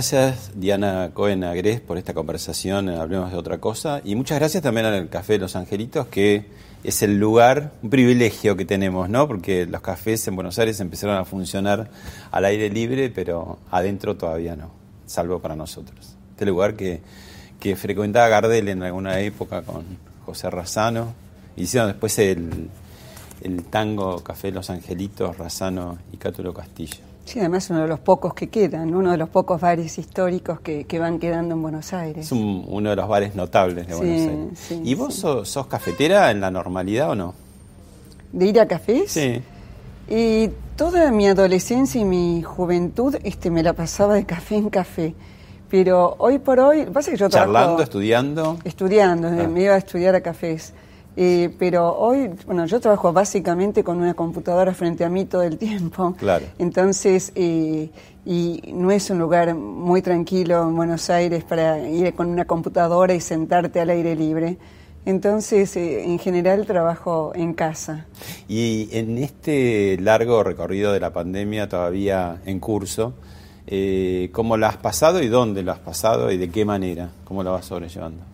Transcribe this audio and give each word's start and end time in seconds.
Gracias 0.00 0.52
Diana 0.54 1.10
Cohen 1.12 1.44
Agres 1.44 1.82
por 1.82 1.98
esta 1.98 2.14
conversación, 2.14 2.88
hablemos 2.88 3.30
de 3.32 3.36
otra 3.36 3.58
cosa, 3.58 4.00
y 4.02 4.14
muchas 4.14 4.38
gracias 4.38 4.62
también 4.62 4.86
al 4.86 5.10
Café 5.10 5.34
de 5.34 5.40
Los 5.40 5.56
Angelitos, 5.56 6.06
que 6.06 6.46
es 6.82 7.02
el 7.02 7.18
lugar, 7.18 7.72
un 7.82 7.90
privilegio 7.90 8.56
que 8.56 8.64
tenemos, 8.64 9.10
¿no? 9.10 9.28
Porque 9.28 9.66
los 9.66 9.82
cafés 9.82 10.26
en 10.26 10.36
Buenos 10.36 10.58
Aires 10.58 10.80
empezaron 10.80 11.18
a 11.18 11.26
funcionar 11.26 11.90
al 12.30 12.46
aire 12.46 12.70
libre, 12.70 13.10
pero 13.10 13.58
adentro 13.70 14.16
todavía 14.16 14.56
no, 14.56 14.70
salvo 15.04 15.38
para 15.40 15.54
nosotros. 15.54 16.16
Este 16.30 16.46
lugar 16.46 16.76
que, 16.76 17.02
que 17.60 17.76
frecuentaba 17.76 18.26
Gardel 18.28 18.68
en 18.68 18.82
alguna 18.82 19.20
época 19.20 19.60
con 19.60 19.84
José 20.24 20.48
Razano, 20.48 21.12
hicieron 21.58 21.90
después 21.90 22.18
el, 22.20 22.70
el 23.42 23.64
tango 23.64 24.24
Café 24.24 24.48
de 24.48 24.54
Los 24.54 24.70
Angelitos, 24.70 25.36
Razano 25.36 25.98
y 26.10 26.16
Cátulo 26.16 26.54
Castillo. 26.54 27.09
Sí, 27.24 27.38
además 27.38 27.70
uno 27.70 27.82
de 27.82 27.88
los 27.88 28.00
pocos 28.00 28.34
que 28.34 28.48
quedan, 28.48 28.92
uno 28.94 29.12
de 29.12 29.16
los 29.16 29.28
pocos 29.28 29.60
bares 29.60 29.98
históricos 29.98 30.60
que, 30.60 30.84
que 30.84 30.98
van 30.98 31.18
quedando 31.20 31.54
en 31.54 31.62
Buenos 31.62 31.92
Aires. 31.92 32.26
Es 32.26 32.32
un- 32.32 32.64
uno 32.66 32.90
de 32.90 32.96
los 32.96 33.06
bares 33.08 33.34
notables 33.36 33.86
de 33.86 33.92
Sí, 33.94 33.98
Buenos 33.98 34.20
Aires. 34.28 34.58
sí, 34.58 34.80
¿Y 34.84 34.94
vos 34.94 35.14
sí. 35.14 35.20
sos, 35.20 35.48
sos 35.48 35.66
cafetera 35.68 36.30
en 36.32 36.40
la 36.40 36.50
normalidad 36.50 37.10
o 37.10 37.14
no? 37.14 37.34
¿De 38.32 38.46
ir 38.46 38.58
a 38.60 38.66
cafés? 38.66 39.12
Sí. 39.12 39.42
Y 40.08 40.50
toda 40.76 41.12
mi 41.12 41.28
adolescencia 41.28 42.00
y 42.00 42.04
mi 42.04 42.42
juventud 42.42 43.16
este, 43.22 43.50
me 43.50 43.62
la 43.62 43.74
pasaba 43.74 44.14
de 44.14 44.24
café 44.24 44.56
en 44.56 44.70
café. 44.70 45.14
Pero 45.68 46.16
hoy 46.18 46.40
por 46.40 46.58
hoy, 46.58 46.86
pasa 46.86 47.12
que 47.12 47.16
yo 47.16 47.28
trabajo 47.28 47.52
Charlando, 47.54 47.82
estudiando. 47.84 48.58
estudiando, 48.64 49.28
Ah. 49.28 49.46
me 49.46 49.62
iba 49.62 49.74
a 49.74 49.78
estudiar 49.78 50.16
a 50.16 50.20
cafés. 50.20 50.72
Eh, 51.16 51.54
pero 51.58 51.96
hoy, 51.96 52.30
bueno, 52.46 52.66
yo 52.66 52.80
trabajo 52.80 53.12
básicamente 53.12 53.82
con 53.82 53.98
una 53.98 54.14
computadora 54.14 54.72
frente 54.74 55.04
a 55.04 55.08
mí 55.08 55.24
todo 55.24 55.42
el 55.42 55.58
tiempo. 55.58 56.14
Claro. 56.18 56.46
Entonces, 56.58 57.32
eh, 57.34 57.90
y 58.24 58.62
no 58.72 58.90
es 58.90 59.10
un 59.10 59.18
lugar 59.18 59.54
muy 59.54 60.02
tranquilo 60.02 60.62
en 60.62 60.76
Buenos 60.76 61.10
Aires 61.10 61.44
para 61.44 61.78
ir 61.88 62.14
con 62.14 62.28
una 62.28 62.44
computadora 62.44 63.14
y 63.14 63.20
sentarte 63.20 63.80
al 63.80 63.90
aire 63.90 64.14
libre. 64.14 64.58
Entonces, 65.06 65.76
eh, 65.76 66.04
en 66.04 66.18
general 66.18 66.66
trabajo 66.66 67.32
en 67.34 67.54
casa. 67.54 68.06
Y 68.48 68.88
en 68.92 69.18
este 69.18 69.96
largo 70.00 70.42
recorrido 70.42 70.92
de 70.92 71.00
la 71.00 71.12
pandemia 71.12 71.68
todavía 71.68 72.40
en 72.44 72.60
curso, 72.60 73.14
eh, 73.66 74.28
¿cómo 74.32 74.56
la 74.56 74.68
has 74.68 74.76
pasado 74.76 75.22
y 75.22 75.28
dónde 75.28 75.62
la 75.62 75.72
has 75.72 75.78
pasado 75.78 76.30
y 76.30 76.36
de 76.36 76.50
qué 76.50 76.64
manera? 76.64 77.10
¿Cómo 77.24 77.42
la 77.42 77.50
vas 77.50 77.64
sobrellevando? 77.64 78.29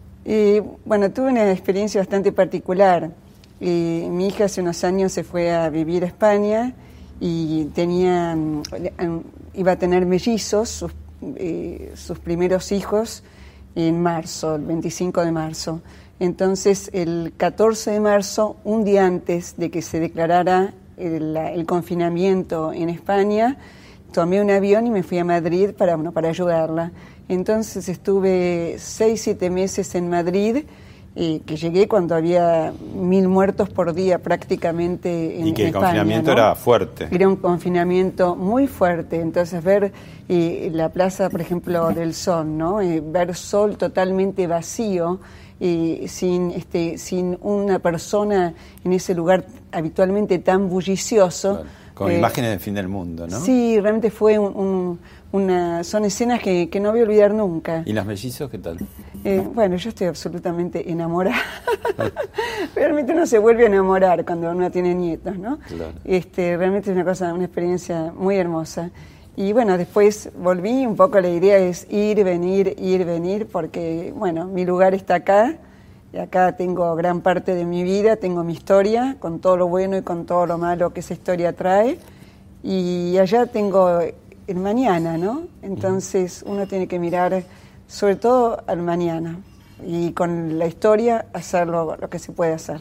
Bueno, 0.85 1.13
tuve 1.13 1.31
una 1.31 1.53
experiencia 1.53 2.01
bastante 2.01 2.33
particular. 2.33 3.13
Eh, 3.61 4.09
mi 4.11 4.27
hija 4.27 4.47
hace 4.47 4.61
unos 4.61 4.83
años 4.83 5.13
se 5.13 5.23
fue 5.23 5.53
a 5.53 5.71
vivir 5.71 6.03
a 6.03 6.07
España 6.09 6.75
y 7.21 7.67
tenía, 7.67 8.35
mm, 8.35 8.63
eh, 8.75 9.21
iba 9.55 9.73
a 9.73 9.77
tener 9.77 10.05
mellizos, 10.05 10.69
sus, 10.69 10.93
eh, 11.37 11.93
sus 11.95 12.19
primeros 12.19 12.73
hijos, 12.73 13.23
en 13.77 14.03
marzo, 14.03 14.57
el 14.57 14.63
25 14.63 15.25
de 15.25 15.31
marzo. 15.31 15.81
Entonces, 16.19 16.91
el 16.93 17.33
14 17.37 17.93
de 17.93 18.01
marzo, 18.01 18.57
un 18.65 18.85
día 18.85 19.07
antes 19.07 19.55
de 19.57 19.71
que 19.71 19.81
se 19.81 20.01
declarara 20.01 20.75
el, 20.97 21.37
el 21.37 21.67
confinamiento 21.67 22.73
en 22.73 22.89
España, 22.89 23.59
tomé 24.13 24.41
un 24.41 24.51
avión 24.51 24.87
y 24.87 24.91
me 24.91 25.03
fui 25.03 25.19
a 25.19 25.25
Madrid 25.25 25.71
para, 25.71 25.95
bueno, 25.97 26.11
para 26.11 26.31
ayudarla. 26.31 26.91
Entonces 27.29 27.89
estuve 27.89 28.77
seis, 28.79 29.23
siete 29.23 29.51
meses 29.51 29.95
en 29.95 30.09
Madrid, 30.09 30.65
eh, 31.19 31.41
que 31.47 31.57
llegué 31.57 31.89
cuando 31.89 32.15
había 32.15 32.73
mil 32.95 33.27
muertos 33.27 33.71
por 33.71 33.95
día 33.95 34.19
prácticamente 34.19 35.41
en 35.41 35.47
y 35.49 35.53
que 35.55 35.63
el 35.63 35.69
España, 35.69 35.87
confinamiento 35.87 36.31
¿no? 36.31 36.33
era 36.33 36.55
fuerte. 36.55 37.09
Era 37.11 37.27
un 37.27 37.37
confinamiento 37.37 38.37
muy 38.37 38.67
fuerte, 38.67 39.21
entonces 39.21 39.65
ver 39.65 39.93
eh, 40.29 40.71
la 40.73 40.91
plaza, 40.91 41.31
por 41.31 41.41
ejemplo, 41.41 41.91
del 41.91 42.13
Sol, 42.13 42.57
¿no? 42.57 42.81
Eh, 42.81 43.03
ver 43.05 43.35
Sol 43.35 43.79
totalmente 43.79 44.47
vacío, 44.47 45.21
eh, 45.59 46.05
sin, 46.07 46.51
este, 46.51 46.99
sin 46.99 47.39
una 47.41 47.79
persona 47.79 48.53
en 48.85 48.93
ese 48.93 49.15
lugar 49.15 49.47
habitualmente 49.73 50.39
tan 50.39 50.69
bullicioso. 50.69 51.55
Claro, 51.55 51.69
Con 51.97 52.11
eh, 52.11 52.19
imágenes 52.19 52.51
del 52.51 52.61
fin 52.61 52.75
del 52.75 52.89
mundo, 52.89 53.27
¿no? 53.27 53.41
Sí, 53.41 53.81
realmente 53.81 54.11
fue 54.11 54.39
un- 54.39 54.55
un- 54.55 54.99
una, 55.33 55.83
son 55.83 56.05
escenas 56.05 56.41
que, 56.43 56.69
que 56.69 56.79
no 56.79 56.91
voy 56.91 57.01
a 57.01 57.03
olvidar 57.05 57.33
nunca. 57.33 57.83
¿Y 57.87 57.93
los 57.95 58.05
mellizos 58.05 58.51
qué 58.51 58.59
tal? 58.59 58.77
Eh, 59.25 59.43
bueno, 59.55 59.77
yo 59.77 59.89
estoy 59.89 60.07
absolutamente 60.07 60.91
enamorada. 60.91 61.37
realmente 62.75 63.13
uno 63.13 63.27
se 63.27 63.39
vuelve 63.39 63.65
a 63.65 63.67
enamorar 63.67 64.25
cuando 64.25 64.51
uno 64.51 64.71
tiene 64.71 64.95
nietos, 64.95 65.39
¿no? 65.39 65.59
Claro. 65.69 65.93
Este, 66.05 66.57
realmente 66.57 66.91
es 66.91 66.95
una 66.95 67.05
cosa, 67.05 67.33
una 67.33 67.45
experiencia 67.45 68.13
muy 68.15 68.37
hermosa. 68.37 68.91
Y 69.37 69.53
bueno, 69.53 69.77
después 69.77 70.31
volví, 70.39 70.87
un 70.87 70.97
poco 70.97 71.21
la 71.21 71.29
idea 71.29 71.59
es 71.59 71.87
ir, 71.91 72.23
venir, 72.25 72.75
ir, 72.79 73.05
venir, 73.05 73.47
porque, 73.47 74.13
bueno, 74.17 74.47
mi 74.47 74.65
lugar 74.65 74.95
está 74.95 75.17
acá, 75.17 75.57
y 76.13 76.19
acá 76.19 76.57
tengo 76.57 76.95
gran 76.95 77.21
parte 77.21 77.55
de 77.55 77.65
mi 77.65 77.83
vida, 77.83 78.17
tengo 78.17 78.43
mi 78.45 78.53
historia, 78.53 79.17
con 79.21 79.39
todo 79.41 79.57
lo 79.57 79.69
bueno 79.69 79.97
y 79.97 80.03
con 80.03 80.25
todo 80.27 80.47
lo 80.47 80.59
malo 80.59 80.93
que 80.93 81.01
esa 81.01 81.15
historia 81.15 81.53
trae, 81.55 81.99
y 82.63 83.17
allá 83.19 83.47
tengo 83.47 84.01
el 84.47 84.57
mañana, 84.57 85.19
¿no? 85.19 85.43
Entonces 85.63 86.43
uno 86.47 86.67
tiene 86.67 86.87
que 86.89 86.99
mirar 86.99 87.43
sobre 87.89 88.17
todo 88.17 88.63
al 88.67 88.83
mañana, 88.83 89.39
y 89.87 90.13
con 90.13 90.59
la 90.59 90.67
historia 90.67 91.27
hacer 91.33 91.67
lo, 91.67 91.97
que 92.09 92.19
se 92.19 92.33
puede 92.33 92.55
hacer. 92.55 92.81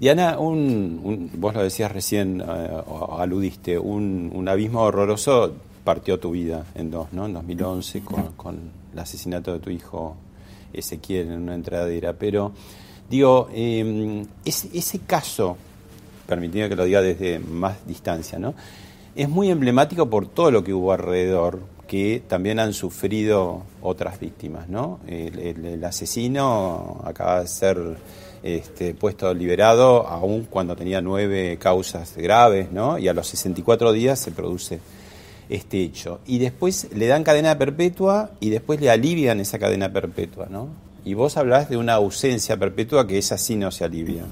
Diana, 0.00 0.38
un, 0.38 1.00
un- 1.04 1.30
vos 1.40 1.54
lo 1.54 1.62
decías 1.62 1.92
recién, 1.92 2.40
eh, 2.40 2.82
aludiste, 3.18 3.78
un, 3.78 4.30
un 4.34 4.48
abismo 4.48 4.80
horroroso 4.82 5.52
partió 5.84 6.18
tu 6.18 6.30
vida 6.32 6.64
en 6.74 6.90
dos, 6.90 7.12
¿no? 7.12 7.26
En 7.26 7.34
2011 7.34 8.00
con, 8.00 8.32
con 8.36 8.58
el 8.92 8.98
asesinato 8.98 9.52
de 9.52 9.58
tu 9.60 9.70
hijo 9.70 10.16
Ezequiel 10.74 11.32
en 11.32 11.42
una 11.42 11.54
entradera. 11.54 12.12
Pero, 12.12 12.52
digo, 13.08 13.48
eh, 13.52 14.24
ese, 14.44 14.98
caso, 15.00 15.56
permitiendo 16.26 16.68
que 16.68 16.76
lo 16.76 16.84
diga 16.84 17.00
desde 17.00 17.38
más 17.38 17.86
distancia, 17.86 18.38
¿no? 18.38 18.54
Es 19.16 19.28
muy 19.28 19.50
emblemático 19.50 20.10
por 20.10 20.26
todo 20.26 20.50
lo 20.50 20.64
que 20.64 20.74
hubo 20.74 20.92
alrededor, 20.92 21.60
que 21.86 22.22
también 22.26 22.58
han 22.58 22.72
sufrido 22.72 23.62
otras 23.80 24.18
víctimas, 24.18 24.68
¿no? 24.68 24.98
El 25.06 25.84
asesino 25.84 27.00
acaba 27.04 27.40
de 27.42 27.46
ser 27.46 27.96
este, 28.44 28.92
puesto 28.92 29.32
liberado 29.32 30.06
aún 30.06 30.46
cuando 30.50 30.76
tenía 30.76 31.00
nueve 31.00 31.56
causas 31.58 32.14
graves, 32.14 32.70
¿no? 32.70 32.98
Y 32.98 33.08
a 33.08 33.14
los 33.14 33.26
64 33.28 33.90
días 33.92 34.18
se 34.18 34.32
produce 34.32 34.80
este 35.48 35.82
hecho. 35.82 36.20
Y 36.26 36.38
después 36.38 36.88
le 36.94 37.06
dan 37.06 37.24
cadena 37.24 37.56
perpetua 37.58 38.30
y 38.40 38.50
después 38.50 38.80
le 38.80 38.90
alivian 38.90 39.40
esa 39.40 39.58
cadena 39.58 39.92
perpetua, 39.92 40.46
¿no? 40.50 40.68
Y 41.04 41.14
vos 41.14 41.36
hablás 41.36 41.68
de 41.68 41.76
una 41.76 41.94
ausencia 41.94 42.56
perpetua 42.56 43.06
que 43.06 43.18
esa 43.18 43.36
sí 43.36 43.56
no 43.56 43.70
se 43.70 43.84
alivia. 43.84 44.22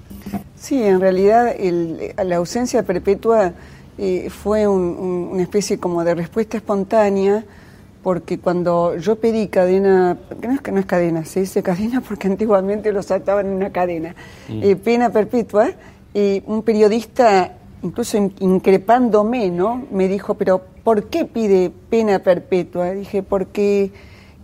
Sí, 0.58 0.82
en 0.82 1.00
realidad 1.00 1.54
el- 1.58 2.14
la 2.24 2.36
ausencia 2.36 2.82
perpetua 2.82 3.52
eh, 3.98 4.30
fue 4.30 4.66
una 4.66 5.42
especie 5.42 5.78
como 5.78 6.02
de 6.02 6.14
respuesta 6.14 6.56
espontánea, 6.56 7.44
porque 8.02 8.38
cuando 8.38 8.96
yo 8.96 9.16
pedí 9.16 9.48
cadena, 9.48 10.16
que 10.40 10.48
no 10.48 10.54
es 10.54 10.60
que 10.62 10.72
no 10.72 10.80
es 10.80 10.86
cadena, 10.86 11.24
se 11.26 11.40
dice 11.40 11.62
cadena 11.62 12.00
porque 12.08 12.26
antiguamente 12.26 12.90
los 12.90 13.10
ataban 13.10 13.46
en 13.48 13.52
una 13.52 13.70
cadena, 13.70 14.14
mm. 14.48 14.62
eh, 14.62 14.76
pena 14.76 15.10
perpetua, 15.10 15.72
y 16.14 16.42
un 16.46 16.62
periodista, 16.62 17.52
incluso 17.82 18.16
increpándome, 18.16 19.50
¿no? 19.50 19.86
me 19.90 20.08
dijo, 20.08 20.34
pero 20.34 20.62
¿por 20.84 21.04
qué 21.04 21.24
pide 21.24 21.70
pena 21.90 22.20
perpetua? 22.20 22.92
Dije, 22.92 23.22
porque, 23.22 23.92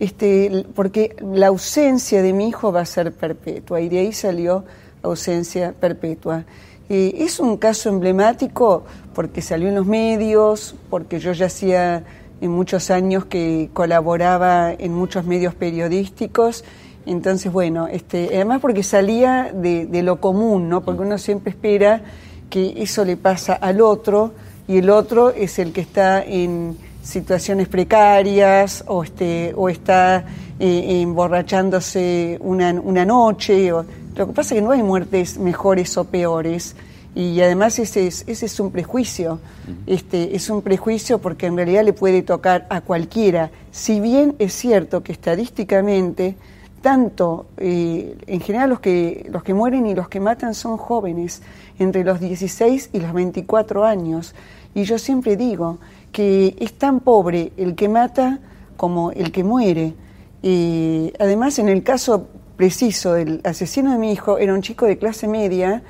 este, 0.01 0.67
porque 0.75 1.17
la 1.21 1.49
ausencia 1.49 2.23
de 2.23 2.33
mi 2.33 2.49
hijo 2.49 2.73
va 2.73 2.81
a 2.81 2.87
ser 2.87 3.13
perpetua, 3.13 3.81
y 3.81 3.89
de 3.89 4.01
ahí 4.01 4.13
salió 4.13 4.65
ausencia 5.03 5.75
perpetua. 5.79 6.45
Eh, 6.89 7.17
es 7.19 7.39
un 7.39 7.59
caso 7.59 7.91
emblemático 7.91 8.85
porque 9.15 9.43
salió 9.43 9.69
en 9.69 9.75
los 9.75 9.87
medios, 9.87 10.75
porque 10.89 11.19
yo 11.19 11.33
ya 11.33 11.47
hacía 11.47 12.05
en 12.41 12.51
muchos 12.51 12.91
años 12.91 13.27
que 13.27 13.69
colaboraba 13.73 14.73
en 14.73 14.95
muchos 14.95 15.25
medios 15.25 15.55
periodísticos. 15.55 16.65
Entonces, 17.05 17.53
bueno, 17.53 17.89
este, 17.89 18.29
además 18.35 18.61
porque 18.61 18.83
salía 18.83 19.53
de, 19.53 20.03
lo 20.03 20.21
común, 20.21 20.69
¿no? 20.69 20.83
Porque 20.83 21.03
uno 21.03 21.19
siempre 21.19 21.51
espera 21.51 22.03
que 22.49 22.83
eso 22.83 23.05
le 23.05 23.17
pasa 23.17 23.55
al 23.55 23.81
otro 23.81 24.33
y 24.67 24.79
el 24.79 24.91
otro 24.91 25.31
es 25.31 25.59
el 25.59 25.73
que 25.73 25.81
está 25.81 26.23
en 26.23 26.77
situaciones 27.03 27.69
precarias 27.69 28.85
o, 28.87 29.03
este, 29.03 29.53
o 29.57 29.69
está 29.69 30.25
eh, 30.59 31.01
emborrachándose 31.01 32.37
una, 32.41 32.73
una 32.73 33.05
noche. 33.07 33.73
O, 33.73 33.85
lo 34.15 34.27
que 34.27 34.33
pasa 34.33 34.55
es 34.55 34.61
que 34.61 34.65
no 34.65 34.73
hay 34.73 34.83
muertes 34.83 35.39
mejores 35.39 35.97
o 35.97 36.05
peores. 36.05 36.77
Y 37.15 37.41
además 37.41 37.79
ese 37.79 38.07
es, 38.07 38.25
ese 38.29 38.47
es 38.47 38.61
un 38.61 38.71
prejuicio, 38.71 39.41
este, 39.87 40.37
es 40.37 40.51
un 40.51 40.63
prejuicio 40.63 41.19
porque 41.19 41.47
en 41.47 41.57
realidad 41.57 41.83
le 41.83 41.93
puede 41.93 42.23
tocar 42.23 42.67
a 42.69 42.81
cualquiera. 42.83 43.51
Si 43.73 43.99
bien 43.99 44.37
es 44.39 44.53
cierto 44.53 45.03
que 45.03 45.13
estadísticamente, 45.13 46.37
tanto 46.81 47.47
eh, 47.57 48.17
en 48.27 48.41
general 48.41 48.71
los 48.71 48.81
que, 48.81 49.29
los 49.31 49.43
que 49.43 49.55
mueren 49.55 49.87
y 49.87 49.95
los 49.95 50.09
que 50.09 50.21
matan 50.21 50.55
son 50.55 50.77
jóvenes, 50.77 51.43
entre 51.79 52.05
los 52.05 52.21
16 52.21 52.91
y 52.93 53.01
los 53.01 53.13
24 53.13 53.85
años. 53.85 54.35
Y 54.75 54.85
yo 54.85 54.99
siempre 54.99 55.37
digo 55.37 55.79
que 56.13 56.57
es 56.59 56.73
tan 56.75 57.01
pobre 57.01 57.53
el 57.57 57.75
que 57.75 57.89
mata 57.89 58.41
como 58.77 59.11
el 59.13 59.33
que 59.33 59.45
muere. 59.45 59.95
y 60.43 61.13
además, 61.19 61.59
en 61.59 61.69
el 61.69 61.83
caso 61.83 62.29
preciso 62.57 63.13
del 63.13 63.41
asesino 63.45 63.93
de 63.93 63.99
mi 63.99 64.13
hijo, 64.13 64.39
era 64.39 64.53
un 64.53 64.63
chico 64.63 64.87
de 64.87 64.99
clase 64.99 65.29
media, 65.29 65.83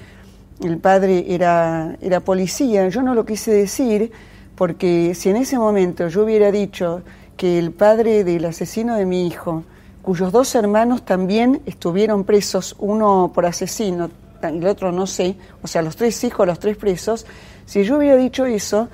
el 0.62 0.78
padre 0.78 1.24
era, 1.28 1.96
era 2.00 2.20
policía. 2.20 2.88
Yo 2.88 3.02
no 3.02 3.14
lo 3.14 3.24
quise 3.24 3.52
decir 3.52 4.12
porque 4.54 5.14
si 5.14 5.30
en 5.30 5.36
ese 5.36 5.58
momento 5.58 6.08
yo 6.08 6.24
hubiera 6.24 6.50
dicho 6.50 7.02
que 7.36 7.58
el 7.58 7.70
padre 7.70 8.24
del 8.24 8.44
asesino 8.44 8.96
de 8.96 9.06
mi 9.06 9.26
hijo, 9.26 9.64
cuyos 10.08 10.32
dos 10.32 10.54
hermanos 10.54 11.04
también 11.04 11.60
estuvieron 11.66 12.24
presos, 12.24 12.74
uno 12.78 13.30
por 13.34 13.44
asesino 13.44 14.08
el 14.42 14.66
otro 14.66 14.90
no 14.90 15.06
sé, 15.06 15.36
o 15.62 15.66
sea, 15.66 15.82
los 15.82 15.96
tres 15.96 16.24
hijos, 16.24 16.46
los 16.46 16.58
tres 16.58 16.78
presos, 16.78 17.26
si 17.66 17.84
yo 17.84 17.98
hubiera 17.98 18.16
dicho 18.16 18.46
eso, 18.46 18.88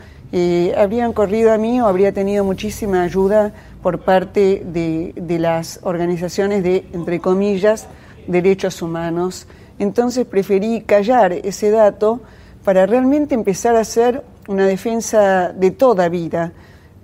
habrían 0.76 1.12
corrido 1.12 1.52
a 1.52 1.56
mí 1.56 1.80
o 1.80 1.86
habría 1.86 2.10
tenido 2.10 2.44
muchísima 2.44 3.04
ayuda 3.04 3.52
por 3.80 4.00
parte 4.00 4.64
de, 4.66 5.12
de 5.14 5.38
las 5.38 5.78
organizaciones 5.84 6.64
de, 6.64 6.84
entre 6.92 7.20
comillas, 7.20 7.86
derechos 8.26 8.82
humanos. 8.82 9.46
Entonces 9.78 10.26
preferí 10.26 10.80
callar 10.80 11.32
ese 11.32 11.70
dato 11.70 12.22
para 12.64 12.86
realmente 12.86 13.36
empezar 13.36 13.76
a 13.76 13.82
hacer 13.82 14.24
una 14.48 14.66
defensa 14.66 15.52
de 15.52 15.70
toda 15.70 16.08
vida, 16.08 16.50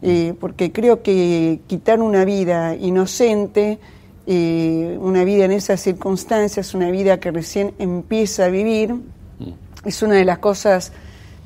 eh, 0.03 0.35
porque 0.41 0.73
creo 0.73 1.01
que 1.01 1.61
quitar 1.69 2.01
una 2.01 2.25
vida 2.25 2.75
inocente, 2.75 3.79
eh, 4.27 4.97
una 5.01 5.25
vida 5.25 5.45
en 5.45 5.53
esas 5.53 5.81
circunstancias, 5.81 6.75
una 6.75 6.91
vida 6.91 7.21
que 7.21 7.31
recién 7.31 7.75
empieza 7.79 8.45
a 8.45 8.49
vivir, 8.49 8.95
mm. 8.95 9.53
es 9.85 10.03
una 10.03 10.15
de 10.15 10.25
las 10.25 10.39
cosas 10.39 10.93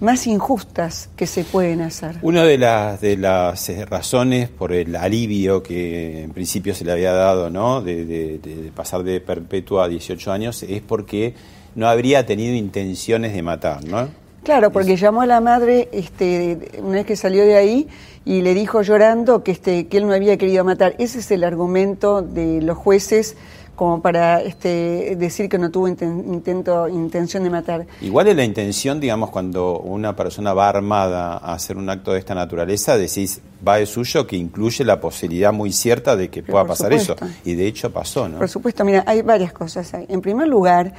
más 0.01 0.27
injustas 0.27 1.09
que 1.17 1.27
se 1.27 1.45
pueden 1.45 1.81
hacer. 1.81 2.17
Una 2.23 2.45
de 2.45 2.59
las, 2.59 3.01
de 3.01 3.17
las 3.17 3.69
eh, 3.69 3.85
razones 3.87 4.49
por 4.49 4.73
el 4.73 4.95
alivio 4.97 5.63
que 5.63 6.25
en 6.25 6.33
principio 6.33 6.75
se 6.75 6.85
le 6.85 6.93
había 6.93 7.13
dado, 7.13 7.51
¿no? 7.51 7.81
De, 7.81 8.71
pasar 8.75 9.03
de 9.03 9.21
perpetua 9.21 9.85
a 9.85 9.89
18 9.89 10.33
años, 10.33 10.63
es 10.63 10.83
porque 10.83 11.35
no 11.75 11.89
habría 11.89 12.27
tenido 12.27 12.55
intenciones 12.55 13.33
de 13.33 13.43
matar, 13.43 13.85
¿no? 13.85 14.09
Claro, 14.45 14.71
porque 14.71 14.97
llamó 14.97 15.23
a 15.23 15.27
la 15.27 15.41
madre 15.41 15.89
este, 15.93 16.71
una 16.83 16.97
vez 16.99 17.07
que 17.07 17.17
salió 17.17 17.45
de 17.45 17.57
ahí 17.57 17.89
y 18.27 18.43
le 18.43 18.53
dijo 18.53 18.83
llorando 18.83 19.43
que, 19.43 19.53
este, 19.53 19.87
que 19.87 19.97
él 19.97 20.07
no 20.07 20.13
había 20.13 20.37
querido 20.37 20.65
matar. 20.65 20.95
Ese 20.99 21.21
es 21.21 21.31
el 21.31 21.45
argumento 21.45 22.21
de 22.21 22.61
los 22.61 22.77
jueces 22.77 23.37
como 23.75 24.01
para 24.03 24.41
este, 24.41 25.17
decir 25.17 25.49
que 25.49 25.59
no 25.59 25.71
tuvo 25.71 25.89
intento, 25.89 26.89
intención 26.89 27.43
de 27.43 27.51
matar. 27.51 27.87
Igual 28.01 28.29
es 28.29 28.37
la 28.37 28.45
intención, 28.45 29.01
digamos, 29.01 29.31
cuando 29.31 29.81
una 29.81 30.15
persona 30.15 30.53
va 30.53 30.69
armada 30.69 31.39
a 31.39 31.55
hacer 31.55 31.77
un 31.77 31.89
acto 31.91 32.13
de 32.13 32.19
esta 32.19 32.35
naturaleza, 32.35 32.97
decís, 32.97 33.41
va 33.67 33.79
de 33.79 33.87
suyo, 33.87 34.27
que 34.27 34.37
incluye 34.37 34.85
la 34.85 35.01
posibilidad 35.01 35.53
muy 35.53 35.73
cierta 35.73 36.17
de 36.17 36.29
que 36.29 36.43
pueda 36.43 36.65
pasar 36.65 36.93
eso. 36.93 37.17
Y 37.45 37.55
de 37.55 37.67
hecho 37.67 37.91
pasó, 37.93 38.29
¿no? 38.29 38.39
Por 38.39 38.49
supuesto, 38.49 38.85
mira, 38.85 39.03
hay 39.07 39.23
varias 39.23 39.53
cosas. 39.53 39.91
En 40.09 40.21
primer 40.21 40.47
lugar, 40.47 40.93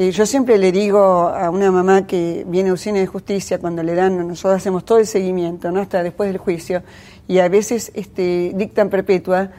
eh, 0.00 0.12
yo 0.12 0.26
siempre 0.26 0.58
le 0.58 0.70
digo 0.70 1.00
a 1.00 1.50
una 1.50 1.72
mamá 1.72 2.06
que 2.06 2.44
viene 2.46 2.70
a 2.70 2.72
Usina 2.72 3.00
de 3.00 3.06
Justicia, 3.08 3.58
cuando 3.58 3.82
le 3.82 3.96
dan, 3.96 4.28
nosotros 4.28 4.54
hacemos 4.54 4.84
todo 4.84 4.98
el 4.98 5.08
seguimiento, 5.08 5.72
¿no? 5.72 5.80
Hasta 5.80 6.04
después 6.04 6.30
del 6.30 6.38
juicio, 6.38 6.84
y 7.26 7.40
a 7.40 7.48
veces 7.48 7.90
este, 7.96 8.52
dictan 8.54 8.90
perpetua, 8.90 9.50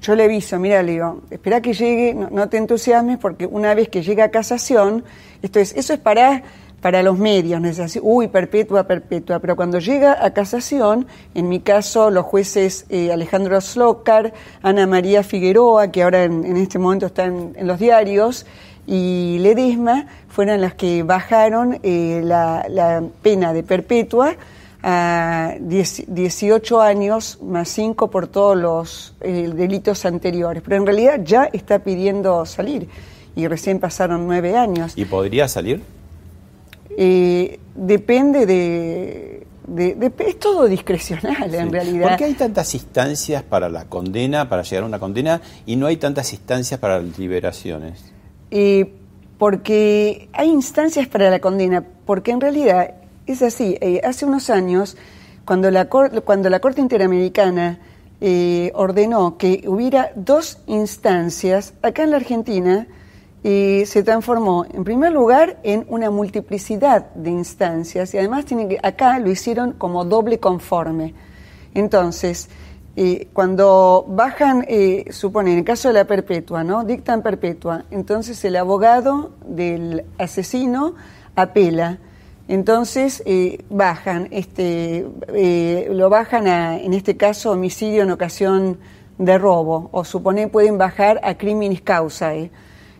yo 0.00 0.14
le 0.14 0.22
aviso, 0.22 0.56
mira, 0.60 0.84
le 0.84 0.92
digo, 0.92 1.22
espera 1.32 1.60
que 1.60 1.72
llegue, 1.72 2.14
no, 2.14 2.48
te 2.48 2.58
entusiasmes, 2.58 3.18
porque 3.18 3.44
una 3.44 3.74
vez 3.74 3.88
que 3.88 4.04
llega 4.04 4.22
a 4.22 4.28
casación, 4.28 5.02
esto 5.42 5.58
es, 5.58 5.74
eso 5.74 5.94
es 5.94 5.98
para, 5.98 6.44
para 6.80 7.02
los 7.02 7.18
medios, 7.18 7.60
¿no 7.60 7.68
así? 7.68 7.98
Uy, 8.00 8.28
perpetua, 8.28 8.84
perpetua, 8.84 9.40
pero 9.40 9.56
cuando 9.56 9.80
llega 9.80 10.24
a 10.24 10.32
casación, 10.32 11.08
en 11.34 11.48
mi 11.48 11.58
caso, 11.58 12.12
los 12.12 12.24
jueces 12.24 12.86
eh, 12.88 13.10
Alejandro 13.12 13.60
Slocar, 13.60 14.32
Ana 14.62 14.86
María 14.86 15.24
Figueroa, 15.24 15.90
que 15.90 16.04
ahora 16.04 16.22
en, 16.22 16.56
este 16.56 16.78
momento 16.78 17.06
están 17.06 17.54
en 17.56 17.66
los 17.66 17.80
diarios, 17.80 18.46
y 18.88 19.38
Ledesma, 19.40 20.06
fueron 20.28 20.62
las 20.62 20.72
que 20.72 21.02
bajaron 21.02 21.78
eh, 21.82 22.22
la, 22.24 22.64
la 22.70 23.02
pena 23.22 23.52
de 23.52 23.62
perpetua, 23.62 24.34
a 24.82 25.54
18 25.58 26.80
años 26.80 27.38
más 27.42 27.68
5 27.68 28.10
por 28.10 28.28
todos 28.28 28.56
los 28.56 29.14
eh, 29.20 29.50
delitos 29.54 30.04
anteriores, 30.06 30.62
pero 30.62 30.76
en 30.76 30.86
realidad 30.86 31.20
ya 31.22 31.44
está 31.52 31.80
pidiendo 31.80 32.46
salir 32.46 32.88
y 33.36 33.46
recién 33.46 33.78
pasaron 33.80 34.26
nueve 34.26 34.56
años. 34.56 34.94
¿Y 34.96 35.04
podría 35.04 35.48
salir? 35.48 35.82
Eh, 36.96 37.60
depende 37.74 38.46
de, 38.46 39.46
Es 40.18 40.38
todo 40.38 40.66
discrecional 40.66 41.54
en 41.54 41.70
realidad. 41.70 42.08
¿Por 42.08 42.16
qué 42.16 42.24
hay 42.24 42.34
tantas 42.34 42.74
instancias 42.74 43.42
para 43.42 43.68
la 43.68 43.84
condena, 43.84 44.48
para 44.48 44.62
llegar 44.62 44.84
a 44.84 44.86
una 44.86 44.98
condena, 44.98 45.40
y 45.66 45.76
no 45.76 45.86
hay 45.86 45.98
tantas 45.98 46.32
instancias 46.32 46.80
para 46.80 47.00
las 47.00 47.18
liberaciones? 47.18 48.17
Eh, 48.50 48.94
porque 49.38 50.28
hay 50.32 50.48
instancias 50.48 51.06
para 51.06 51.30
la 51.30 51.38
condena, 51.38 51.84
porque 52.06 52.32
en 52.32 52.40
realidad 52.40 52.94
es 53.26 53.42
así, 53.42 53.76
eh, 53.80 54.00
hace 54.02 54.26
unos 54.26 54.50
años, 54.50 54.96
cuando 55.44 55.70
la, 55.70 55.86
cuando 55.88 56.50
la 56.50 56.60
Corte 56.60 56.80
Interamericana 56.80 57.78
eh, 58.20 58.72
ordenó 58.74 59.38
que 59.38 59.64
hubiera 59.68 60.10
dos 60.16 60.58
instancias, 60.66 61.74
acá 61.82 62.02
en 62.02 62.10
la 62.10 62.16
Argentina 62.16 62.86
se 63.40 64.02
transformó, 64.02 64.66
en 64.70 64.84
primer 64.84 65.12
lugar, 65.12 65.58
en 65.62 65.86
una 65.88 66.10
multiplicidad 66.10 67.14
de 67.14 67.30
instancias 67.30 68.12
y 68.12 68.18
además 68.18 68.44
tiene 68.44 68.68
que, 68.68 68.78
acá 68.82 69.18
lo 69.20 69.30
hicieron 69.30 69.72
como 69.72 70.04
doble 70.04 70.38
conforme. 70.38 71.14
Entonces, 71.72 72.50
cuando 73.32 74.04
bajan, 74.08 74.66
supone, 75.10 75.52
en 75.52 75.58
el 75.58 75.64
caso 75.64 75.88
de 75.88 75.94
la 75.94 76.04
perpetua, 76.04 76.64
¿no? 76.64 76.84
Dictan 76.84 77.22
perpetua, 77.22 77.84
entonces 77.90 78.44
el 78.44 78.56
abogado 78.56 79.32
del 79.46 80.04
asesino 80.18 80.94
apela 81.36 81.98
entonces 82.48 83.22
eh, 83.26 83.62
bajan, 83.68 84.28
este, 84.30 85.06
eh, 85.34 85.88
lo 85.92 86.08
bajan 86.08 86.48
a, 86.48 86.78
en 86.78 86.94
este 86.94 87.18
caso, 87.18 87.52
homicidio 87.52 88.02
en 88.02 88.10
ocasión 88.10 88.78
de 89.18 89.36
robo, 89.36 89.90
o 89.92 90.02
supone 90.02 90.48
pueden 90.48 90.78
bajar 90.78 91.20
a 91.22 91.36
criminis 91.36 91.82
causae. 91.82 92.50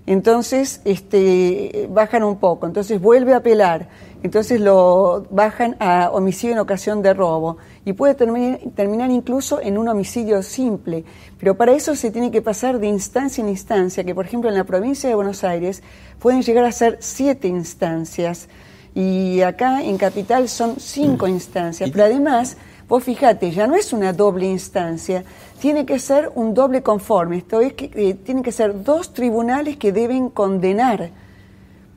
Entonces, 0.05 0.83
este, 0.85 1.89
bajan 1.91 2.25
un 2.25 2.37
poco, 2.37 2.67
entonces 2.67 3.01
vuelve 3.01 3.33
a 3.33 3.39
apelar, 3.39 3.89
entonces 4.23 4.61
lo 4.61 5.27
bajan 5.31 5.77
a 5.81 6.11
homicidio 6.13 6.55
en 6.55 6.59
ocasión 6.61 7.03
de 7.03 7.15
robo. 7.15 7.59
Y 7.85 7.93
puede 7.93 8.15
terminar, 8.15 8.61
terminar 8.75 9.11
incluso 9.11 9.61
en 9.61 9.79
un 9.79 9.89
homicidio 9.89 10.43
simple. 10.43 11.05
Pero 11.39 11.57
para 11.57 11.73
eso 11.73 11.95
se 11.95 12.11
tiene 12.11 12.31
que 12.31 12.43
pasar 12.43 12.79
de 12.79 12.87
instancia 12.87 13.43
en 13.43 13.49
instancia, 13.49 14.05
que 14.05 14.15
por 14.15 14.27
ejemplo 14.27 14.51
en 14.51 14.57
la 14.57 14.65
provincia 14.65 15.09
de 15.09 15.15
Buenos 15.15 15.45
Aires 15.45 15.83
pueden 16.19 16.43
llegar 16.43 16.65
a 16.65 16.73
ser 16.73 16.99
siete 17.01 17.49
instancias. 17.49 18.49
Y 18.95 19.43
acá 19.43 19.83
en 19.83 19.97
Capital 19.97 20.49
son 20.49 20.81
cinco 20.81 21.27
mm. 21.27 21.31
instancias, 21.31 21.91
pero 21.91 22.05
además, 22.05 22.57
vos 22.89 23.05
fíjate, 23.05 23.51
ya 23.53 23.67
no 23.67 23.77
es 23.77 23.93
una 23.93 24.13
doble 24.13 24.47
instancia, 24.47 25.25
tiene 25.61 25.87
que 25.87 25.99
ser 25.99 26.33
un 26.35 26.55
doble 26.55 26.83
conforme, 26.83 27.39
esto 27.39 27.61
es 27.61 27.75
que 27.75 27.91
eh, 27.95 28.15
tienen 28.15 28.43
que 28.43 28.51
ser 28.51 28.83
dos 28.83 29.13
tribunales 29.13 29.77
que 29.77 29.93
deben 29.93 30.31
condenar, 30.31 31.11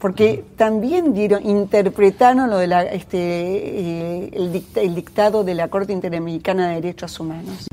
porque 0.01 0.43
también 0.57 1.13
dieron, 1.13 1.47
interpretaron 1.47 2.49
lo 2.49 2.57
de 2.57 2.67
la, 2.67 2.83
este, 2.83 3.17
eh, 3.19 4.29
el, 4.33 4.63
el 4.75 4.95
dictado 4.95 5.43
de 5.43 5.53
la 5.53 5.67
Corte 5.67 5.93
Interamericana 5.93 6.69
de 6.69 6.75
Derechos 6.75 7.19
Humanos. 7.19 7.67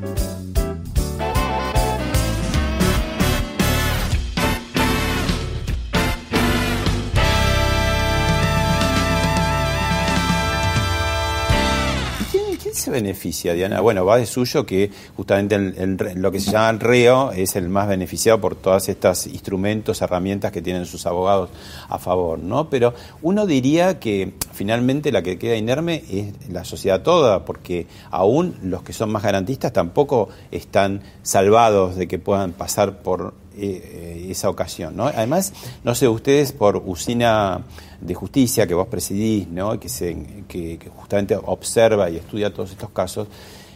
Se 12.88 12.92
beneficia, 12.92 13.52
Diana? 13.52 13.80
Bueno, 13.80 14.04
va 14.04 14.16
de 14.16 14.26
suyo 14.26 14.64
que 14.64 14.90
justamente 15.16 15.58
lo 15.58 16.32
que 16.32 16.40
se 16.40 16.50
llama 16.50 16.70
el 16.70 16.80
reo 16.80 17.32
es 17.32 17.54
el 17.56 17.68
más 17.68 17.86
beneficiado 17.86 18.40
por 18.40 18.56
todas 18.56 18.88
estas 18.88 19.26
instrumentos, 19.26 20.00
herramientas 20.00 20.52
que 20.52 20.62
tienen 20.62 20.86
sus 20.86 21.06
abogados 21.06 21.50
a 21.88 21.98
favor, 21.98 22.38
¿no? 22.38 22.70
Pero 22.70 22.94
uno 23.22 23.46
diría 23.46 23.98
que 23.98 24.34
finalmente 24.52 25.12
la 25.12 25.22
que 25.22 25.38
queda 25.38 25.56
inerme 25.56 26.02
es 26.10 26.50
la 26.50 26.64
sociedad 26.64 27.02
toda, 27.02 27.44
porque 27.44 27.86
aún 28.10 28.56
los 28.62 28.82
que 28.82 28.92
son 28.92 29.10
más 29.10 29.22
garantistas 29.22 29.72
tampoco 29.72 30.30
están 30.50 31.02
salvados 31.22 31.96
de 31.96 32.08
que 32.08 32.18
puedan 32.18 32.52
pasar 32.52 33.02
por 33.02 33.34
eh, 33.56 34.28
esa 34.30 34.48
ocasión. 34.48 34.96
¿no? 34.96 35.06
Además, 35.06 35.52
no 35.84 35.94
sé, 35.94 36.08
ustedes 36.08 36.52
por 36.52 36.82
usina 36.86 37.62
de 38.00 38.14
justicia 38.14 38.66
que 38.66 38.74
vos 38.74 38.86
presidís, 38.88 39.48
¿no? 39.48 39.78
que, 39.78 39.88
se, 39.88 40.16
que, 40.46 40.78
justamente 40.94 41.36
observa 41.36 42.08
y 42.10 42.16
estudia 42.16 42.52
todos 42.52 42.70
estos 42.70 42.90
casos, 42.90 43.28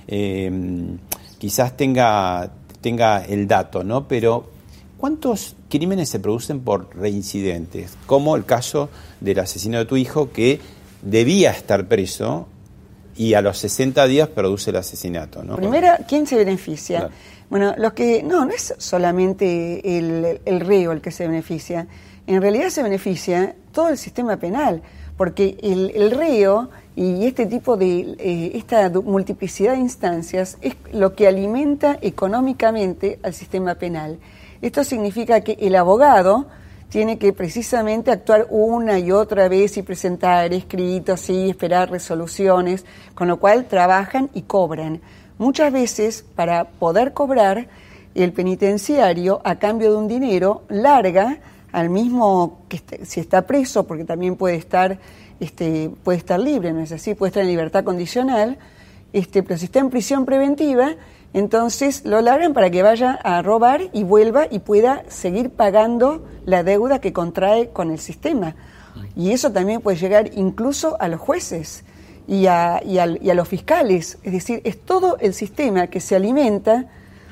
em, 0.07 0.99
quizás 1.39 1.77
tenga, 1.77 2.51
tenga 2.81 3.25
el 3.25 3.49
dato, 3.49 3.83
¿no? 3.83 4.07
pero 4.07 4.51
¿cuántos 4.99 5.57
crímenes 5.69 6.09
se 6.09 6.21
producen 6.21 6.61
por 6.61 6.95
reincidentes? 6.97 7.97
Como 8.07 8.37
el 8.37 8.45
caso 8.45 8.91
del 9.21 9.41
asesino 9.41 9.79
de 9.79 9.87
tu 9.87 9.97
hijo 9.97 10.31
que 10.31 10.61
debía 11.03 11.51
estar 11.51 11.89
preso 11.89 12.47
y 13.17 13.35
a 13.35 13.43
los 13.43 13.59
60 13.59 14.07
días 14.07 14.29
produce 14.29 14.71
el 14.71 14.77
asesinato. 14.77 15.43
¿no? 15.43 15.57
Primero, 15.57 15.89
¿quién 16.09 16.27
se 16.27 16.37
beneficia? 16.37 17.11
Bueno, 17.51 17.75
los 17.77 17.93
que 17.93 18.23
no, 18.23 18.47
no 18.47 18.53
es 18.53 18.75
solamente 18.79 19.99
el, 19.99 20.41
el 20.45 20.61
reo 20.61 20.93
el 20.93 21.03
que 21.03 21.11
se 21.11 21.27
beneficia, 21.27 21.87
en 22.35 22.43
realidad 22.43 22.69
se 22.69 22.83
beneficia 22.83 23.55
todo 23.73 23.89
el 23.89 23.99
sistema 23.99 24.37
penal, 24.37 24.83
porque 25.17 25.59
el, 25.63 25.93
el 25.95 26.11
reo 26.11 26.71
y 26.95 27.27
este 27.27 27.47
tipo 27.47 27.77
de, 27.77 28.17
eh, 28.19 28.53
esta 28.55 28.91
multiplicidad 28.91 29.73
de 29.73 29.79
instancias 29.79 30.59
es 30.61 30.77
lo 30.93 31.15
que 31.15 31.27
alimenta 31.27 31.99
económicamente 32.03 33.19
al 33.23 33.33
sistema 33.33 33.75
penal. 33.77 34.19
Esto 34.61 34.85
significa 34.85 35.41
que 35.41 35.57
el 35.61 35.75
abogado 35.75 36.47
tiene 36.91 37.19
que 37.19 37.33
precisamente 37.33 38.11
actuar 38.11 38.47
una 38.51 38.99
y 38.99 39.11
otra 39.11 39.49
vez 39.49 39.79
y 39.79 39.83
presentar 39.83 40.53
escritos 40.53 41.31
y 41.31 41.49
esperar 41.49 41.91
resoluciones, 41.91 42.85
con 43.15 43.29
lo 43.29 43.39
cual 43.39 43.65
trabajan 43.65 44.29
y 44.35 44.43
cobran. 44.43 45.01
Muchas 45.39 45.73
veces, 45.73 46.25
para 46.37 46.65
poder 46.65 47.15
cobrar, 47.15 47.69
el 48.15 48.33
penitenciario, 48.35 49.41
a 49.43 49.57
cambio 49.57 49.91
de 49.91 49.97
un 49.97 50.07
dinero, 50.07 50.65
larga 50.69 51.39
al 51.73 51.91
mismo 51.91 52.61
que 52.69 52.81
si 53.05 53.21
está 53.21 53.47
preso, 53.47 53.87
porque 53.87 54.05
también 54.05 54.37
puede 54.37 54.57
estar, 54.57 54.99
este, 55.41 55.91
puede 56.05 56.19
estar 56.19 56.39
libre, 56.39 56.73
¿no 56.73 56.81
es 56.81 56.93
así? 56.93 57.15
Puede 57.15 57.31
estar 57.31 57.43
en 57.43 57.49
libertad 57.49 57.83
condicional, 57.83 58.59
este, 59.13 59.43
pero 59.43 59.59
si 59.59 59.65
está 59.65 59.81
en 59.81 59.91
prisión 59.91 60.25
preventiva, 60.25 60.95
entonces 61.35 62.05
lo 62.05 62.21
largan 62.21 62.53
para 62.53 62.71
que 62.71 62.83
vaya 62.83 63.19
a 63.23 63.41
robar 63.41 63.89
y 63.93 64.05
vuelva 64.05 64.47
y 64.51 64.59
pueda 64.59 65.03
seguir 65.09 65.51
pagando 65.51 66.27
la 66.45 66.63
deuda 66.63 67.01
que 67.01 67.13
contrae 67.13 67.71
con 67.71 67.91
el 67.91 67.99
sistema. 67.99 68.55
Y 69.17 69.31
eso 69.31 69.51
también 69.51 69.81
puede 69.81 69.97
llegar 69.97 70.31
incluso 70.35 71.01
a 71.01 71.09
los 71.09 71.21
jueces 71.21 71.85
y 72.29 72.47
a, 72.47 72.83
y, 72.85 72.99
a, 72.99 73.35
los 73.35 73.49
fiscales. 73.49 74.19
Es 74.23 74.33
decir, 74.33 74.61
es 74.65 74.79
todo 74.79 75.17
el 75.21 75.33
sistema 75.33 75.87
que 75.87 76.01
se 76.01 76.17
alimenta 76.17 76.87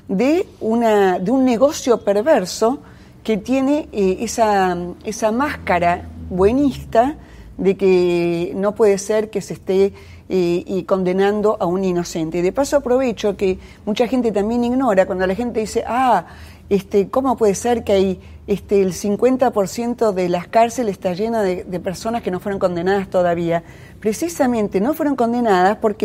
de, 0.08 0.46
una, 0.60 1.18
de 1.18 1.30
un 1.30 1.44
negocio 1.44 2.02
perverso 2.02 2.80
que 3.22 3.36
tiene 3.36 3.88
eh, 3.92 4.18
esa, 4.20 4.76
esa 5.04 5.32
máscara 5.32 6.08
buenista 6.28 7.16
de 7.56 7.76
que 7.76 8.52
no 8.56 8.74
puede 8.74 8.96
ser 8.98 9.28
que 9.30 9.42
se 9.42 9.54
esté 9.54 9.92
eh, 10.28 10.84
condenando 10.86 11.56
a 11.60 11.66
un 11.66 11.84
inocente. 11.84 12.40
De 12.40 12.52
paso 12.52 12.76
aprovecho 12.76 13.36
que 13.36 13.58
mucha 13.84 14.06
gente 14.06 14.32
también 14.32 14.64
ignora 14.64 15.04
cuando 15.04 15.26
la 15.26 15.34
gente 15.34 15.60
dice, 15.60 15.84
ah, 15.86 16.24
este, 16.70 17.10
¿cómo 17.10 17.36
puede 17.36 17.56
ser 17.56 17.82
que 17.82 17.92
hay 17.92 18.20
este, 18.46 18.80
el 18.80 18.92
50% 18.92 20.12
de 20.12 20.28
las 20.28 20.46
cárceles 20.46 20.92
está 20.92 21.12
llena 21.14 21.42
de, 21.42 21.64
personas 21.80 22.22
que 22.22 22.30
no 22.30 22.38
fueron 22.38 22.60
condenadas 22.60 23.10
todavía? 23.10 23.64
Precisamente 23.98 24.80
no 24.80 24.94
fueron 24.94 25.16
condenadas 25.16 25.76
¿por 25.78 25.96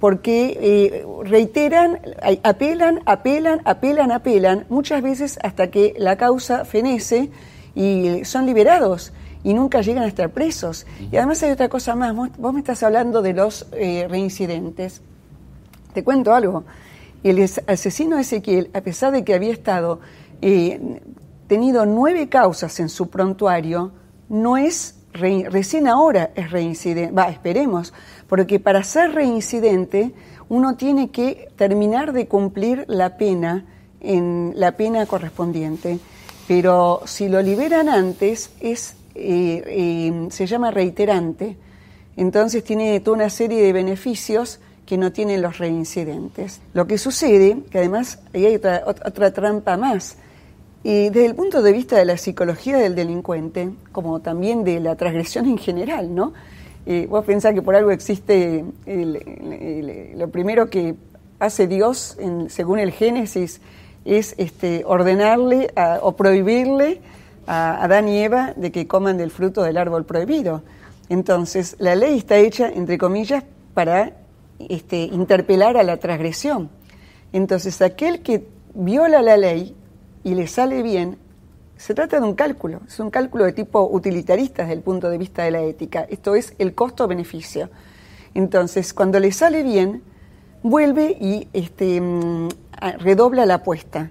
porque 0.00 0.58
eh, 0.60 1.06
reiteran, 1.24 2.00
apelan, 2.42 3.00
apelan, 3.06 3.60
apelan, 3.64 4.12
apelan, 4.12 4.66
muchas 4.68 5.02
veces 5.02 5.38
hasta 5.42 5.70
que 5.70 5.94
la 5.96 6.16
causa 6.16 6.64
fenece 6.64 7.30
y 7.76 8.24
son 8.24 8.44
liberados 8.44 9.12
y 9.44 9.54
nunca 9.54 9.82
llegan 9.82 10.02
a 10.02 10.08
estar 10.08 10.30
presos. 10.30 10.84
Y 11.12 11.16
además 11.16 11.42
hay 11.44 11.52
otra 11.52 11.68
cosa 11.68 11.94
más, 11.94 12.14
vos, 12.14 12.52
me 12.52 12.58
estás 12.58 12.82
hablando 12.82 13.22
de 13.22 13.34
los 13.34 13.66
eh, 13.72 14.06
reincidentes. 14.10 15.00
Te 15.94 16.02
cuento 16.02 16.34
algo. 16.34 16.64
El 17.22 17.42
asesino 17.66 18.18
Ezequiel, 18.18 18.70
a 18.74 18.80
pesar 18.80 19.12
de 19.12 19.24
que 19.24 19.34
había 19.34 19.52
estado 19.52 20.00
eh, 20.40 21.00
tenido 21.46 21.84
nueve 21.86 22.28
causas 22.28 22.78
en 22.80 22.88
su 22.88 23.08
prontuario, 23.08 23.92
no 24.28 24.56
es 24.56 24.94
recién 25.12 25.88
ahora 25.88 26.30
es 26.36 26.50
reincidente, 26.50 27.12
va, 27.12 27.28
esperemos, 27.28 27.92
porque 28.28 28.60
para 28.60 28.84
ser 28.84 29.12
reincidente 29.12 30.12
uno 30.48 30.76
tiene 30.76 31.10
que 31.10 31.48
terminar 31.56 32.12
de 32.12 32.28
cumplir 32.28 32.84
la 32.88 33.16
pena 33.16 33.66
en 34.00 34.52
la 34.54 34.72
pena 34.72 35.06
correspondiente, 35.06 35.98
pero 36.46 37.02
si 37.04 37.28
lo 37.28 37.42
liberan 37.42 37.88
antes 37.88 38.50
es 38.60 38.94
eh, 39.14 39.64
eh, 39.66 40.28
se 40.30 40.46
llama 40.46 40.70
reiterante, 40.70 41.56
entonces 42.16 42.62
tiene 42.62 43.00
toda 43.00 43.16
una 43.16 43.30
serie 43.30 43.60
de 43.60 43.72
beneficios 43.72 44.60
que 44.88 44.96
no 44.96 45.12
tienen 45.12 45.42
los 45.42 45.58
reincidentes. 45.58 46.62
Lo 46.72 46.86
que 46.86 46.96
sucede, 46.96 47.58
que 47.70 47.76
además 47.76 48.20
ahí 48.32 48.46
hay 48.46 48.54
otra, 48.54 48.84
otra 48.86 49.30
trampa 49.34 49.76
más, 49.76 50.16
y 50.82 51.10
desde 51.10 51.26
el 51.26 51.34
punto 51.34 51.60
de 51.60 51.72
vista 51.72 51.96
de 51.96 52.06
la 52.06 52.16
psicología 52.16 52.78
del 52.78 52.94
delincuente, 52.94 53.68
como 53.92 54.20
también 54.20 54.64
de 54.64 54.80
la 54.80 54.96
transgresión 54.96 55.44
en 55.44 55.58
general, 55.58 56.14
¿no? 56.14 56.32
Eh, 56.86 57.06
vos 57.06 57.22
pensás 57.26 57.52
que 57.52 57.60
por 57.60 57.76
algo 57.76 57.90
existe 57.90 58.64
lo 58.86 60.28
primero 60.30 60.70
que 60.70 60.94
hace 61.38 61.66
Dios, 61.66 62.16
según 62.48 62.78
el 62.78 62.90
Génesis, 62.90 63.60
es 64.06 64.34
este, 64.38 64.84
ordenarle 64.86 65.70
o 66.00 66.16
prohibirle 66.16 67.02
a 67.46 67.84
Adán 67.84 68.08
y 68.08 68.22
Eva 68.22 68.54
de 68.56 68.72
que 68.72 68.86
coman 68.86 69.18
del 69.18 69.30
fruto 69.30 69.62
del 69.62 69.76
árbol 69.76 70.06
prohibido. 70.06 70.62
Entonces, 71.10 71.76
la 71.78 71.94
ley 71.94 72.16
está 72.16 72.38
hecha, 72.38 72.70
entre 72.70 72.96
comillas, 72.96 73.44
para 73.74 74.12
este, 74.58 75.02
interpelar 75.02 75.76
a 75.76 75.82
la 75.82 75.98
transgresión. 75.98 76.70
Entonces, 77.32 77.80
aquel 77.82 78.20
que 78.20 78.46
viola 78.74 79.22
la 79.22 79.36
ley 79.36 79.74
y 80.24 80.34
le 80.34 80.46
sale 80.46 80.82
bien, 80.82 81.18
se 81.76 81.94
trata 81.94 82.18
de 82.18 82.26
un 82.26 82.34
cálculo, 82.34 82.80
es 82.86 82.98
un 82.98 83.10
cálculo 83.10 83.44
de 83.44 83.52
tipo 83.52 83.88
utilitarista 83.90 84.62
desde 84.62 84.74
el 84.74 84.82
punto 84.82 85.10
de 85.10 85.18
vista 85.18 85.44
de 85.44 85.52
la 85.52 85.62
ética. 85.62 86.06
Esto 86.08 86.34
es 86.34 86.54
el 86.58 86.74
costo-beneficio. 86.74 87.70
Entonces, 88.34 88.92
cuando 88.92 89.20
le 89.20 89.30
sale 89.32 89.62
bien, 89.62 90.02
vuelve 90.62 91.16
y 91.20 91.48
este, 91.52 92.00
mm, 92.00 92.48
redobla 92.98 93.46
la 93.46 93.54
apuesta. 93.54 94.10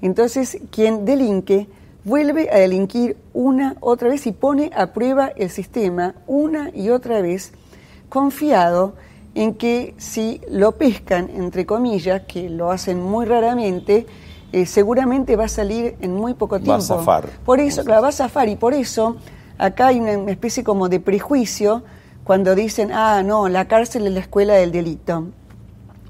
Entonces, 0.00 0.58
quien 0.70 1.04
delinque 1.04 1.66
vuelve 2.04 2.50
a 2.50 2.58
delinquir 2.58 3.16
una 3.34 3.76
otra 3.80 4.08
vez 4.08 4.26
y 4.26 4.32
pone 4.32 4.70
a 4.74 4.92
prueba 4.92 5.28
el 5.36 5.50
sistema 5.50 6.14
una 6.26 6.70
y 6.72 6.90
otra 6.90 7.20
vez, 7.20 7.52
confiado 8.08 8.94
en 9.38 9.54
que 9.54 9.94
si 9.98 10.40
lo 10.50 10.72
pescan, 10.72 11.30
entre 11.32 11.64
comillas, 11.64 12.22
que 12.26 12.50
lo 12.50 12.72
hacen 12.72 13.00
muy 13.00 13.24
raramente, 13.24 14.04
eh, 14.50 14.66
seguramente 14.66 15.36
va 15.36 15.44
a 15.44 15.48
salir 15.48 15.94
en 16.00 16.12
muy 16.12 16.34
poco 16.34 16.56
tiempo. 16.56 16.72
Va 16.72 16.78
a 16.78 16.80
zafar. 16.80 17.28
Por 17.44 17.60
eso, 17.60 17.84
la 17.84 18.00
va 18.00 18.08
a 18.08 18.12
zafar 18.12 18.48
y 18.48 18.56
por 18.56 18.74
eso 18.74 19.16
acá 19.56 19.88
hay 19.88 20.00
una 20.00 20.32
especie 20.32 20.64
como 20.64 20.88
de 20.88 20.98
prejuicio 20.98 21.84
cuando 22.24 22.56
dicen, 22.56 22.90
ah, 22.92 23.22
no, 23.22 23.48
la 23.48 23.68
cárcel 23.68 24.08
es 24.08 24.12
la 24.12 24.20
escuela 24.20 24.54
del 24.54 24.72
delito. 24.72 25.28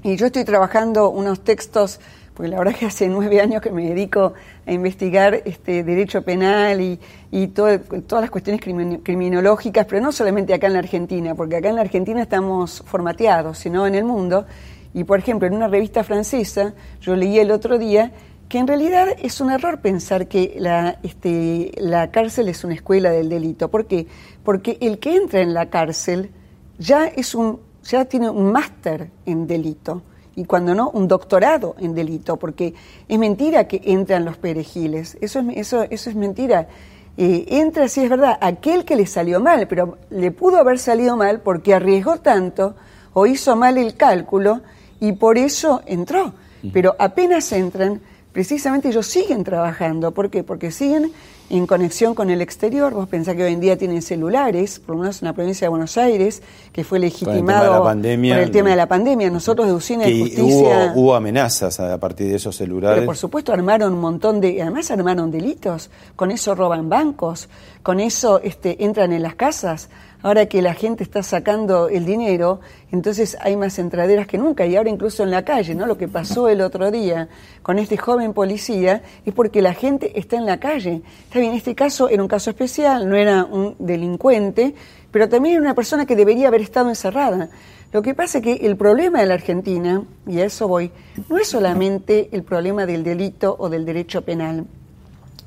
Y 0.01 0.15
yo 0.15 0.25
estoy 0.25 0.43
trabajando 0.43 1.11
unos 1.11 1.41
textos 1.41 1.99
porque 2.39 2.49
la 2.49 2.57
verdad 2.57 2.73
es 2.73 2.79
que 2.79 2.85
hace 2.85 3.09
nueve 3.09 3.41
años 3.41 3.61
que 3.61 3.69
me 3.69 3.85
dedico 3.89 4.33
a 4.69 4.71
investigar 4.71 5.41
este 5.45 5.83
derecho 5.83 6.21
penal 6.21 6.79
y, 6.79 6.99
y 7.31 7.47
todas 7.47 7.81
las 8.11 8.29
cuestiones 8.29 8.61
criminológicas, 8.61 9.87
pero 9.87 9.99
no 9.99 10.11
solamente 10.11 10.53
acá 10.53 10.67
en 10.67 10.73
la 10.73 10.79
Argentina, 10.79 11.33
porque 11.33 11.55
acá 11.55 11.69
en 11.69 11.75
la 11.75 11.81
Argentina 11.81 12.21
estamos 12.21 12.83
formateados, 12.85 13.57
sino 13.57 13.87
en 13.87 13.95
el 13.95 14.03
mundo. 14.03 14.45
Y 14.93 15.05
por 15.05 15.17
ejemplo, 15.17 15.47
en 15.47 15.55
una 15.55 15.67
revista 15.67 16.03
francesa, 16.03 16.75
yo 17.01 17.15
leí 17.15 17.39
el 17.39 17.49
otro 17.49 17.79
día 17.79 18.11
que 18.47 18.59
en 18.59 18.67
realidad 18.67 19.07
es 19.19 19.41
un 19.41 19.49
error 19.49 19.81
pensar 19.81 20.27
que 20.27 20.55
la, 20.59 20.99
este, 21.01 21.71
la 21.77 22.11
cárcel 22.11 22.47
es 22.47 22.63
una 22.63 22.75
escuela 22.75 23.09
del 23.09 23.27
delito. 23.27 23.69
¿Por 23.71 23.87
qué? 23.87 24.05
Porque 24.43 24.77
el 24.81 24.99
que 24.99 25.15
entra 25.15 25.41
en 25.41 25.55
la 25.55 25.71
cárcel 25.71 26.29
ya 26.77 27.07
es 27.07 27.33
un, 27.33 27.59
ya 27.83 28.05
tiene 28.05 28.29
un 28.29 28.51
máster 28.51 29.09
en 29.25 29.47
delito 29.47 30.03
y 30.39 30.45
cuando 30.45 30.73
no, 30.73 30.89
un 30.91 31.09
doctorado 31.09 31.75
en 31.79 31.93
delito, 31.93 32.37
porque 32.37 32.73
es 33.09 33.19
mentira 33.19 33.67
que 33.67 33.81
entran 33.83 34.23
los 34.23 34.37
perejiles, 34.37 35.17
eso 35.19 35.39
es, 35.39 35.57
eso, 35.57 35.85
eso 35.89 36.09
es 36.09 36.15
mentira. 36.15 36.69
Eh, 37.17 37.45
entra, 37.49 37.89
sí 37.89 38.05
es 38.05 38.09
verdad, 38.09 38.37
aquel 38.39 38.85
que 38.85 38.95
le 38.95 39.05
salió 39.05 39.41
mal, 39.41 39.67
pero 39.67 39.97
le 40.09 40.31
pudo 40.31 40.59
haber 40.59 40.79
salido 40.79 41.17
mal 41.17 41.41
porque 41.41 41.73
arriesgó 41.73 42.19
tanto 42.21 42.75
o 43.11 43.25
hizo 43.25 43.57
mal 43.57 43.77
el 43.77 43.95
cálculo 43.95 44.61
y 45.01 45.11
por 45.11 45.37
eso 45.37 45.81
entró. 45.85 46.31
Pero 46.71 46.95
apenas 46.99 47.51
entran, 47.51 47.99
precisamente 48.31 48.87
ellos 48.87 49.07
siguen 49.07 49.43
trabajando. 49.43 50.13
¿Por 50.13 50.29
qué? 50.29 50.45
Porque 50.45 50.71
siguen 50.71 51.11
en 51.49 51.65
conexión 51.67 52.13
con 52.13 52.29
el 52.29 52.41
exterior. 52.41 52.93
Vos 52.93 53.07
pensás 53.07 53.35
que 53.35 53.43
hoy 53.43 53.53
en 53.53 53.59
día 53.59 53.77
tienen 53.77 54.01
celulares, 54.01 54.79
por 54.79 54.95
lo 54.95 55.01
menos 55.01 55.21
en 55.21 55.27
la 55.27 55.33
provincia 55.33 55.65
de 55.65 55.69
Buenos 55.69 55.97
Aires, 55.97 56.41
que 56.71 56.83
fue 56.83 56.99
legitimado 56.99 57.83
por 57.83 57.95
el 58.05 58.51
tema 58.51 58.69
de 58.69 58.75
la 58.75 58.87
pandemia. 58.87 59.29
Nosotros 59.29 59.67
de 59.67 59.73
Usina 59.73 60.05
de 60.05 60.19
Justicia... 60.19 60.93
Hubo, 60.93 61.01
hubo, 61.01 61.15
amenazas 61.15 61.79
a 61.79 61.97
partir 61.99 62.29
de 62.29 62.35
esos 62.35 62.55
celulares. 62.55 62.97
Pero 62.97 63.07
por 63.07 63.17
supuesto 63.17 63.51
armaron 63.51 63.93
un 63.93 64.01
montón 64.01 64.39
de... 64.39 64.61
Además 64.61 64.91
armaron 64.91 65.31
delitos. 65.31 65.89
Con 66.15 66.31
eso 66.31 66.55
roban 66.55 66.89
bancos, 66.89 67.49
con 67.83 67.99
eso 67.99 68.39
este, 68.43 68.83
entran 68.83 69.11
en 69.13 69.23
las 69.23 69.35
casas 69.35 69.89
ahora 70.21 70.47
que 70.47 70.61
la 70.61 70.73
gente 70.73 71.03
está 71.03 71.23
sacando 71.23 71.87
el 71.87 72.05
dinero, 72.05 72.59
entonces 72.91 73.37
hay 73.41 73.55
más 73.55 73.79
entraderas 73.79 74.27
que 74.27 74.37
nunca 74.37 74.65
y 74.65 74.75
ahora 74.75 74.89
incluso 74.89 75.23
en 75.23 75.31
la 75.31 75.43
calle, 75.43 75.75
¿no? 75.75 75.85
Lo 75.85 75.97
que 75.97 76.07
pasó 76.07 76.49
el 76.49 76.61
otro 76.61 76.91
día 76.91 77.29
con 77.61 77.79
este 77.79 77.97
joven 77.97 78.33
policía 78.33 79.01
es 79.25 79.33
porque 79.33 79.61
la 79.61 79.73
gente 79.73 80.19
está 80.19 80.35
en 80.35 80.45
la 80.45 80.59
calle. 80.59 81.01
Está 81.23 81.39
bien, 81.39 81.53
este 81.53 81.75
caso 81.75 82.09
era 82.09 82.21
un 82.21 82.27
caso 82.27 82.49
especial, 82.49 83.07
no 83.07 83.15
era 83.15 83.45
un 83.45 83.75
delincuente, 83.79 84.75
pero 85.11 85.29
también 85.29 85.55
era 85.55 85.63
una 85.63 85.75
persona 85.75 86.05
que 86.05 86.15
debería 86.15 86.49
haber 86.49 86.61
estado 86.61 86.89
encerrada. 86.89 87.49
Lo 87.91 88.01
que 88.01 88.13
pasa 88.13 88.37
es 88.37 88.43
que 88.43 88.53
el 88.67 88.75
problema 88.75 89.21
de 89.21 89.25
la 89.25 89.33
Argentina, 89.33 90.03
y 90.27 90.39
a 90.39 90.45
eso 90.45 90.67
voy, 90.67 90.91
no 91.27 91.37
es 91.37 91.47
solamente 91.47 92.29
el 92.33 92.43
problema 92.43 92.85
del 92.85 93.03
delito 93.03 93.55
o 93.57 93.69
del 93.69 93.85
derecho 93.85 94.21
penal, 94.21 94.67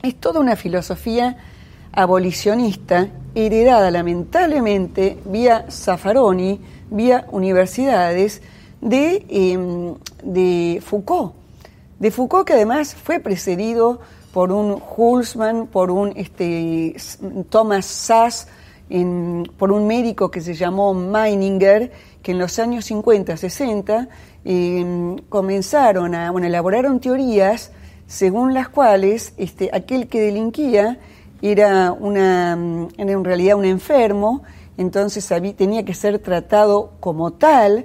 es 0.02 0.16
toda 0.16 0.40
una 0.40 0.56
filosofía 0.56 1.36
abolicionista 1.92 3.08
heredada 3.34 3.90
lamentablemente 3.90 5.18
vía 5.24 5.66
Zaffaroni, 5.70 6.60
vía 6.90 7.26
universidades 7.30 8.42
de, 8.80 9.24
em, 9.28 9.94
de 10.22 10.80
Foucault. 10.82 11.34
De 11.98 12.10
Foucault 12.10 12.46
que 12.46 12.54
además 12.54 12.94
fue 12.94 13.20
precedido 13.20 14.00
por 14.32 14.50
un 14.50 14.80
Hulsmann, 14.96 15.66
por 15.66 15.90
un 15.90 16.12
este, 16.16 16.96
Thomas 17.50 17.86
Sass, 17.86 18.48
por 19.56 19.72
un 19.72 19.86
médico 19.86 20.30
que 20.30 20.40
se 20.40 20.54
llamó 20.54 20.92
Meininger, 20.92 21.90
que 22.22 22.32
en 22.32 22.38
los 22.38 22.58
años 22.58 22.84
50, 22.86 23.36
60 23.36 24.08
em, 24.44 25.16
comenzaron 25.28 26.14
a, 26.14 26.30
bueno, 26.30 26.46
elaboraron 26.46 27.00
teorías 27.00 27.72
según 28.06 28.52
las 28.52 28.68
cuales 28.68 29.32
este, 29.38 29.70
aquel 29.72 30.08
que 30.08 30.20
delinquía 30.20 30.98
era, 31.42 31.92
una, 31.92 32.56
era 32.96 33.12
en 33.12 33.24
realidad 33.24 33.56
un 33.56 33.64
enfermo, 33.64 34.42
entonces 34.78 35.30
tenía 35.56 35.84
que 35.84 35.92
ser 35.92 36.18
tratado 36.20 36.92
como 37.00 37.32
tal 37.32 37.84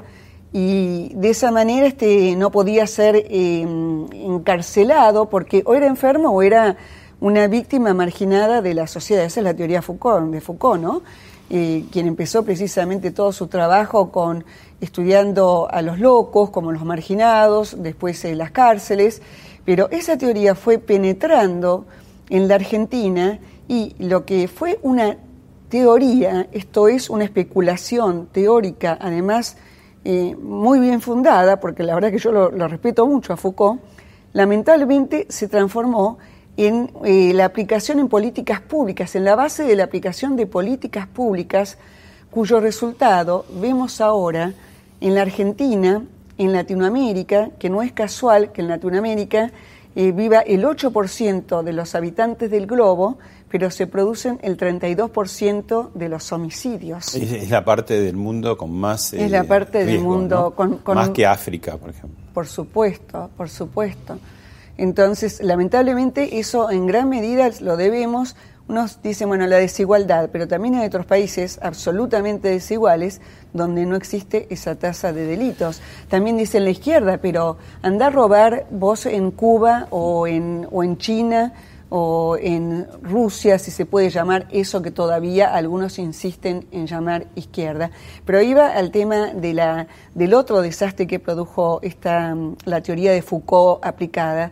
y 0.53 1.11
de 1.13 1.29
esa 1.29 1.51
manera 1.51 1.87
este, 1.87 2.35
no 2.35 2.51
podía 2.51 2.87
ser 2.87 3.25
em, 3.29 4.05
encarcelado 4.13 5.29
porque 5.29 5.61
o 5.65 5.73
era 5.73 5.87
enfermo 5.87 6.29
o 6.29 6.41
era 6.41 6.77
una 7.19 7.47
víctima 7.47 7.93
marginada 7.93 8.61
de 8.61 8.73
la 8.73 8.87
sociedad. 8.87 9.25
Esa 9.25 9.39
es 9.39 9.43
la 9.43 9.53
teoría 9.53 9.81
Foucault, 9.81 10.31
de 10.31 10.39
Foucault, 10.39 10.81
¿no? 10.81 11.01
Eh, 11.49 11.85
quien 11.91 12.07
empezó 12.07 12.43
precisamente 12.43 13.11
todo 13.11 13.31
su 13.31 13.47
trabajo 13.47 14.11
con 14.11 14.45
estudiando 14.81 15.67
a 15.71 15.81
los 15.81 15.97
locos 15.99 16.49
como 16.49 16.71
los 16.71 16.83
marginados, 16.83 17.75
después 17.79 18.23
en 18.25 18.37
las 18.37 18.51
cárceles, 18.51 19.21
pero 19.65 19.89
esa 19.89 20.17
teoría 20.17 20.55
fue 20.55 20.77
penetrando 20.77 21.85
en 22.29 22.47
la 22.47 22.55
Argentina 22.55 23.39
y 23.67 23.95
lo 23.99 24.25
que 24.25 24.47
fue 24.47 24.79
una 24.81 25.17
teoría, 25.69 26.47
esto 26.51 26.87
es 26.87 27.09
una 27.09 27.25
especulación 27.25 28.27
teórica, 28.31 28.97
además 28.99 29.57
eh, 30.05 30.35
muy 30.35 30.79
bien 30.79 31.01
fundada, 31.01 31.59
porque 31.59 31.83
la 31.83 31.93
verdad 31.95 32.11
que 32.11 32.19
yo 32.19 32.31
lo, 32.31 32.67
respeto 32.67 33.05
mucho 33.05 33.33
a 33.33 33.37
Foucault, 33.37 33.81
lamentablemente 34.33 35.25
se 35.29 35.47
transformó 35.47 36.17
en 36.55 36.91
eh, 37.03 37.33
la 37.33 37.45
aplicación 37.45 37.99
en 37.99 38.07
políticas 38.07 38.61
públicas, 38.61 39.15
en 39.15 39.25
la 39.25 39.35
base 39.35 39.63
de 39.63 39.75
la 39.75 39.83
aplicación 39.83 40.35
de 40.35 40.47
políticas 40.47 41.07
públicas, 41.07 41.77
cuyo 42.31 42.59
resultado 42.59 43.45
vemos 43.61 43.99
ahora 43.99 44.53
en 45.01 45.15
la 45.15 45.21
Argentina, 45.21 46.03
en 46.37 46.53
Latinoamérica, 46.53 47.49
que 47.59 47.69
no 47.69 47.81
es 47.81 47.91
casual 47.91 48.51
que 48.51 48.61
en 48.61 48.69
Latinoamérica 48.69 49.51
eh, 49.95 50.11
viva 50.11 50.39
el 50.41 50.63
8% 50.63 51.63
de 51.63 51.73
los 51.73 51.95
habitantes 51.95 52.51
del 52.51 52.67
globo, 52.67 53.17
pero 53.49 53.71
se 53.71 53.87
producen 53.87 54.39
el 54.43 54.57
32% 54.57 55.93
de 55.93 56.09
los 56.09 56.31
homicidios. 56.31 57.15
Es, 57.15 57.49
la 57.49 57.63
parte 57.63 57.99
del 57.99 58.15
mundo 58.15 58.57
con 58.57 58.71
más... 58.71 59.13
es 59.13 59.31
la 59.31 59.43
parte 59.43 59.85
del 59.85 59.99
mundo 59.99 60.53
con, 60.55 60.81
Más 60.93 61.09
que 61.09 61.25
África, 61.25 61.77
por 61.77 61.91
ejemplo. 61.91 62.17
Por 62.33 62.47
supuesto, 62.47 63.29
por 63.37 63.49
supuesto. 63.49 64.19
Entonces, 64.77 65.41
lamentablemente, 65.41 66.39
eso 66.39 66.69
en 66.69 66.85
gran 66.85 67.09
medida 67.09 67.49
lo 67.61 67.77
debemos 67.77 68.35
unos 68.67 69.01
dicen, 69.01 69.29
bueno, 69.29 69.47
la 69.47 69.57
desigualdad, 69.57 70.29
pero 70.31 70.47
también 70.47 70.75
hay 70.75 70.87
otros 70.87 71.05
países 71.05 71.57
absolutamente 71.61 72.49
desiguales 72.49 73.21
donde 73.53 73.85
no 73.85 73.95
existe 73.95 74.45
esa 74.49 74.75
tasa 74.75 75.13
de 75.13 75.25
delitos. 75.25 75.81
También 76.09 76.35
dicen 76.35 76.65
la 76.65 76.71
izquierda, 76.71 77.17
pero 77.17 77.57
andar 77.81 78.11
a 78.11 78.15
robar 78.15 78.67
vos 78.69 79.05
en 79.05 79.31
Cuba 79.31 79.87
o 79.89 80.27
en, 80.27 80.67
o 80.69 80.83
en 80.83 80.97
China 80.97 81.53
o 81.89 82.37
en 82.39 82.85
Rusia, 83.01 83.57
si 83.59 83.71
se 83.71 83.85
puede 83.85 84.09
llamar 84.09 84.47
eso 84.51 84.81
que 84.81 84.91
todavía 84.91 85.53
algunos 85.53 85.99
insisten 85.99 86.65
en 86.71 86.85
llamar 86.85 87.27
izquierda. 87.35 87.91
Pero 88.25 88.41
iba 88.41 88.73
al 88.73 88.91
tema 88.91 89.33
de 89.33 89.53
la, 89.53 89.87
del 90.13 90.33
otro 90.33 90.61
desastre 90.61 91.07
que 91.07 91.19
produjo 91.19 91.79
esta, 91.81 92.35
la 92.65 92.81
teoría 92.81 93.11
de 93.11 93.21
Foucault 93.21 93.85
aplicada. 93.85 94.51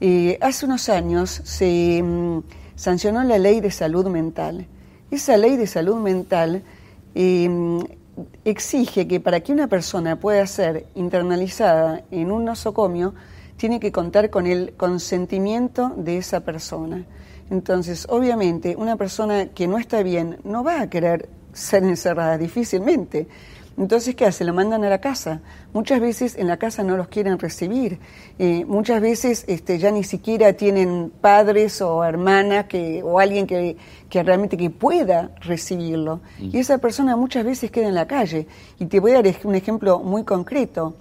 Eh, 0.00 0.38
hace 0.40 0.66
unos 0.66 0.88
años 0.88 1.40
se 1.44 2.02
mm, 2.02 2.40
sancionó 2.74 3.22
la 3.24 3.38
ley 3.38 3.60
de 3.60 3.70
salud 3.70 4.06
mental. 4.08 4.66
Esa 5.10 5.36
ley 5.36 5.56
de 5.56 5.66
salud 5.66 5.96
mental 5.96 6.62
em, 7.14 7.80
exige 8.44 9.08
que 9.08 9.20
para 9.20 9.40
que 9.40 9.52
una 9.52 9.68
persona 9.68 10.16
pueda 10.16 10.46
ser 10.46 10.86
internalizada 10.94 12.02
en 12.10 12.30
un 12.30 12.44
nosocomio, 12.44 13.14
tiene 13.56 13.80
que 13.80 13.92
contar 13.92 14.30
con 14.30 14.46
el 14.46 14.74
consentimiento 14.76 15.92
de 15.96 16.18
esa 16.18 16.40
persona. 16.40 17.04
Entonces, 17.50 18.06
obviamente, 18.08 18.74
una 18.76 18.96
persona 18.96 19.46
que 19.46 19.66
no 19.66 19.78
está 19.78 20.02
bien 20.02 20.38
no 20.44 20.64
va 20.64 20.80
a 20.80 20.90
querer 20.90 21.28
ser 21.52 21.84
encerrada 21.84 22.38
difícilmente. 22.38 23.28
Entonces, 23.76 24.14
¿qué 24.14 24.24
hace? 24.24 24.44
Lo 24.44 24.54
mandan 24.54 24.84
a 24.84 24.88
la 24.88 25.00
casa. 25.00 25.40
Muchas 25.72 26.00
veces 26.00 26.36
en 26.36 26.46
la 26.46 26.58
casa 26.58 26.84
no 26.84 26.96
los 26.96 27.08
quieren 27.08 27.38
recibir. 27.38 27.98
Eh, 28.38 28.64
muchas 28.66 29.00
veces 29.00 29.44
este, 29.48 29.78
ya 29.78 29.90
ni 29.90 30.04
siquiera 30.04 30.52
tienen 30.52 31.10
padres 31.20 31.82
o 31.82 32.04
hermanas 32.04 32.66
que, 32.66 33.02
o 33.02 33.18
alguien 33.18 33.46
que, 33.46 33.76
que 34.08 34.22
realmente 34.22 34.56
que 34.56 34.70
pueda 34.70 35.32
recibirlo. 35.40 36.20
Mm. 36.38 36.50
Y 36.52 36.58
esa 36.58 36.78
persona 36.78 37.16
muchas 37.16 37.44
veces 37.44 37.70
queda 37.72 37.88
en 37.88 37.96
la 37.96 38.06
calle. 38.06 38.46
Y 38.78 38.86
te 38.86 39.00
voy 39.00 39.12
a 39.12 39.22
dar 39.22 39.34
un 39.42 39.54
ejemplo 39.56 39.98
muy 39.98 40.22
concreto. 40.22 40.94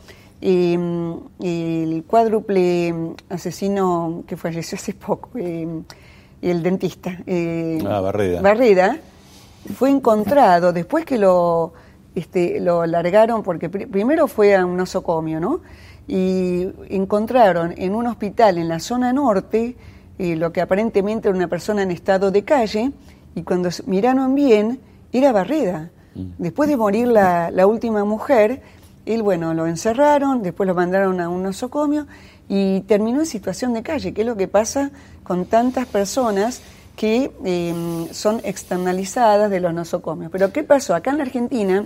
Eh, 0.45 0.77
el 1.39 2.03
cuádruple 2.05 2.93
asesino 3.29 4.23
que 4.27 4.35
falleció 4.35 4.77
hace 4.77 4.93
poco, 4.93 5.29
eh, 5.35 5.65
el 6.41 6.61
dentista, 6.61 7.17
ah, 7.87 7.99
Barreda. 8.01 8.41
Barreda, 8.41 8.97
fue 9.73 9.89
encontrado 9.89 10.73
después 10.73 11.05
que 11.05 11.17
lo 11.17 11.71
este, 12.15 12.59
lo 12.59 12.85
largaron 12.85 13.41
porque 13.41 13.69
primero 13.69 14.27
fue 14.27 14.55
a 14.55 14.65
un 14.65 14.77
nosocomio, 14.77 15.39
¿no? 15.39 15.61
Y 16.07 16.67
encontraron 16.89 17.73
en 17.77 17.95
un 17.95 18.07
hospital 18.07 18.57
en 18.57 18.67
la 18.67 18.79
zona 18.79 19.13
norte 19.13 19.75
eh, 20.19 20.35
lo 20.35 20.51
que 20.51 20.61
aparentemente 20.61 21.27
era 21.27 21.35
una 21.35 21.47
persona 21.47 21.81
en 21.81 21.91
estado 21.91 22.29
de 22.29 22.43
calle 22.43 22.91
y 23.35 23.43
cuando 23.43 23.69
miraron 23.87 24.35
bien 24.35 24.79
era 25.11 25.31
Barreda. 25.31 25.89
Mm. 26.13 26.21
Después 26.37 26.69
de 26.69 26.77
morir 26.77 27.07
la, 27.07 27.65
última 27.65 28.03
mujer, 28.03 28.61
Él, 29.05 29.21
bueno, 29.21 29.53
lo 29.53 29.67
encerraron, 29.67 30.41
después 30.41 30.67
lo 30.67 30.75
mandaron 30.75 31.19
a 31.19 31.29
un 31.29 31.43
nosocomio 31.43 32.07
y 32.47 32.81
terminó 32.81 33.19
en 33.19 33.25
situación 33.25 33.73
de 33.73 33.83
calle, 33.83 34.13
que 34.13 34.21
es 34.21 34.27
lo 34.27 34.35
que 34.35 34.47
pasa 34.47 34.91
con 35.23 35.45
tantas 35.45 35.85
personas 35.87 36.61
que 36.95 37.31
em, 37.43 38.07
son 38.13 38.41
externalizadas 38.43 39.49
de 39.49 39.59
los 39.59 39.73
nosocomios. 39.73 40.31
Pero 40.31 40.53
¿qué 40.53 40.63
pasó? 40.63 40.95
Acá 40.95 41.11
en 41.11 41.17
la 41.17 41.23
Argentina 41.23 41.85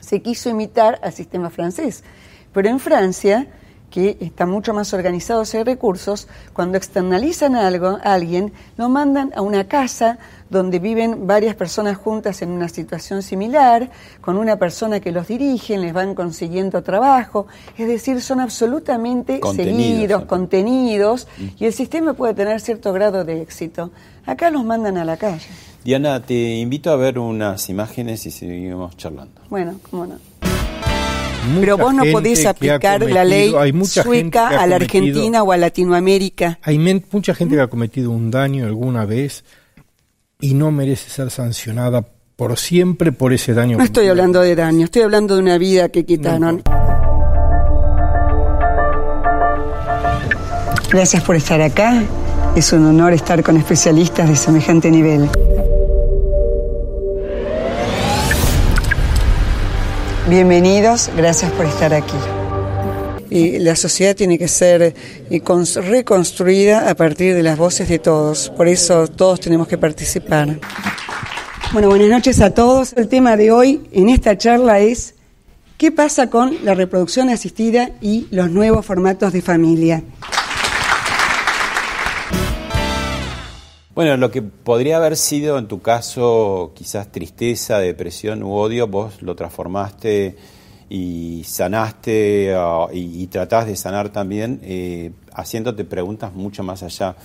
se 0.00 0.22
quiso 0.22 0.48
imitar 0.48 1.00
al 1.02 1.12
sistema 1.12 1.50
francés, 1.50 2.04
pero 2.52 2.68
en 2.68 2.78
Francia 2.78 3.46
que 3.90 4.16
está 4.20 4.46
mucho 4.46 4.74
más 4.74 4.92
organizado 4.92 5.42
en 5.52 5.66
recursos, 5.66 6.28
cuando 6.52 6.76
externalizan 6.76 7.56
algo 7.56 7.98
a 8.02 8.14
alguien, 8.14 8.52
lo 8.76 8.88
mandan 8.88 9.32
a 9.34 9.42
una 9.42 9.64
casa 9.64 10.18
donde 10.50 10.78
viven 10.78 11.26
varias 11.26 11.54
personas 11.54 11.96
juntas 11.96 12.42
en 12.42 12.50
una 12.50 12.68
situación 12.68 13.22
similar, 13.22 13.90
con 14.20 14.36
una 14.36 14.56
persona 14.56 15.00
que 15.00 15.12
los 15.12 15.28
dirige, 15.28 15.78
les 15.78 15.92
van 15.92 16.14
consiguiendo 16.14 16.82
trabajo, 16.82 17.46
es 17.76 17.86
decir, 17.86 18.20
son 18.20 18.40
absolutamente 18.40 19.40
seguidos, 19.54 20.24
contenidos, 20.24 21.28
y 21.58 21.66
el 21.66 21.72
sistema 21.72 22.14
puede 22.14 22.34
tener 22.34 22.60
cierto 22.60 22.92
grado 22.92 23.24
de 23.24 23.42
éxito. 23.42 23.90
Acá 24.26 24.50
los 24.50 24.64
mandan 24.64 24.98
a 24.98 25.04
la 25.04 25.16
calle. 25.16 25.46
Diana, 25.84 26.20
te 26.22 26.56
invito 26.56 26.90
a 26.90 26.96
ver 26.96 27.18
unas 27.18 27.68
imágenes 27.70 28.26
y 28.26 28.30
seguimos 28.30 28.96
charlando. 28.96 29.40
Bueno, 29.48 29.80
cómo 29.90 30.06
no. 30.06 30.57
Pero 31.60 31.78
vos 31.78 31.94
no 31.94 32.04
podés 32.12 32.46
aplicar 32.46 33.02
la 33.02 33.24
ley 33.24 33.54
sueca 33.84 34.48
a 34.48 34.66
la 34.66 34.76
Argentina 34.76 35.42
o 35.42 35.52
a 35.52 35.56
Latinoamérica. 35.56 36.58
Hay 36.62 36.78
mucha 36.78 37.34
gente 37.34 37.56
que 37.56 37.60
ha 37.60 37.68
cometido 37.68 38.10
un 38.10 38.30
daño 38.30 38.66
alguna 38.66 39.04
vez 39.04 39.44
y 40.40 40.54
no 40.54 40.70
merece 40.70 41.10
ser 41.10 41.30
sancionada 41.30 42.06
por 42.36 42.56
siempre 42.56 43.10
por 43.10 43.32
ese 43.32 43.52
daño. 43.54 43.78
No 43.78 43.84
estoy 43.84 44.06
hablando 44.06 44.40
de 44.40 44.54
daño, 44.54 44.84
estoy 44.84 45.02
hablando 45.02 45.34
de 45.34 45.42
una 45.42 45.58
vida 45.58 45.88
que 45.88 46.04
quitaron. 46.04 46.62
Gracias 50.90 51.22
por 51.22 51.36
estar 51.36 51.60
acá. 51.60 52.02
Es 52.56 52.72
un 52.72 52.86
honor 52.86 53.12
estar 53.12 53.42
con 53.42 53.56
especialistas 53.56 54.28
de 54.28 54.36
semejante 54.36 54.90
nivel. 54.90 55.28
Bienvenidos, 60.28 61.10
gracias 61.16 61.50
por 61.52 61.64
estar 61.64 61.94
aquí. 61.94 62.16
Y 63.30 63.58
la 63.60 63.74
sociedad 63.74 64.14
tiene 64.14 64.38
que 64.38 64.46
ser 64.46 64.82
eh, 64.82 65.42
reconstruida 65.88 66.90
a 66.90 66.94
partir 66.94 67.34
de 67.34 67.42
las 67.42 67.56
voces 67.56 67.88
de 67.88 67.98
todos, 67.98 68.50
por 68.50 68.68
eso 68.68 69.08
todos 69.08 69.40
tenemos 69.40 69.66
que 69.68 69.78
participar. 69.78 70.60
Bueno, 71.72 71.88
buenas 71.88 72.10
noches 72.10 72.42
a 72.42 72.52
todos. 72.52 72.92
El 72.92 73.08
tema 73.08 73.38
de 73.38 73.52
hoy 73.52 73.88
en 73.90 74.10
esta 74.10 74.36
charla 74.36 74.80
es 74.80 75.14
¿qué 75.78 75.90
pasa 75.90 76.28
con 76.28 76.62
la 76.62 76.74
reproducción 76.74 77.30
asistida 77.30 77.92
y 78.02 78.26
los 78.30 78.50
nuevos 78.50 78.84
formatos 78.84 79.32
de 79.32 79.40
familia? 79.40 80.02
Bueno, 83.98 84.16
lo 84.16 84.30
que 84.30 84.42
podría 84.42 84.98
haber 84.98 85.16
sido 85.16 85.58
en 85.58 85.66
tu 85.66 85.82
caso 85.82 86.70
quizás 86.76 87.10
tristeza, 87.10 87.80
depresión 87.80 88.44
u 88.44 88.52
odio, 88.54 88.86
vos 88.86 89.20
lo 89.22 89.34
transformaste 89.34 90.36
y 90.88 91.42
sanaste 91.42 92.54
ah, 92.54 92.86
y, 92.92 93.26
tratás 93.26 93.66
de 93.66 93.74
sanar 93.74 94.10
también 94.10 94.60
eh, 94.62 95.10
haciéndote 95.34 95.82
preguntas 95.82 96.32
mucho 96.32 96.62
más 96.62 96.84
allá 96.84 97.16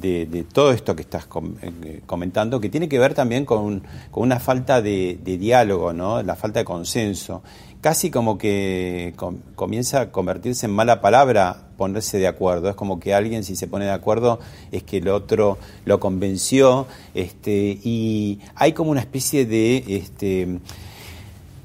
de, 0.00 0.44
todo 0.52 0.72
esto 0.72 0.94
que 0.94 1.02
estás 1.02 1.26
eh, 1.62 2.00
comentando, 2.06 2.60
que 2.60 2.68
tiene 2.68 2.88
que 2.88 2.98
ver 2.98 3.14
también 3.14 3.44
con, 3.44 3.82
una 4.12 4.40
falta 4.40 4.80
de, 4.82 5.18
de, 5.22 5.38
diálogo, 5.38 5.92
¿no? 5.92 6.22
la 6.22 6.36
falta 6.36 6.60
de 6.60 6.64
consenso 6.64 7.42
casi 7.86 8.10
como 8.10 8.36
que 8.36 9.14
comienza 9.54 10.00
a 10.00 10.10
convertirse 10.10 10.66
en 10.66 10.72
mala 10.72 11.00
palabra 11.00 11.68
ponerse 11.76 12.18
de 12.18 12.26
acuerdo. 12.26 12.68
Es 12.68 12.74
como 12.74 12.98
que 12.98 13.14
alguien 13.14 13.44
si 13.44 13.54
se 13.54 13.68
pone 13.68 13.84
de 13.84 13.92
acuerdo 13.92 14.40
es 14.72 14.82
que 14.82 14.96
el 14.96 15.06
otro 15.06 15.56
lo 15.84 16.00
convenció 16.00 16.88
este, 17.14 17.78
y 17.84 18.40
hay 18.56 18.72
como 18.72 18.90
una 18.90 19.00
especie 19.00 19.46
de... 19.46 19.84
Este, 19.86 20.58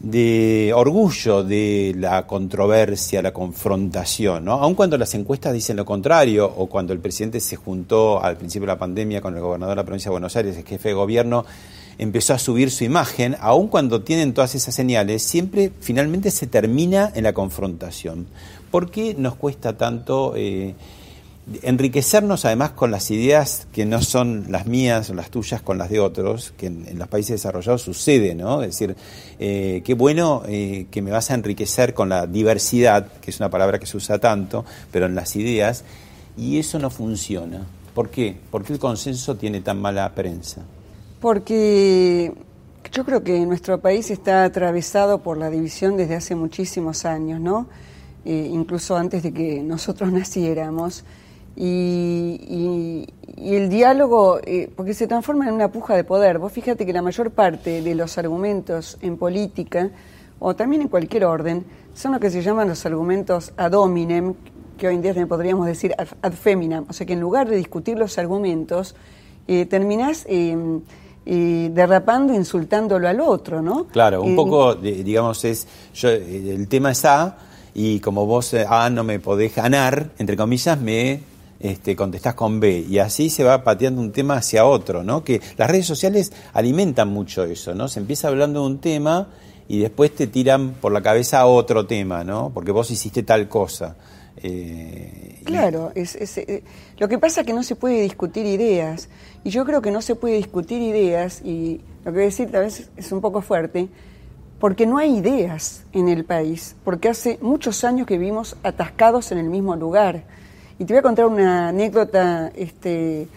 de 0.01 0.71
orgullo 0.75 1.43
de 1.43 1.93
la 1.95 2.25
controversia, 2.25 3.21
la 3.21 3.31
confrontación, 3.31 4.45
¿no? 4.45 4.53
Aun 4.53 4.73
cuando 4.73 4.97
las 4.97 5.13
encuestas 5.13 5.53
dicen 5.53 5.77
lo 5.77 5.85
contrario, 5.85 6.51
o 6.57 6.65
cuando 6.67 6.91
el 6.91 6.99
presidente 6.99 7.39
se 7.39 7.55
juntó 7.55 8.23
al 8.23 8.35
principio 8.35 8.65
de 8.65 8.73
la 8.73 8.79
pandemia 8.79 9.21
con 9.21 9.35
el 9.35 9.41
gobernador 9.41 9.73
de 9.73 9.81
la 9.81 9.85
provincia 9.85 10.09
de 10.09 10.13
Buenos 10.13 10.35
Aires, 10.35 10.57
el 10.57 10.65
jefe 10.65 10.89
de 10.89 10.95
gobierno, 10.95 11.45
empezó 11.99 12.33
a 12.33 12.39
subir 12.39 12.71
su 12.71 12.83
imagen, 12.83 13.35
aun 13.39 13.67
cuando 13.67 14.01
tienen 14.01 14.33
todas 14.33 14.55
esas 14.55 14.73
señales, 14.73 15.21
siempre 15.21 15.71
finalmente 15.81 16.31
se 16.31 16.47
termina 16.47 17.11
en 17.13 17.23
la 17.23 17.33
confrontación. 17.33 18.25
¿Por 18.71 18.89
qué 18.89 19.13
nos 19.15 19.35
cuesta 19.35 19.77
tanto 19.77 20.33
eh, 20.35 20.73
enriquecernos 21.63 22.45
además 22.45 22.71
con 22.71 22.91
las 22.91 23.11
ideas 23.11 23.67
que 23.71 23.85
no 23.85 24.01
son 24.01 24.45
las 24.49 24.67
mías 24.67 25.09
o 25.09 25.13
las 25.13 25.29
tuyas 25.29 25.61
con 25.61 25.77
las 25.77 25.89
de 25.89 25.99
otros, 25.99 26.53
que 26.57 26.67
en, 26.67 26.97
los 26.97 27.07
países 27.07 27.31
desarrollados 27.31 27.81
sucede, 27.81 28.35
¿no? 28.35 28.61
Es 28.61 28.71
decir, 28.71 28.95
eh, 29.39 29.81
qué 29.83 29.93
bueno 29.93 30.43
eh, 30.47 30.87
que 30.91 31.01
me 31.01 31.11
vas 31.11 31.31
a 31.31 31.35
enriquecer 31.35 31.93
con 31.93 32.09
la 32.09 32.27
diversidad, 32.27 33.07
que 33.21 33.31
es 33.31 33.39
una 33.39 33.49
palabra 33.49 33.79
que 33.79 33.85
se 33.85 33.97
usa 33.97 34.19
tanto, 34.19 34.65
pero 34.91 35.05
en 35.05 35.15
las 35.15 35.35
ideas, 35.35 35.83
y 36.37 36.59
eso 36.59 36.79
no 36.79 36.89
funciona. 36.89 37.65
¿Por 37.93 38.09
qué? 38.09 38.35
¿Por 38.49 38.63
qué 38.63 38.73
el 38.73 38.79
consenso 38.79 39.35
tiene 39.35 39.61
tan 39.61 39.79
mala 39.79 40.13
prensa? 40.15 40.61
Porque 41.19 42.33
yo 42.91 43.05
creo 43.05 43.23
que 43.23 43.39
nuestro 43.45 43.79
país 43.79 44.09
está 44.11 44.43
atravesado 44.43 45.19
por 45.19 45.37
la 45.37 45.49
división 45.49 45.97
desde 45.97 46.15
hace 46.15 46.35
muchísimos 46.35 47.05
años, 47.05 47.39
¿no? 47.39 47.67
Eh, 48.25 48.49
incluso 48.51 48.95
antes 48.95 49.23
de 49.23 49.33
que 49.33 49.61
nosotros 49.63 50.11
naciéramos. 50.13 51.03
Y, 51.55 53.07
el 53.37 53.69
diálogo, 53.69 54.39
eh, 54.43 54.69
porque 54.75 54.93
se 54.93 55.07
transforma 55.07 55.47
en 55.47 55.53
una 55.53 55.71
puja 55.71 55.95
de 55.95 56.03
poder. 56.03 56.37
Vos 56.37 56.51
fíjate 56.51 56.85
que 56.85 56.93
la 56.93 57.01
mayor 57.01 57.31
parte 57.31 57.81
de 57.81 57.95
los 57.95 58.17
argumentos 58.17 58.97
en 59.01 59.17
política, 59.17 59.89
o 60.39 60.55
también 60.55 60.83
en 60.83 60.87
cualquier 60.87 61.25
orden, 61.25 61.65
son 61.93 62.13
lo 62.13 62.19
que 62.19 62.29
se 62.29 62.41
llaman 62.41 62.67
los 62.67 62.85
argumentos 62.85 63.51
ad 63.57 63.73
hominem, 63.73 64.35
que 64.77 64.87
hoy 64.87 64.95
en 64.95 65.01
día 65.01 65.27
podríamos 65.27 65.65
decir 65.65 65.95
ad, 65.97 66.33
feminam. 66.33 66.85
O 66.89 66.93
sea 66.93 67.05
que 67.05 67.13
en 67.13 67.19
lugar 67.19 67.49
de 67.49 67.55
discutir 67.55 67.97
los 67.97 68.17
argumentos, 68.17 68.95
eh, 69.47 69.65
terminás 69.65 70.25
em, 70.27 70.81
y 71.25 71.69
derrapando, 71.69 72.33
insultándolo 72.33 73.07
al 73.07 73.19
otro, 73.21 73.61
¿no? 73.61 73.85
Claro, 73.87 74.21
un 74.23 74.35
poco, 74.35 74.75
digamos, 74.75 75.43
es, 75.45 75.67
yo, 75.93 76.09
el 76.09 76.67
tema 76.67 76.91
es 76.91 77.05
A, 77.05 77.37
y 77.73 77.99
como 77.99 78.25
vos 78.25 78.53
eh, 78.53 78.65
A 78.67 78.89
no 78.89 79.03
me 79.03 79.19
podés 79.19 79.55
ganar, 79.55 80.11
entre 80.17 80.35
comillas, 80.35 80.79
me 80.79 81.30
este, 81.61 81.95
contestás 81.95 82.33
con 82.33 82.59
B. 82.59 82.85
Y 82.89 82.99
así 82.99 83.29
se 83.29 83.43
va 83.43 83.63
pateando 83.63 84.01
un 84.01 84.11
tema 84.11 84.35
hacia 84.35 84.65
otro, 84.65 85.03
¿no? 85.03 85.23
Que 85.23 85.41
las 85.57 85.69
redes 85.69 85.85
sociales 85.85 86.31
alimentan 86.53 87.09
mucho 87.09 87.43
eso, 87.43 87.75
¿no? 87.75 87.87
Se 87.87 87.99
empieza 87.99 88.27
hablando 88.27 88.61
de 88.61 88.65
un 88.65 88.79
tema 88.79 89.29
y 89.67 89.79
después 89.79 90.13
te 90.13 90.27
tiran 90.27 90.71
por 90.73 90.91
la 90.91 91.01
cabeza 91.01 91.45
otro 91.45 91.85
tema, 91.85 92.23
¿no? 92.23 92.51
Porque 92.53 92.71
vos 92.71 92.89
hiciste 92.91 93.23
tal 93.23 93.47
cosa. 93.47 93.95
Eh, 94.37 95.41
claro, 95.43 95.91
es, 95.93 96.15
eh, 96.15 96.63
lo 96.97 97.07
que 97.07 97.19
pasa 97.19 97.41
es 97.41 97.47
que 97.47 97.53
no 97.53 97.63
se 97.63 97.75
puede 97.75 98.01
discutir 98.01 98.45
ideas. 98.45 99.09
Y 99.43 99.49
yo 99.49 99.63
creo 99.65 99.81
que 99.81 99.91
no 99.91 100.01
se 100.01 100.15
puede 100.15 100.37
discutir 100.37 100.81
ideas, 100.81 101.41
y 101.43 101.81
lo 102.03 102.11
que 102.11 102.17
voy 102.17 102.21
a 102.21 102.25
decir 102.25 102.51
tal 102.51 102.63
vez 102.63 102.89
es 102.97 103.11
un 103.11 103.21
poco 103.21 103.41
fuerte, 103.41 103.87
porque 104.59 104.85
no 104.85 104.97
hay 104.97 105.17
ideas 105.17 105.83
en 105.91 106.09
el 106.09 106.25
país, 106.25 106.75
porque 106.83 107.09
hace 107.09 107.39
muchos 107.41 107.83
años 107.83 108.07
que 108.07 108.17
vivimos 108.17 108.55
atascados 108.63 109.31
en 109.31 109.37
el 109.37 109.49
mismo 109.49 109.75
lugar. 109.75 110.23
Y 110.81 110.85
te 110.85 110.93
voy 110.93 110.97
a 110.97 111.03
contar 111.03 111.27
una 111.27 111.67
anécdota 111.67 112.51
este, 112.55 113.27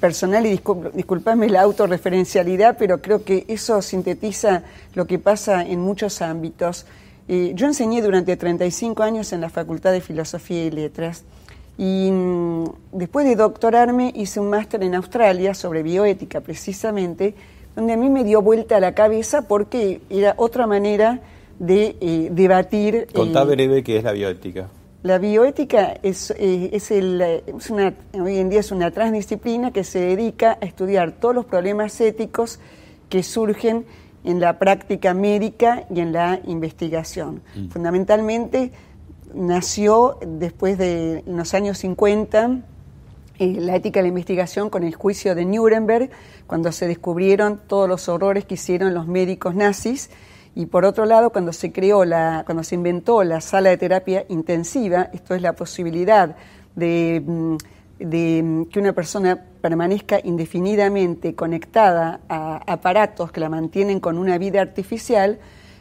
personal 0.00 0.44
y 0.46 0.60
disculpame 0.94 1.48
la 1.48 1.62
autorreferencialidad, 1.62 2.74
pero 2.76 3.00
creo 3.00 3.22
que 3.22 3.44
eso 3.46 3.80
sintetiza 3.82 4.64
lo 4.96 5.06
que 5.06 5.20
pasa 5.20 5.64
en 5.64 5.78
muchos 5.78 6.20
ámbitos. 6.22 6.86
Eh, 7.28 7.52
yo 7.54 7.68
enseñé 7.68 8.02
durante 8.02 8.36
35 8.36 9.00
años 9.04 9.32
en 9.32 9.40
la 9.40 9.48
Facultad 9.48 9.92
de 9.92 10.00
Filosofía 10.00 10.64
y 10.64 10.72
Letras 10.72 11.22
y 11.78 12.10
mm, 12.10 12.64
después 12.90 13.24
de 13.28 13.36
doctorarme 13.36 14.12
hice 14.16 14.40
un 14.40 14.50
máster 14.50 14.82
en 14.82 14.96
Australia 14.96 15.54
sobre 15.54 15.84
bioética 15.84 16.40
precisamente, 16.40 17.32
donde 17.76 17.92
a 17.92 17.96
mí 17.96 18.10
me 18.10 18.24
dio 18.24 18.42
vuelta 18.42 18.80
la 18.80 18.96
cabeza 18.96 19.42
porque 19.42 20.00
era 20.10 20.34
otra 20.36 20.66
manera 20.66 21.20
de 21.60 21.94
eh, 22.00 22.28
debatir. 22.32 23.06
Contá 23.14 23.42
eh, 23.42 23.44
breve 23.44 23.84
qué 23.84 23.98
es 23.98 24.02
la 24.02 24.10
bioética. 24.10 24.68
La 25.02 25.18
bioética 25.18 25.96
es, 26.02 26.32
eh, 26.32 26.70
es, 26.72 26.90
el, 26.90 27.20
es 27.20 27.70
una, 27.70 27.94
hoy 28.14 28.38
en 28.38 28.48
día 28.48 28.60
es 28.60 28.72
una 28.72 28.90
transdisciplina 28.90 29.70
que 29.70 29.84
se 29.84 30.00
dedica 30.00 30.58
a 30.60 30.64
estudiar 30.64 31.12
todos 31.12 31.34
los 31.34 31.44
problemas 31.44 32.00
éticos 32.00 32.58
que 33.08 33.22
surgen 33.22 33.86
en 34.24 34.40
la 34.40 34.58
práctica 34.58 35.14
médica 35.14 35.84
y 35.94 36.00
en 36.00 36.12
la 36.12 36.40
investigación. 36.46 37.42
Mm. 37.54 37.68
Fundamentalmente 37.68 38.72
nació 39.34 40.18
después 40.26 40.78
de 40.78 41.22
los 41.26 41.54
años 41.54 41.78
50 41.78 42.60
eh, 43.38 43.56
la 43.60 43.76
ética 43.76 44.00
de 44.00 44.02
la 44.02 44.08
investigación 44.08 44.68
con 44.68 44.82
el 44.82 44.96
juicio 44.96 45.36
de 45.36 45.44
Nuremberg, 45.44 46.10
cuando 46.48 46.72
se 46.72 46.88
descubrieron 46.88 47.60
todos 47.68 47.88
los 47.88 48.08
horrores 48.08 48.44
que 48.44 48.54
hicieron 48.54 48.94
los 48.94 49.06
médicos 49.06 49.54
nazis, 49.54 50.10
Y 50.58 50.66
por 50.66 50.84
otro 50.84 51.06
lado, 51.06 51.30
cuando 51.30 51.52
se 51.52 51.70
creó 51.70 52.04
la, 52.04 52.42
cuando 52.44 52.64
se 52.64 52.74
inventó 52.74 53.22
la 53.22 53.40
sala 53.40 53.70
de 53.70 53.76
terapia 53.76 54.24
intensiva, 54.28 55.08
esto 55.12 55.36
es 55.36 55.40
la 55.40 55.52
posibilidad 55.52 56.34
de, 56.74 57.22
mm, 57.24 57.56
de 58.00 58.42
mm, 58.42 58.64
que 58.64 58.80
una 58.80 58.92
persona 58.92 59.40
permanezca 59.60 60.18
indefinidamente 60.20 61.36
conectada 61.36 62.22
a 62.28 62.56
aparatos 62.66 63.30
que 63.30 63.38
la 63.38 63.48
mantienen 63.48 64.00
con 64.00 64.18
una 64.18 64.36
vida 64.36 64.60
artificial, 64.60 65.38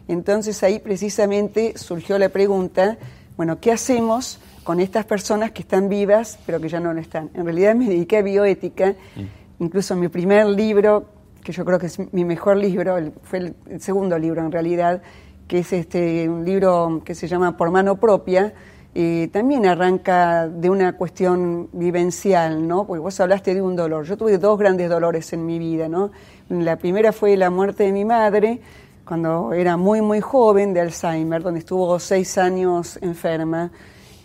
entonces 0.07 0.61
ahí 0.61 0.77
precisamente 0.77 1.75
surgió 1.75 2.19
la 2.19 2.29
pregunta, 2.29 2.99
bueno, 3.35 3.59
¿qué 3.59 3.71
hacemos 3.71 4.39
con 4.63 4.79
estas 4.79 5.05
personas 5.05 5.49
que 5.53 5.63
están 5.63 5.89
vivas 5.89 6.37
pero 6.45 6.61
que 6.61 6.69
ya 6.69 6.79
no 6.79 6.93
lo 6.93 7.01
están? 7.01 7.31
En 7.33 7.45
realidad 7.45 7.73
me 7.73 7.89
dediqué 7.89 8.17
a 8.17 8.21
bioética, 8.21 8.91
mm. 8.91 9.63
incluso 9.63 9.95
mi 9.95 10.07
primer 10.07 10.45
libro 10.45 11.16
que 11.47 11.53
yo 11.53 11.63
creo 11.63 11.79
que 11.79 11.85
es 11.85 11.97
mi 12.11 12.25
mejor 12.25 12.57
libro, 12.57 12.97
fue 13.23 13.39
el, 13.39 13.55
segundo 13.79 14.19
libro 14.19 14.41
en 14.41 14.51
realidad, 14.51 15.01
que 15.47 15.59
es 15.59 15.71
este 15.71 16.27
un 16.27 16.43
libro 16.43 17.01
que 17.05 17.15
se 17.15 17.25
llama 17.29 17.55
Por 17.55 17.71
mano 17.71 17.95
propia, 17.95 18.53
y 18.93 19.27
también 19.27 19.65
arranca 19.65 20.49
de 20.49 20.69
una 20.69 20.97
cuestión 20.97 21.69
vivencial, 21.71 22.67
¿no? 22.67 22.85
Porque 22.85 22.99
vos 22.99 23.17
hablaste 23.21 23.53
de 23.53 23.61
un 23.61 23.77
dolor. 23.77 24.03
Yo 24.03 24.17
tuve 24.17 24.37
dos 24.37 24.59
grandes 24.59 24.89
dolores 24.89 25.31
en 25.31 25.45
mi 25.45 25.57
vida, 25.57 25.87
¿no? 25.87 26.11
La 26.49 26.75
primera 26.75 27.13
fue 27.13 27.37
la 27.37 27.49
muerte 27.49 27.85
de 27.85 27.93
mi 27.93 28.03
madre, 28.03 28.59
cuando 29.05 29.53
era 29.53 29.77
muy, 29.77 30.01
muy 30.01 30.19
joven, 30.19 30.73
de 30.73 30.81
Alzheimer, 30.81 31.41
donde 31.43 31.61
estuvo 31.61 31.97
seis 31.97 32.37
años 32.37 32.99
enferma. 33.01 33.71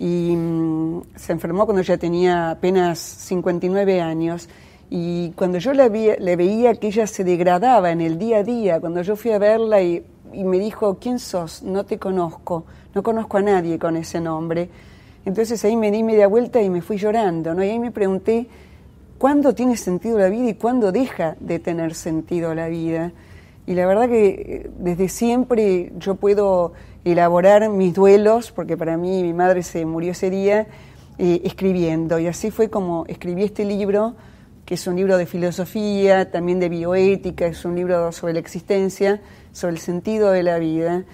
Y 0.00 0.34
mm, 0.34 1.02
se 1.14 1.30
enfermó 1.34 1.66
cuando 1.66 1.82
ya 1.82 1.96
tenía 1.98 2.50
apenas 2.50 2.98
59 2.98 4.00
años. 4.00 4.48
Y 4.94 5.30
cuando 5.30 5.56
yo 5.56 5.72
la 5.72 5.88
le 5.88 6.36
veía 6.36 6.74
que 6.74 6.88
ella 6.88 7.06
se 7.06 7.24
degradaba 7.24 7.92
en 7.92 8.02
el 8.02 8.18
día 8.18 8.40
a 8.40 8.42
día, 8.42 8.78
cuando 8.78 9.00
yo 9.00 9.16
fui 9.16 9.30
a 9.30 9.38
verla 9.38 9.80
y, 9.80 10.04
me 10.34 10.58
dijo, 10.58 10.98
¿quién 11.00 11.18
sos? 11.18 11.62
No 11.62 11.86
te 11.86 11.98
conozco, 11.98 12.66
no 12.94 13.02
conozco 13.02 13.38
a 13.38 13.40
nadie 13.40 13.78
con 13.78 13.96
ese 13.96 14.20
nombre. 14.20 14.68
Entonces 15.24 15.64
ahí 15.64 15.76
me 15.76 15.90
di 15.90 16.02
media 16.02 16.26
vuelta 16.26 16.60
y 16.60 16.68
me 16.68 16.82
fui 16.82 16.98
llorando, 16.98 17.54
¿no? 17.54 17.64
Y 17.64 17.70
ahí 17.70 17.78
me 17.78 17.90
pregunté, 17.90 18.48
¿cuándo 19.16 19.54
tiene 19.54 19.78
sentido 19.78 20.18
la 20.18 20.28
vida 20.28 20.50
y 20.50 20.54
cuándo 20.56 20.92
deja 20.92 21.36
de 21.40 21.58
tener 21.58 21.94
sentido 21.94 22.54
la 22.54 22.68
vida? 22.68 23.12
Y 23.66 23.72
la 23.72 23.86
verdad 23.86 24.10
que 24.10 24.26
eh, 24.26 24.70
desde 24.78 25.08
siempre 25.08 25.90
yo 25.98 26.16
puedo 26.16 26.74
elaborar 27.06 27.70
mis 27.70 27.94
duelos, 27.94 28.52
porque 28.52 28.76
para 28.76 28.98
mí 28.98 29.22
mi 29.22 29.32
madre 29.32 29.62
se 29.62 29.86
murió 29.86 30.12
ese 30.12 30.28
día, 30.28 30.66
eh, 31.16 31.40
escribiendo. 31.44 32.18
Y 32.18 32.26
así 32.26 32.50
fue 32.50 32.68
como 32.68 33.06
escribí 33.06 33.44
este 33.44 33.64
libro, 33.64 34.16
que 34.72 34.76
es 34.76 34.86
un 34.86 34.96
libro 34.96 35.18
de 35.18 35.26
filosofía, 35.26 36.30
también 36.30 36.58
de 36.58 36.70
bioética, 36.70 37.44
es 37.44 37.66
un 37.66 37.76
libro 37.76 38.10
sobre 38.10 38.32
la 38.32 38.38
existencia, 38.38 39.20
sobre 39.52 39.74
el 39.74 39.78
sentido 39.78 40.30
de 40.30 40.42
la 40.42 40.58
vida. 40.58 41.04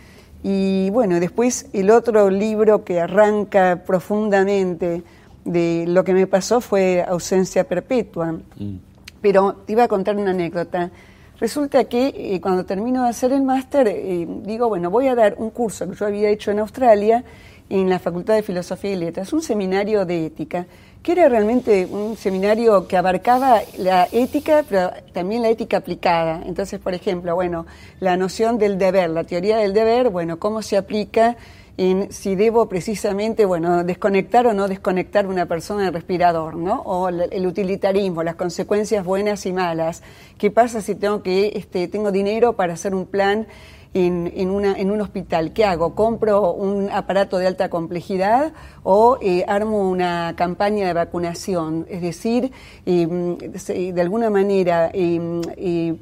Y 0.45 0.91
bueno, 0.91 1.19
después 1.19 1.67
el 1.73 1.91
otro 1.91 2.31
libro 2.31 2.85
que 2.85 3.01
arranca 3.01 3.83
profundamente 3.85 5.03
de 5.45 5.87
lo 5.89 6.05
que 6.05 6.15
me 6.15 6.29
pasó 6.29 6.61
fue 6.61 7.05
Ausencia 7.09 7.65
Perpetua. 7.65 8.31
Mm. 8.31 8.77
Pero 9.21 9.55
te 9.67 9.73
iba 9.73 9.83
a 9.83 9.89
contar 9.89 10.15
una 10.15 10.31
anécdota. 10.31 10.93
Resulta 11.41 11.83
que 11.87 12.15
eh, 12.15 12.41
cuando 12.41 12.65
termino 12.65 13.03
de 13.03 13.09
hacer 13.09 13.33
el 13.33 13.43
máster, 13.43 13.89
eh, 13.89 14.25
digo, 14.45 14.69
bueno, 14.69 14.89
voy 14.89 15.09
a 15.09 15.17
dar 15.17 15.35
un 15.37 15.51
curso 15.51 15.91
que 15.91 15.97
yo 15.97 16.07
había 16.07 16.31
hecho 16.31 16.53
en 16.53 16.61
Australia 16.61 17.25
en 17.71 17.89
la 17.89 17.99
Facultad 17.99 18.35
de 18.35 18.43
Filosofía 18.43 18.93
y 18.93 18.97
Letras, 18.97 19.33
un 19.33 19.43
seminario 19.43 20.05
de 20.05 20.27
ética 20.27 20.67
que 21.03 21.13
era 21.13 21.29
realmente 21.29 21.87
un 21.87 22.17
seminario 22.17 22.87
que 22.89 22.97
abarcaba 22.97 23.61
la 23.77 24.09
ética, 24.11 24.65
pero 24.69 24.91
también 25.13 25.43
la 25.43 25.49
ética 25.49 25.79
aplicada. 25.79 26.43
Entonces, 26.45 26.81
por 26.81 26.93
ejemplo, 26.93 27.35
bueno, 27.35 27.67
la 28.01 28.17
noción 28.17 28.59
del 28.59 28.79
deber, 28.79 29.11
la 29.11 29.25
teoría 29.25 29.59
del 29.59 29.73
deber, 29.73 30.11
bueno, 30.11 30.39
cómo 30.39 30.61
se 30.61 30.77
aplica 30.77 31.37
en 31.77 32.13
si 32.13 32.35
debo 32.35 32.69
precisamente, 32.69 33.45
bueno, 33.45 33.85
desconectar 33.85 34.49
o 34.49 34.53
no 34.53 34.67
desconectar 34.67 35.29
una 35.29 35.47
persona 35.47 35.85
del 35.85 35.95
respirador, 35.95 36.57
¿no? 36.57 36.81
O 36.83 37.09
el 37.09 37.47
utilitarismo, 37.47 38.25
las 38.25 38.35
consecuencias 38.35 39.05
buenas 39.05 39.47
y 39.47 39.53
malas. 39.53 40.03
¿Qué 40.39 40.51
pasa 40.51 40.83
si 40.83 40.97
tengo 40.97 41.23
que, 41.23 41.53
este, 41.55 41.87
tengo 41.87 42.11
dinero 42.11 42.55
para 42.55 42.73
hacer 42.73 42.97
un 42.97 43.07
plan 43.07 43.47
en, 43.95 44.51
una, 44.51 44.79
en 44.79 44.91
un 44.91 45.01
hospital. 45.01 45.53
¿Qué 45.53 45.65
hago? 45.65 45.95
¿Compro 45.95 46.53
un 46.53 46.91
aparato 46.91 47.39
de 47.39 47.47
alta 47.47 47.69
complejidad 47.69 48.53
o 48.83 49.19
eh, 49.21 49.45
armo 49.49 49.89
una 49.89 50.35
campaña 50.37 50.87
de 50.87 50.93
vacunación? 50.93 51.87
Es 51.89 52.03
decir, 52.03 52.53
em, 52.87 53.37
de 53.39 54.01
alguna 54.01 54.31
manera 54.31 54.91
em, 54.93 55.41
eh, 55.57 55.97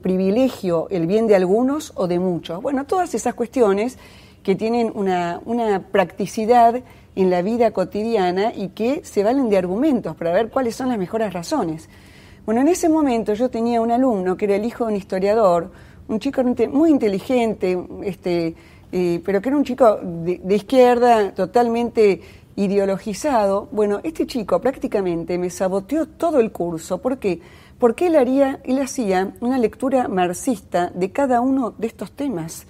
privilegio 0.00 0.88
el 0.90 1.06
bien 1.06 1.26
de 1.26 1.36
algunos 1.36 1.92
o 1.96 2.06
de 2.06 2.18
muchos. 2.18 2.62
Bueno, 2.62 2.84
todas 2.84 3.14
esas 3.14 3.34
cuestiones 3.34 3.98
que 4.42 4.54
tienen 4.54 4.90
una, 4.94 5.40
una 5.44 5.82
practicidad 5.88 6.82
en 7.16 7.30
la 7.30 7.42
vida 7.42 7.72
cotidiana 7.72 8.52
y 8.54 8.68
que 8.68 9.02
se 9.04 9.24
valen 9.24 9.48
de 9.48 9.58
argumentos 9.58 10.14
para 10.16 10.32
ver 10.32 10.50
cuáles 10.50 10.76
son 10.76 10.88
las 10.88 10.98
mejores 10.98 11.32
razones. 11.32 11.88
Bueno, 12.44 12.60
en 12.60 12.68
ese 12.68 12.88
momento 12.88 13.34
yo 13.34 13.48
tenía 13.48 13.80
un 13.80 13.90
alumno 13.90 14.36
que 14.36 14.44
era 14.44 14.54
el 14.54 14.64
hijo 14.64 14.84
de 14.84 14.92
un 14.92 14.96
historiador, 14.96 15.72
un 16.08 16.20
chico 16.20 16.42
muy 16.70 16.90
inteligente, 16.90 17.78
este, 18.04 18.54
eh, 18.92 19.20
pero 19.24 19.40
que 19.40 19.48
era 19.48 19.56
un 19.56 19.64
chico 19.64 19.98
de, 20.02 20.54
izquierda, 20.54 21.32
totalmente 21.32 22.20
ideologizado. 22.56 23.68
Bueno, 23.72 24.00
este 24.02 24.26
chico 24.26 24.60
prácticamente 24.60 25.38
me 25.38 25.50
saboteó 25.50 26.06
todo 26.06 26.40
el 26.40 26.52
curso. 26.52 26.98
¿Por 26.98 27.18
qué? 27.18 27.40
Porque 27.78 28.06
él, 28.06 28.16
haría, 28.16 28.60
él 28.64 28.80
hacía 28.80 29.34
una 29.40 29.58
lectura 29.58 30.08
marxista 30.08 30.90
de 30.94 31.10
cada 31.10 31.40
uno 31.40 31.74
de 31.76 31.86
estos 31.86 32.12
temas. 32.12 32.66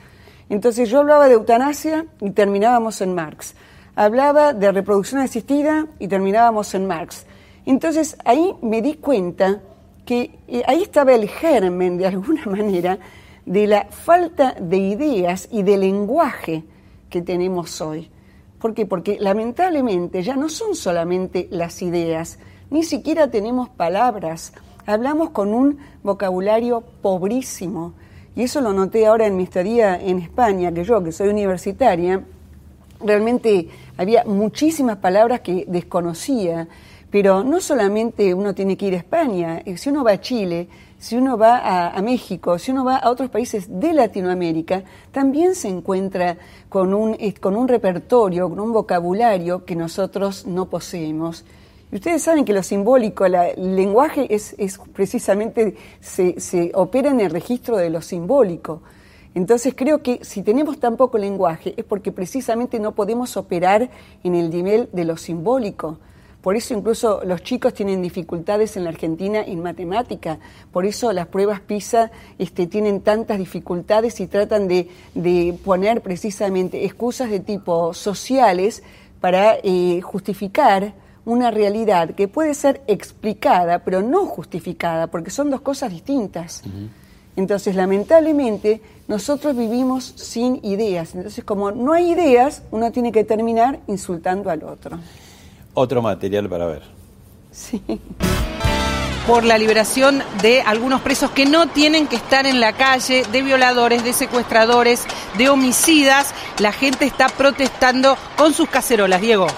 Entonces 0.48 0.88
yo 0.88 1.00
hablaba 1.00 1.28
de 1.28 1.34
eutanasia 1.34 2.06
y 2.20 2.30
terminábamos 2.30 3.00
en 3.00 3.14
Marx. 3.14 3.54
Hablaba 3.94 4.52
de 4.52 4.72
reproducción 4.72 5.20
asistida 5.20 5.86
y 5.98 6.08
terminábamos 6.08 6.74
en 6.74 6.86
Marx. 6.86 7.26
Entonces 7.66 8.16
ahí 8.24 8.54
me 8.62 8.82
di 8.82 8.94
cuenta 8.94 9.60
que 10.04 10.38
eh, 10.48 10.62
ahí 10.66 10.82
estaba 10.82 11.12
el 11.12 11.28
germen, 11.28 11.98
de 11.98 12.06
alguna 12.06 12.44
manera, 12.46 12.98
de 13.46 13.66
la 13.66 13.86
falta 13.86 14.54
de 14.60 14.76
ideas 14.76 15.48
y 15.50 15.62
de 15.62 15.78
lenguaje 15.78 16.64
que 17.08 17.22
tenemos 17.22 17.80
hoy. 17.80 18.10
¿Por 18.58 18.74
qué? 18.74 18.84
Porque 18.86 19.18
lamentablemente 19.20 20.22
ya 20.22 20.36
no 20.36 20.48
son 20.48 20.74
solamente 20.74 21.46
las 21.50 21.80
ideas, 21.82 22.38
ni 22.70 22.82
siquiera 22.82 23.30
tenemos 23.30 23.68
palabras, 23.68 24.52
hablamos 24.86 25.30
con 25.30 25.54
un 25.54 25.78
vocabulario 26.02 26.82
pobrísimo. 27.00 27.94
Y 28.34 28.42
eso 28.42 28.60
lo 28.60 28.72
noté 28.72 29.06
ahora 29.06 29.26
en 29.26 29.36
mi 29.36 29.44
estadía 29.44 29.98
en 29.98 30.18
España, 30.18 30.72
que 30.72 30.84
yo, 30.84 31.02
que 31.02 31.12
soy 31.12 31.28
universitaria, 31.28 32.22
realmente 33.00 33.68
había 33.96 34.24
muchísimas 34.24 34.98
palabras 34.98 35.40
que 35.40 35.64
desconocía, 35.68 36.68
pero 37.10 37.44
no 37.44 37.60
solamente 37.60 38.34
uno 38.34 38.54
tiene 38.54 38.76
que 38.76 38.86
ir 38.86 38.94
a 38.94 38.98
España, 38.98 39.62
eh, 39.64 39.76
si 39.76 39.90
uno 39.90 40.04
va 40.04 40.12
a 40.12 40.20
Chile, 40.20 40.68
si 40.98 41.16
uno 41.16 41.36
va 41.36 41.90
a, 41.90 42.02
México, 42.02 42.58
si 42.58 42.70
uno 42.72 42.84
va 42.84 42.96
a 42.96 43.10
otros 43.10 43.30
países 43.30 43.66
de 43.68 43.92
Latinoamérica, 43.92 44.82
también 45.12 45.54
se 45.54 45.68
encuentra 45.68 46.38
con 46.68 46.94
un, 46.94 47.16
con 47.40 47.56
un 47.56 47.68
repertorio, 47.68 48.48
con 48.48 48.60
un 48.60 48.72
vocabulario 48.72 49.64
que 49.64 49.76
nosotros 49.76 50.46
no 50.46 50.66
poseemos. 50.70 51.44
Y 51.92 51.96
ustedes 51.96 52.22
saben 52.22 52.44
que 52.44 52.52
lo 52.52 52.62
simbólico, 52.62 53.26
el 53.26 53.76
lenguaje 53.76 54.26
es, 54.34 54.54
es 54.58 54.78
precisamente, 54.92 55.76
se, 56.00 56.40
se, 56.40 56.72
opera 56.74 57.10
en 57.10 57.20
el 57.20 57.30
registro 57.30 57.76
de 57.76 57.90
lo 57.90 58.02
simbólico. 58.02 58.82
Entonces 59.34 59.74
creo 59.76 60.02
que 60.02 60.24
si 60.24 60.42
tenemos 60.42 60.80
tan 60.80 60.96
poco 60.96 61.18
lenguaje 61.18 61.74
es 61.76 61.84
porque 61.84 62.10
precisamente 62.10 62.80
no 62.80 62.92
podemos 62.92 63.36
operar 63.36 63.90
en 64.24 64.34
el 64.34 64.50
nivel 64.50 64.88
de 64.92 65.04
lo 65.04 65.16
simbólico. 65.18 65.98
Por 66.46 66.54
eso 66.54 66.74
incluso 66.74 67.22
los 67.24 67.42
chicos 67.42 67.74
tienen 67.74 68.00
dificultades 68.00 68.76
en 68.76 68.84
la 68.84 68.90
Argentina 68.90 69.42
en 69.44 69.64
matemática. 69.64 70.38
Por 70.70 70.86
eso 70.86 71.12
las 71.12 71.26
pruebas 71.26 71.58
PISA 71.58 72.12
este, 72.38 72.68
tienen 72.68 73.00
tantas 73.00 73.38
dificultades 73.38 74.20
y 74.20 74.28
tratan 74.28 74.68
de, 74.68 75.58
poner 75.64 76.02
precisamente 76.02 76.84
excusas 76.84 77.30
de 77.30 77.40
tipo 77.40 77.92
sociales 77.92 78.84
para 79.20 79.56
eh, 79.64 80.00
justificar 80.02 80.94
una 81.24 81.50
realidad 81.50 82.10
que 82.10 82.28
puede 82.28 82.54
ser 82.54 82.80
explicada, 82.86 83.80
pero 83.80 84.00
no 84.00 84.26
justificada, 84.26 85.08
porque 85.08 85.30
son 85.30 85.50
dos 85.50 85.62
cosas 85.62 85.90
distintas. 85.90 86.62
Entonces, 87.34 87.74
lamentablemente, 87.74 88.80
nosotros 89.08 89.56
vivimos 89.56 90.12
sin 90.14 90.64
ideas. 90.64 91.12
Entonces, 91.16 91.42
como 91.42 91.72
no 91.72 91.92
hay 91.92 92.12
ideas, 92.12 92.62
uno 92.70 92.92
tiene 92.92 93.10
que 93.10 93.24
terminar 93.24 93.80
insultando 93.88 94.48
al 94.48 94.62
otro. 94.62 95.00
Otro 95.78 96.00
material 96.00 96.48
para 96.48 96.64
ver. 96.64 96.82
Sí. 97.50 97.82
Por 99.26 99.44
la 99.44 99.58
liberación 99.58 100.22
de 100.40 100.62
algunos 100.62 101.02
presos 101.02 101.30
que 101.32 101.44
no 101.44 101.68
tienen 101.68 102.06
que 102.06 102.16
estar 102.16 102.46
en 102.46 102.60
la 102.60 102.72
calle, 102.72 103.24
de 103.30 103.42
violadores, 103.42 104.02
de 104.02 104.14
secuestradores, 104.14 105.04
de 105.36 105.50
homicidas. 105.50 106.34
La 106.60 106.72
gente 106.72 107.04
está 107.04 107.28
protestando 107.28 108.16
con 108.38 108.54
sus 108.54 108.70
cacerolas, 108.70 109.20
Diego. 109.20 109.48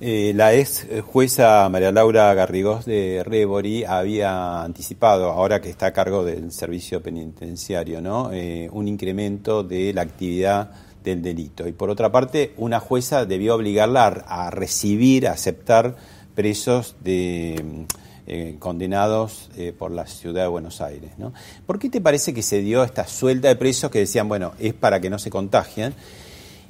Eh, 0.00 0.32
la 0.34 0.54
ex 0.54 0.86
jueza 1.12 1.68
María 1.68 1.92
Laura 1.92 2.32
Garrigós 2.32 2.86
de 2.86 3.22
Rebori 3.26 3.84
había 3.84 4.62
anticipado, 4.62 5.30
ahora 5.32 5.60
que 5.60 5.68
está 5.68 5.86
a 5.86 5.92
cargo 5.92 6.24
del 6.24 6.50
servicio 6.50 7.02
penitenciario, 7.02 8.00
¿no? 8.00 8.30
Eh, 8.32 8.70
un 8.72 8.88
incremento 8.88 9.62
de 9.62 9.92
la 9.92 10.00
actividad 10.00 10.70
del 11.04 11.22
delito. 11.22 11.68
Y 11.68 11.72
por 11.72 11.90
otra 11.90 12.10
parte, 12.10 12.54
una 12.56 12.80
jueza 12.80 13.26
debió 13.26 13.54
obligarla 13.54 14.06
a, 14.06 14.50
recibir, 14.50 15.28
a 15.28 15.32
aceptar 15.32 15.96
presos 16.34 16.96
de, 17.04 17.86
eh, 18.26 18.56
condenados 18.58 19.50
por 19.78 19.92
la 19.92 20.06
ciudad 20.06 20.42
de 20.42 20.48
Buenos 20.48 20.80
Aires. 20.80 21.12
¿no? 21.18 21.32
¿Por 21.66 21.78
qué 21.78 21.88
te 21.90 22.00
parece 22.00 22.34
que 22.34 22.42
se 22.42 22.60
dio 22.60 22.82
esta 22.82 23.06
suelta 23.06 23.48
de 23.48 23.56
presos 23.56 23.90
que 23.90 24.00
decían, 24.00 24.28
bueno, 24.28 24.52
es 24.58 24.74
para 24.74 25.00
que 25.00 25.10
no 25.10 25.18
se 25.18 25.30
contagien? 25.30 25.94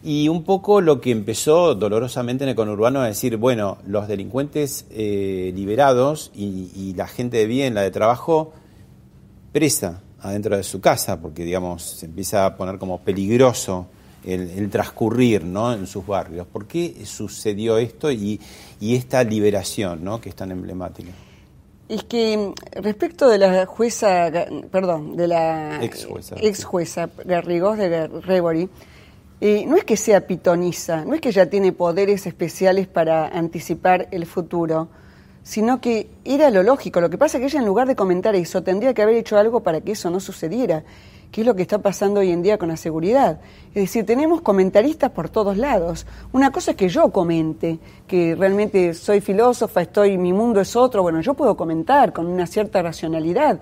Y 0.07 0.29
un 0.29 0.45
poco 0.45 0.83
lo 0.83 1.01
que 1.01 1.11
empezó 1.11 1.75
dolorosamente 1.75 2.45
en 2.45 2.51
el 2.51 2.55
conurbano 2.55 3.01
a 3.01 3.07
decir, 3.07 3.39
bueno, 3.39 3.79
los 3.87 4.07
delincuentes 4.07 4.85
eh, 4.91 5.51
liberados 5.57 6.31
y, 6.35 6.93
la 6.95 7.09
gente 7.09 7.39
de 7.39 7.47
bien, 7.47 7.73
la 7.73 7.81
de 7.81 7.91
trabajo, 7.91 8.53
presa 9.51 10.03
adentro 10.21 10.59
de 10.59 10.63
su 10.63 10.83
casa, 10.83 11.23
porque 11.23 11.43
digamos 11.43 11.83
se 11.83 12.05
empieza 12.05 12.45
a 12.45 12.55
poner 12.55 12.79
como 12.79 13.01
peligroso 13.01 13.87
el, 14.27 14.71
transcurrir 14.71 15.45
¿no? 15.45 15.73
en 15.73 15.87
sus 15.87 16.07
barrios. 16.07 16.47
¿Por 16.47 16.67
qué 16.67 17.05
sucedió 17.05 17.79
esto 17.79 18.11
y, 18.11 18.41
esta 18.81 19.25
liberación 19.25 20.05
¿no? 20.05 20.21
que 20.21 20.29
es 20.29 20.35
tan 20.35 20.51
emblemática? 20.51 21.11
Es 21.89 22.05
que 22.05 22.53
respecto 22.73 23.29
de 23.29 23.39
la 23.39 23.67
jueza, 23.67 24.31
perdón, 24.71 25.17
de 25.17 25.29
la 25.29 25.85
ex 25.85 26.07
jueza, 26.07 26.35
ex 26.41 26.65
jueza 26.65 27.11
Garrigós 27.25 27.77
de 27.77 28.09
Rebori, 28.09 28.69
no 29.41 29.77
es 29.77 29.85
que 29.85 29.97
sea 29.97 30.27
pitoniza, 30.27 31.05
no 31.05 31.15
es 31.15 31.21
que 31.21 31.29
ella 31.29 31.51
tiene 31.51 31.73
poderes 31.73 32.27
especiales 32.27 32.87
para 32.87 33.29
anticipar 33.29 34.09
el 34.11 34.25
futuro, 34.25 34.89
sino 35.43 35.81
que 35.81 36.09
era 36.25 36.51
lo 36.51 36.63
lógico. 36.63 37.01
Lo 37.01 37.11
que 37.11 37.19
pasa 37.19 37.37
es 37.37 37.43
que 37.43 37.47
ella 37.49 37.61
en 37.61 37.67
lugar 37.67 37.87
de 37.87 37.95
comentar 37.95 38.35
eso 38.35 38.63
tendría 38.63 38.95
que 38.95 39.03
haber 39.03 39.17
hecho 39.17 39.37
algo 39.37 39.63
para 39.63 39.83
que 39.83 39.93
eso 39.93 40.11
no 40.11 40.19
sucediera, 40.19 40.83
que 41.35 41.41
es 41.41 41.47
lo 41.49 41.57
que 41.57 41.63
está 41.63 41.79
pasando 41.79 42.21
hoy 42.21 42.31
en 42.31 42.45
día 42.45 42.59
con 42.59 42.69
la 42.69 42.77
seguridad. 42.77 43.41
Es 43.71 43.75
decir, 43.75 44.07
tenemos 44.07 44.41
comentaristas 44.41 45.11
por 45.11 45.29
todos 45.29 45.57
lados. 45.57 46.07
Una 46.31 46.53
cosa 46.53 46.71
es 46.71 46.77
que 46.77 46.89
yo 46.89 47.11
comente, 47.11 47.81
que 48.07 48.37
realmente 48.37 48.95
soy 48.95 49.21
filósofa, 49.21 49.83
estoy, 49.83 50.17
mi 50.17 50.33
mundo 50.33 50.61
es 50.61 50.77
otro, 50.77 51.03
bueno, 51.03 51.21
yo 51.23 51.35
puedo 51.35 51.57
comentar 51.57 52.13
con 52.13 52.27
una 52.27 52.47
cierta 52.47 52.81
racionalidad 52.83 53.59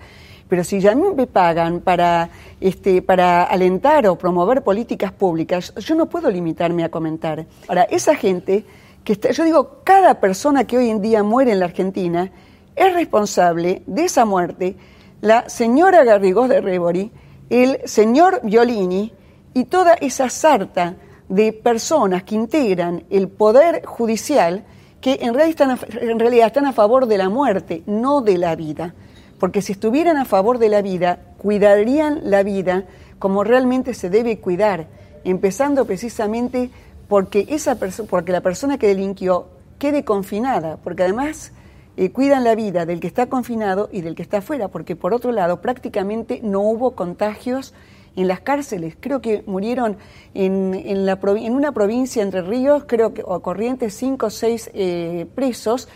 pero 0.48 0.64
si 0.64 0.80
ya 0.80 0.94
me 0.94 1.26
pagan 1.26 1.80
para, 1.80 2.28
este, 2.60 3.00
para 3.00 3.44
alentar 3.44 4.06
o 4.06 4.18
promover 4.18 4.62
políticas 4.62 5.10
públicas, 5.10 5.72
yo 5.76 5.94
no 5.94 6.10
puedo 6.10 6.30
limitarme 6.30 6.84
a 6.84 6.90
comentar. 6.90 7.46
Ahora, 7.68 7.84
esa 7.84 8.14
gente, 8.16 8.66
que 9.02 9.14
está, 9.14 9.30
yo 9.30 9.44
digo, 9.44 9.80
cada 9.82 10.20
persona 10.20 10.66
que 10.66 10.76
hoy 10.76 10.90
en 10.90 11.00
día 11.00 11.22
muere 11.22 11.52
en 11.52 11.60
la 11.60 11.64
Argentina 11.64 12.30
es 12.76 12.92
responsable 12.92 13.82
de 13.86 14.04
esa 14.04 14.26
muerte 14.26 14.76
la 15.22 15.48
señora 15.48 16.02
Garrigós 16.02 16.48
de 16.48 16.60
Rebori, 16.60 17.12
el 17.52 17.80
señor 17.84 18.40
Violini 18.42 19.12
y 19.52 19.64
toda 19.64 19.92
esa 19.92 20.30
sarta 20.30 20.94
de 21.28 21.52
personas 21.52 22.22
que 22.22 22.34
integran 22.34 23.04
el 23.10 23.28
poder 23.28 23.84
judicial 23.84 24.64
que 25.02 25.18
en 25.20 25.34
realidad, 25.34 26.46
están 26.46 26.66
a 26.66 26.72
favor 26.72 27.06
de 27.06 27.18
la 27.18 27.28
muerte, 27.28 27.82
no 27.86 28.22
de 28.22 28.38
la 28.38 28.56
vida. 28.56 28.94
Porque 29.38 29.60
si 29.60 29.72
estuvieran 29.72 30.16
a 30.16 30.24
favor 30.24 30.58
de 30.58 30.70
la 30.70 30.80
vida, 30.80 31.18
cuidarían 31.36 32.20
la 32.24 32.42
vida 32.42 32.84
como 33.18 33.44
realmente 33.44 33.92
se 33.92 34.08
debe 34.08 34.38
cuidar, 34.38 34.86
empezando 35.24 35.84
precisamente 35.84 36.70
porque, 37.06 37.46
esa 37.50 37.76
porque 38.08 38.32
la 38.32 38.40
persona 38.40 38.78
que 38.78 38.86
delinquió 38.86 39.48
quede 39.78 40.04
confinada, 40.04 40.78
porque 40.82 41.02
además 41.02 41.52
eh, 41.96 42.10
cuidan 42.10 42.44
la 42.44 42.54
vida 42.54 42.86
del 42.86 43.00
que 43.00 43.06
está 43.06 43.26
confinado 43.26 43.88
y 43.92 44.00
del 44.00 44.14
que 44.14 44.22
está 44.22 44.38
afuera, 44.38 44.68
porque 44.68 44.96
por 44.96 45.12
otro 45.12 45.32
lado 45.32 45.60
prácticamente 45.60 46.40
no 46.42 46.60
hubo 46.60 46.92
contagios 46.92 47.74
en 48.16 48.28
las 48.28 48.40
cárceles. 48.40 48.96
Creo 48.98 49.20
que 49.20 49.42
murieron 49.46 49.96
en, 50.34 50.74
en, 50.74 51.54
una 51.54 51.72
provincia 51.72 52.22
entre 52.22 52.42
ríos, 52.42 52.84
creo 52.86 53.14
que, 53.14 53.22
o 53.24 53.40
Corrientes, 53.40 53.94
cinco 53.94 54.26
o 54.26 54.30
seis 54.30 54.70
eh, 54.74 55.26
presos. 55.34 55.88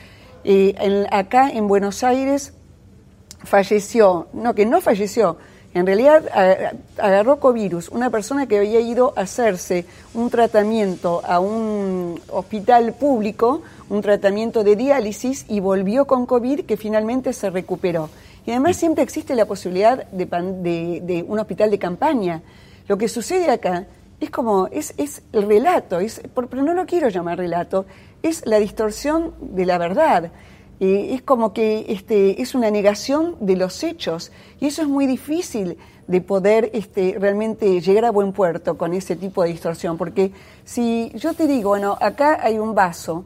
Eh, 0.44 1.06
acá 1.10 1.50
en 1.50 1.66
Buenos 1.66 2.04
Aires 2.04 2.54
falleció, 3.44 4.28
no, 4.32 4.54
que 4.54 4.66
no 4.66 4.80
falleció, 4.80 5.38
en 5.76 5.84
realidad 5.84 6.24
agarró 6.96 7.38
covirus, 7.38 7.90
una 7.90 8.08
persona 8.08 8.46
que 8.46 8.56
había 8.56 8.80
ido 8.80 9.12
a 9.14 9.20
hacerse 9.20 9.84
un 10.14 10.30
tratamiento 10.30 11.20
a 11.22 11.38
un 11.38 12.18
hospital 12.30 12.94
público, 12.94 13.60
un 13.90 14.00
tratamiento 14.00 14.64
de 14.64 14.74
diálisis 14.74 15.44
y 15.50 15.60
volvió 15.60 16.06
con 16.06 16.24
COVID 16.24 16.60
que 16.62 16.78
finalmente 16.78 17.34
se 17.34 17.50
recuperó. 17.50 18.08
Y 18.46 18.52
además 18.52 18.76
siempre 18.76 19.04
existe 19.04 19.34
la 19.34 19.44
posibilidad 19.44 20.06
de, 20.06 21.24
un 21.28 21.38
hospital 21.38 21.70
de 21.70 21.78
campaña. 21.78 22.40
Lo 22.88 22.96
que 22.96 23.08
sucede 23.08 23.50
acá 23.50 23.84
es 24.18 24.30
como, 24.30 24.68
es, 24.68 24.94
es 24.96 25.20
el 25.34 25.46
relato, 25.46 26.00
es, 26.00 26.22
pero 26.34 26.62
no 26.62 26.72
lo 26.72 26.86
quiero 26.86 27.10
llamar 27.10 27.36
relato, 27.36 27.84
es 28.22 28.46
la 28.46 28.58
distorsión 28.58 29.34
de 29.40 29.66
la 29.66 29.76
verdad. 29.76 30.30
Eh, 30.78 31.14
es 31.14 31.22
como 31.22 31.52
que 31.52 31.86
este, 31.88 32.42
es 32.42 32.54
una 32.54 32.70
negación 32.70 33.36
de 33.40 33.56
los 33.56 33.82
hechos 33.82 34.30
y 34.60 34.66
eso 34.66 34.82
es 34.82 34.88
muy 34.88 35.06
difícil 35.06 35.78
de 36.06 36.20
poder 36.20 36.70
este, 36.74 37.16
realmente 37.18 37.80
llegar 37.80 38.04
a 38.04 38.10
buen 38.10 38.32
puerto 38.32 38.76
con 38.76 38.92
ese 38.92 39.16
tipo 39.16 39.42
de 39.42 39.50
distorsión, 39.50 39.96
porque 39.96 40.32
si 40.64 41.10
yo 41.14 41.34
te 41.34 41.46
digo, 41.46 41.70
bueno, 41.70 41.96
acá 42.00 42.38
hay 42.42 42.58
un 42.58 42.74
vaso 42.74 43.24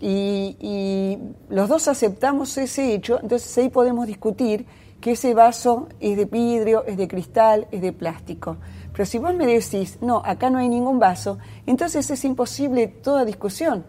y, 0.00 0.56
y 0.60 1.18
los 1.48 1.68
dos 1.68 1.88
aceptamos 1.88 2.58
ese 2.58 2.92
hecho, 2.92 3.20
entonces 3.22 3.56
ahí 3.58 3.68
podemos 3.68 4.06
discutir 4.06 4.66
que 5.00 5.12
ese 5.12 5.32
vaso 5.34 5.88
es 6.00 6.16
de 6.16 6.24
vidrio, 6.24 6.84
es 6.84 6.96
de 6.96 7.06
cristal, 7.06 7.68
es 7.70 7.80
de 7.80 7.92
plástico. 7.92 8.56
Pero 8.92 9.06
si 9.06 9.18
vos 9.18 9.32
me 9.34 9.46
decís, 9.46 9.98
no, 10.00 10.22
acá 10.24 10.50
no 10.50 10.58
hay 10.58 10.68
ningún 10.68 10.98
vaso, 10.98 11.38
entonces 11.66 12.10
es 12.10 12.24
imposible 12.24 12.88
toda 12.88 13.24
discusión. 13.24 13.84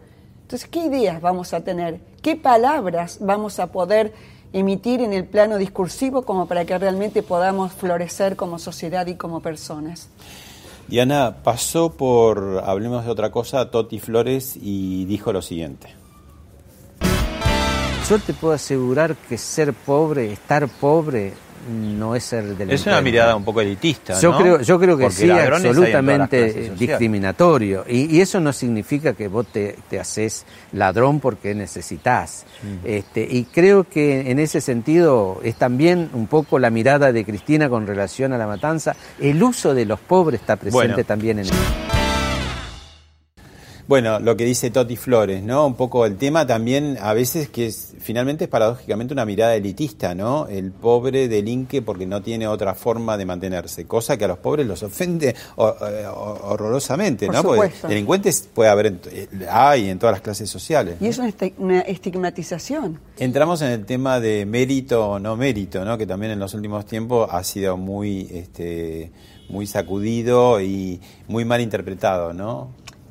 Entonces, 0.50 0.68
¿qué 0.68 0.80
ideas 0.80 1.22
vamos 1.22 1.54
a 1.54 1.62
tener? 1.62 2.00
¿Qué 2.24 2.36
palabras 2.36 3.20
vamos 3.22 3.60
a 3.60 3.68
poder 3.68 4.16
emitir 4.52 5.00
en 5.00 5.14
el 5.14 5.26
plano 5.26 5.60
discursivo 5.60 6.24
como 6.24 6.48
para 6.48 6.66
que 6.66 6.76
realmente 6.76 7.22
podamos 7.22 7.72
florecer 7.72 8.36
como 8.36 8.58
sociedad 8.58 9.06
y 9.06 9.14
como 9.14 9.42
personas? 9.42 10.10
Diana 10.88 11.36
pasó 11.44 11.92
por, 11.92 12.64
hablemos 12.66 13.06
de 13.06 13.12
otra 13.12 13.30
cosa, 13.30 13.70
Toti 13.70 14.00
Flores 14.00 14.58
y 14.60 15.06
dijo 15.06 15.32
lo 15.32 15.44
siguiente. 15.44 15.94
Yo 18.10 18.18
te 18.18 18.34
puedo 18.34 18.56
asegurar 18.56 19.16
que 19.16 19.38
ser 19.38 19.72
pobre, 19.76 20.34
estar 20.34 20.68
pobre, 20.68 21.34
no 21.70 22.16
es 22.16 22.24
ser 22.24 22.44
delincuente. 22.44 22.76
Es 22.76 22.86
una 22.86 23.02
mirada 23.02 23.36
un 23.36 23.44
poco 23.44 23.62
elitista, 23.62 24.20
yo 24.20 24.38
Creo, 24.38 24.62
yo 24.62 24.80
creo 24.80 24.98
que 24.98 25.12
sí, 25.12 25.30
absolutamente 25.30 26.72
discriminatorio. 26.78 27.86
Y, 27.88 28.20
eso 28.20 28.40
no 28.40 28.54
significa 28.54 29.14
que 29.14 29.28
vos 29.28 29.48
te, 29.48 29.78
haces 30.00 30.46
ladrón 30.74 31.20
porque 31.20 31.56
necesitas. 31.56 32.46
Mm. 32.64 32.88
Este, 32.88 33.28
y 33.30 33.46
creo 33.46 33.86
que 33.86 34.32
en 34.32 34.40
ese 34.40 34.62
sentido 34.62 35.40
es 35.44 35.56
también 35.56 36.10
un 36.14 36.28
poco 36.28 36.60
la 36.60 36.70
mirada 36.70 37.12
de 37.12 37.26
Cristina 37.26 37.70
con 37.70 37.88
relación 37.88 38.34
a 38.34 38.38
la 38.38 38.48
matanza. 38.48 38.96
El 39.20 39.42
uso 39.42 39.74
de 39.74 39.86
los 39.86 40.00
pobres 40.00 40.42
está 40.42 40.56
presente 40.56 41.04
también 41.04 41.40
en 41.40 41.46
eso. 41.46 41.99
Bueno, 43.90 44.20
lo 44.20 44.38
que 44.38 44.46
dice 44.46 44.70
Toti 44.70 44.96
Flores, 44.96 45.42
¿no? 45.42 45.66
Un 45.66 45.74
poco 45.74 46.06
el 46.06 46.16
tema 46.16 46.46
también 46.46 47.00
a 47.02 47.12
veces 47.16 47.50
que 47.50 47.66
es, 47.66 47.96
finalmente 47.98 48.44
es 48.44 48.48
paradójicamente 48.48 49.16
una 49.16 49.26
mirada 49.26 49.56
elitista, 49.56 50.14
¿no? 50.14 50.48
El 50.48 50.70
pobre 50.70 51.28
delinque 51.28 51.82
porque 51.82 52.06
no 52.06 52.22
tiene 52.22 52.48
otra 52.48 52.76
forma 52.76 53.18
de 53.18 53.26
mantenerse, 53.26 53.88
cosa 53.88 54.16
que 54.16 54.26
a 54.26 54.28
los 54.28 54.38
pobres 54.38 54.68
los 54.68 54.84
ofende 54.84 55.30
eh, 55.30 55.34
horrorosamente, 55.58 57.28
¿no? 57.30 57.42
Porque 57.42 57.72
delincuentes 57.88 58.48
puede 58.54 58.70
haber, 58.70 59.00
eh, 59.12 59.28
hay 59.50 59.90
en 59.90 59.98
todas 59.98 60.14
las 60.14 60.22
clases 60.22 60.52
sociales. 60.52 60.98
Y 61.02 61.08
es 61.08 61.18
una 61.58 61.80
estigmatización. 61.80 63.00
Entramos 63.18 63.64
en 63.64 63.70
el 63.70 63.88
tema 63.88 64.20
de 64.20 64.46
mérito 64.46 65.10
o 65.10 65.20
no 65.20 65.36
mérito, 65.36 65.84
¿no? 65.84 65.98
Que 65.98 66.06
también 66.06 66.32
en 66.34 66.38
los 66.38 66.54
últimos 66.54 66.86
tiempos 66.86 67.28
ha 67.32 67.44
sido 67.44 67.76
muy, 67.76 68.30
este, 68.32 69.12
muy 69.50 69.66
sacudido 69.66 70.62
y 70.62 71.02
muy 71.28 71.44
mal 71.44 71.60
interpretado, 71.60 72.34
¿no? 72.34 72.70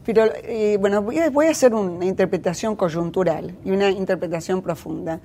Pero 0.08 0.24
eh, 0.42 0.78
bueno, 0.80 1.02
voy 1.02 1.18
a, 1.18 1.50
hacer 1.50 1.74
una 1.74 2.06
interpretación 2.06 2.76
coyuntural 2.76 3.54
y 3.62 3.72
una 3.72 3.90
interpretación 3.90 4.62
profunda. 4.62 5.20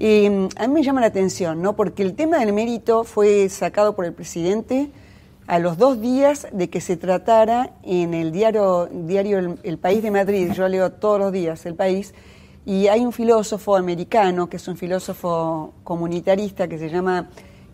Mm, 0.00 0.46
a 0.56 0.66
mí 0.66 0.72
me 0.72 0.82
llama 0.82 1.02
la 1.02 1.08
atención, 1.08 1.60
¿no? 1.60 1.76
Porque 1.76 2.02
el 2.02 2.14
tema 2.14 2.38
del 2.38 2.54
mérito 2.54 3.04
fue 3.04 3.50
sacado 3.50 3.94
por 3.94 4.06
el 4.06 4.14
presidente 4.14 4.90
a 5.46 5.58
los 5.58 5.76
dos 5.76 6.00
días 6.00 6.46
de 6.50 6.70
que 6.70 6.80
se 6.80 6.96
tratara 6.96 7.74
en 7.82 8.14
el 8.14 8.32
diario, 8.32 8.88
diario 8.90 9.58
el, 9.62 9.76
País 9.76 10.02
de 10.02 10.10
Madrid, 10.10 10.50
yo 10.54 10.66
leo 10.66 10.92
todos 10.92 11.18
los 11.18 11.30
días 11.30 11.66
El 11.66 11.74
País, 11.74 12.14
y 12.64 12.86
hay 12.88 13.04
un 13.04 13.12
filósofo 13.12 13.76
americano, 13.76 14.48
que 14.48 14.56
es 14.56 14.66
un 14.66 14.78
filósofo 14.78 15.74
comunitarista, 15.84 16.66
que 16.68 16.78
se 16.78 16.88
llama 16.88 17.28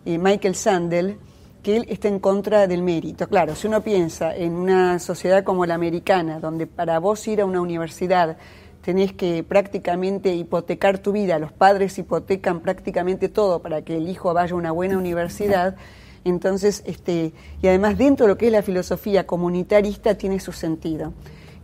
eh, 0.05 0.17
Michael 0.17 0.55
Sandel, 0.55 1.17
que 1.63 1.77
él 1.77 1.85
está 1.89 2.09
en 2.09 2.19
contra 2.19 2.67
del 2.67 2.83
mérito. 2.83 3.27
Claro, 3.27 3.55
si 3.55 3.67
uno 3.67 3.81
piensa 3.81 4.35
en 4.35 4.53
una 4.53 4.99
sociedad 4.99 5.43
como 5.43 5.65
la 5.65 5.75
americana, 5.75 6.39
donde 6.39 6.67
para 6.67 6.99
vos 6.99 7.27
ir 7.27 7.41
a 7.41 7.45
una 7.45 7.61
universidad 7.61 8.37
tenés 8.81 9.13
que 9.13 9.43
prácticamente 9.43 10.35
hipotecar 10.35 10.99
tu 10.99 11.13
vida, 11.13 11.39
los 11.39 11.53
padres 11.53 11.97
hipotecan 11.97 12.59
prácticamente 12.59 13.29
todo 13.29 13.61
para 13.61 13.81
que 13.81 13.95
el 13.95 14.09
hijo 14.09 14.33
vaya 14.33 14.53
a 14.53 14.57
una 14.57 14.71
buena 14.71 14.97
universidad, 14.97 15.77
entonces, 16.25 16.83
este, 16.85 17.33
y 17.61 17.67
además 17.67 17.97
dentro 17.97 18.25
de 18.25 18.33
lo 18.33 18.37
que 18.37 18.47
es 18.47 18.51
la 18.51 18.61
filosofía 18.61 19.25
comunitarista 19.25 20.15
tiene 20.15 20.39
su 20.39 20.51
sentido. 20.51 21.13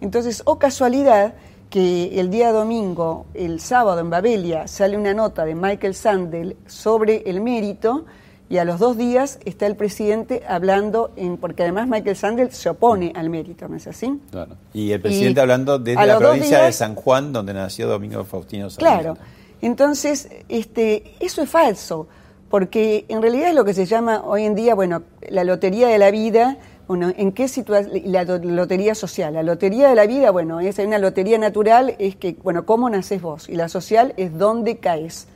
Entonces, 0.02 0.42
o 0.46 0.58
casualidad, 0.60 1.34
que 1.70 2.20
el 2.20 2.30
día 2.32 2.52
domingo, 2.52 3.28
el 3.34 3.60
sábado 3.60 4.00
en 4.00 4.10
Babelia, 4.10 4.68
sale 4.68 4.98
una 4.98 5.14
nota 5.14 5.46
de 5.46 5.56
Michael 5.56 5.94
Sandel 5.94 6.58
sobre 6.66 7.30
el 7.30 7.42
mérito, 7.42 8.06
y 8.50 8.58
a 8.58 8.66
los 8.66 8.80
dos 8.80 8.98
días 8.98 9.40
está 9.46 9.68
el 9.68 9.76
presidente 9.76 10.42
hablando, 10.48 11.12
en, 11.16 11.38
porque 11.38 11.62
además 11.64 11.88
Michael 11.88 12.16
Sandel 12.16 12.52
se 12.52 12.70
opone 12.70 13.14
al 13.16 13.30
mérito, 13.30 13.68
¿no 13.68 13.76
es 13.76 13.86
así? 13.86 14.20
Claro. 14.32 14.56
Y 14.74 14.92
el 14.92 15.00
presidente 15.00 15.40
hablando 15.40 15.78
desde 15.78 16.04
la 16.06 16.18
provincia 16.18 16.64
de 16.64 16.72
San 16.72 16.96
Juan, 16.96 17.32
donde 17.32 17.54
nació 17.54 17.88
Domingo 17.88 18.24
Faustino 18.24 18.68
Claro. 18.70 19.18
Entonces, 19.62 20.30
este, 20.48 21.16
eso 21.20 21.44
es 21.44 21.50
falso, 21.50 22.08
porque 22.50 23.06
en 23.08 23.22
realidad 23.22 23.50
es 23.50 23.56
lo 23.56 23.66
que 23.66 23.76
se 23.76 23.86
llama 23.86 24.24
hoy 24.26 24.46
en 24.46 24.56
día, 24.56 24.74
bueno, 24.74 25.04
la 25.30 25.44
lotería 25.44 25.88
de 25.88 26.00
la 26.00 26.10
vida, 26.10 26.58
bueno, 26.88 27.14
¿en 27.16 27.34
qué 27.34 27.48
situación? 27.48 28.02
La 28.06 28.24
lotería 28.24 28.96
social. 28.96 29.36
La 29.36 29.44
lotería 29.44 29.90
de 29.90 29.96
la 29.96 30.08
vida, 30.08 30.32
bueno, 30.32 30.60
es 30.60 30.80
una 30.80 30.98
lotería 30.98 31.38
natural, 31.38 31.96
es 32.00 32.16
que, 32.16 32.36
bueno, 32.42 32.66
¿cómo 32.66 32.90
naces 32.90 33.22
vos? 33.22 33.48
Y 33.48 33.54
la 33.54 33.70
social 33.70 34.16
es 34.18 34.36
dónde 34.36 34.78
caes. 34.78 35.28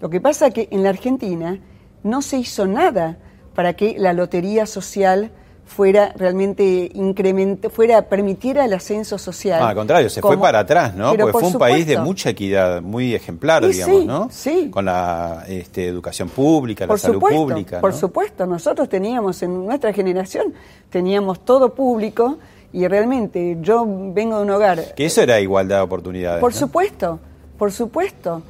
Lo 0.00 0.10
que 0.10 0.20
pasa 0.20 0.48
es 0.48 0.54
que 0.54 0.68
en 0.72 0.82
la 0.82 0.88
Argentina 0.88 1.60
no 2.02 2.22
se 2.22 2.38
hizo 2.38 2.66
nada 2.66 3.18
para 3.54 3.74
que 3.74 3.96
la 3.98 4.12
lotería 4.12 4.66
social 4.66 5.30
fuera 5.64 6.12
realmente 6.16 6.90
incremente, 6.94 7.70
fuera 7.70 8.08
permitiera 8.08 8.64
el 8.64 8.72
ascenso 8.72 9.18
social. 9.18 9.62
Ah, 9.62 9.68
al 9.68 9.76
contrario, 9.76 10.10
se 10.10 10.20
fue 10.20 10.36
para 10.36 10.60
atrás, 10.60 10.96
¿no? 10.96 11.14
Porque 11.14 11.32
fue 11.32 11.42
un 11.44 11.58
país 11.58 11.86
de 11.86 11.98
mucha 11.98 12.30
equidad, 12.30 12.82
muy 12.82 13.14
ejemplar, 13.14 13.64
digamos, 13.64 14.04
¿no? 14.04 14.28
Sí. 14.32 14.68
Con 14.70 14.86
la 14.86 15.44
este, 15.46 15.86
educación 15.86 16.28
pública, 16.28 16.86
la 16.86 16.98
salud 16.98 17.20
pública. 17.20 17.80
Por 17.80 17.94
supuesto, 17.94 18.46
nosotros 18.46 18.88
teníamos 18.88 19.42
en 19.42 19.64
nuestra 19.64 19.92
generación 19.92 20.52
teníamos 20.90 21.44
todo 21.44 21.72
público 21.72 22.38
y 22.72 22.86
realmente 22.86 23.56
yo 23.60 23.86
vengo 23.86 24.36
de 24.36 24.42
un 24.42 24.50
hogar. 24.50 24.94
Que 24.94 25.06
eso 25.06 25.22
era 25.22 25.40
igualdad 25.40 25.76
de 25.76 25.82
oportunidades. 25.82 26.40
Por 26.40 26.52
supuesto. 26.52 27.20
Por 27.60 27.72
supuesto. 27.72 28.42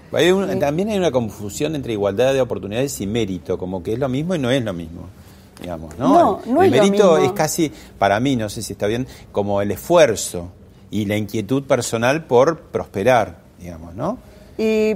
también 0.61 0.89
hay 0.89 0.97
una 0.97 1.11
confusión 1.11 1.75
entre 1.75 1.95
igualdad 1.95 2.33
de 2.33 2.41
oportunidades 2.41 3.01
y 3.01 3.09
mérito, 3.09 3.59
como 3.59 3.83
que 3.83 3.95
es 3.95 3.99
lo 3.99 4.09
mismo 4.09 4.37
y 4.37 4.39
no 4.39 4.53
es 4.53 4.63
lo 4.63 4.73
mismo. 4.73 5.09
Digamos, 5.61 5.99
¿no? 5.99 6.41
no, 6.47 6.63
el, 6.63 6.71
mérito 6.71 7.19
es 7.19 7.33
casi, 7.33 7.73
para 7.99 8.21
mí, 8.21 8.37
no 8.37 8.49
sé 8.49 8.63
si 8.63 8.75
está 8.75 8.87
bien, 8.87 9.09
como 9.33 9.63
el 9.63 9.73
esfuerzo 9.73 10.53
y 10.93 11.07
la 11.07 11.17
inquietud 11.17 11.65
personal 11.65 12.23
por 12.27 12.61
prosperar, 12.61 13.39
digamos, 13.59 13.97
¿no? 13.97 14.17
Y 14.57 14.95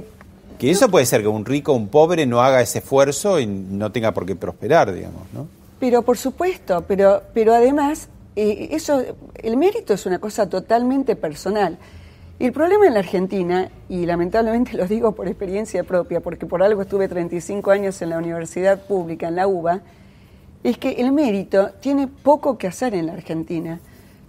que 0.59 0.71
eso 0.71 0.87
puede 0.87 1.05
ser 1.05 1.21
que 1.21 1.27
un 1.27 1.43
rico 1.43 1.73
o 1.73 1.75
un 1.75 1.89
pobre 1.89 2.25
no 2.25 2.41
haga 2.41 2.61
ese 2.61 2.79
esfuerzo 2.79 3.37
y 3.37 3.45
no 3.45 3.91
tenga 3.91 4.13
por 4.13 4.25
qué 4.25 4.37
prosperar, 4.37 4.93
digamos, 4.93 5.23
¿no? 5.33 5.45
Pero 5.77 6.03
por 6.03 6.17
supuesto, 6.17 6.85
pero, 6.87 7.21
pero 7.33 7.53
además, 7.53 8.07
eh, 8.37 8.69
eso, 8.71 9.03
el 9.35 9.57
mérito 9.57 9.93
es 9.93 10.05
una 10.05 10.19
cosa 10.19 10.47
totalmente 10.47 11.17
personal. 11.17 11.77
El 12.37 12.51
problema 12.51 12.85
en 12.85 12.93
la 12.93 12.99
Argentina, 12.99 13.69
y 13.87 14.05
lamentablemente 14.05 14.75
lo 14.75 14.85
digo 14.87 15.13
por 15.13 15.29
experiencia 15.29 15.85
propia, 15.85 16.19
porque 16.19 16.45
por 16.45 16.61
algo 16.61 16.81
estuve 16.81 17.07
35 17.07 17.71
años 17.71 18.01
en 18.01 18.09
la 18.09 18.17
universidad 18.17 18.85
pública, 18.87 19.29
en 19.29 19.37
la 19.37 19.47
UBA, 19.47 19.79
es 20.61 20.77
que 20.77 20.91
el 20.93 21.13
mérito 21.13 21.69
tiene 21.79 22.07
poco 22.07 22.57
que 22.57 22.67
hacer 22.67 22.93
en 22.93 23.05
la 23.05 23.13
Argentina. 23.13 23.79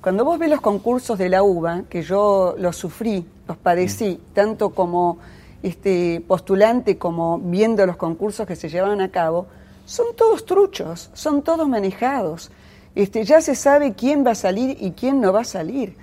Cuando 0.01 0.25
vos 0.25 0.39
ves 0.39 0.51
los 0.51 0.61
concursos 0.61 1.19
de 1.19 1.29
la 1.29 1.43
UBA, 1.43 1.83
que 1.91 2.03
yo 2.03 2.55
los 2.59 2.77
sufrí, 2.77 3.27
los 3.49 3.57
padecí, 3.57 4.21
tanto 4.35 4.71
como 4.71 5.19
este, 5.65 6.23
postulante 6.29 6.99
como 6.99 7.41
viendo 7.41 7.85
los 7.87 7.97
concursos 7.97 8.47
que 8.47 8.55
se 8.55 8.69
llevaban 8.69 9.01
a 9.01 9.11
cabo, 9.11 9.49
son 9.85 10.15
todos 10.15 10.47
truchos, 10.47 11.11
son 11.13 11.43
todos 11.43 11.69
manejados. 11.69 12.53
Este, 12.95 13.25
ya 13.25 13.41
se 13.41 13.57
sabe 13.57 13.95
quién 13.95 14.25
va 14.25 14.31
a 14.31 14.37
salir 14.37 14.77
y 14.81 14.93
quién 14.93 15.21
no 15.21 15.33
va 15.33 15.41
a 15.41 15.45
salir. 15.45 15.97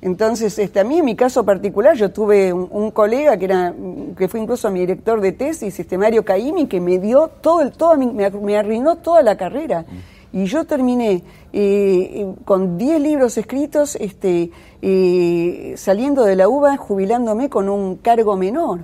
Entonces, 0.00 0.58
este, 0.58 0.80
a 0.80 0.84
mí 0.84 0.98
en 0.98 1.04
mi 1.04 1.16
caso 1.16 1.44
particular, 1.44 1.96
yo 1.96 2.10
tuve 2.10 2.52
un, 2.52 2.90
colega 2.92 3.36
que 3.36 3.46
era, 3.46 3.74
que 4.16 4.28
fue 4.28 4.40
incluso 4.40 4.70
mi 4.70 4.80
director 4.80 5.20
de 5.20 5.32
tesis, 5.32 5.78
este 5.78 5.98
Mario 5.98 6.24
Caimi, 6.24 6.66
que 6.66 6.80
me 6.80 6.98
dio 6.98 7.28
todo 7.28 7.62
el, 7.62 7.72
todo, 7.72 7.96
me, 7.96 8.30
me 8.30 8.56
arruinó 8.56 8.96
toda 8.96 9.22
la 9.22 9.36
carrera. 9.36 9.84
Y 10.32 10.44
yo 10.44 10.64
terminé 10.64 11.22
eh, 11.52 12.34
con 12.44 12.76
10 12.76 13.00
libros 13.00 13.38
escritos, 13.38 13.96
este, 13.96 14.50
eh, 14.82 15.74
saliendo 15.76 16.24
de 16.24 16.36
la 16.36 16.48
UBA, 16.48 16.76
jubilándome 16.76 17.48
con 17.48 17.68
un 17.68 17.96
cargo 17.96 18.36
menor. 18.36 18.80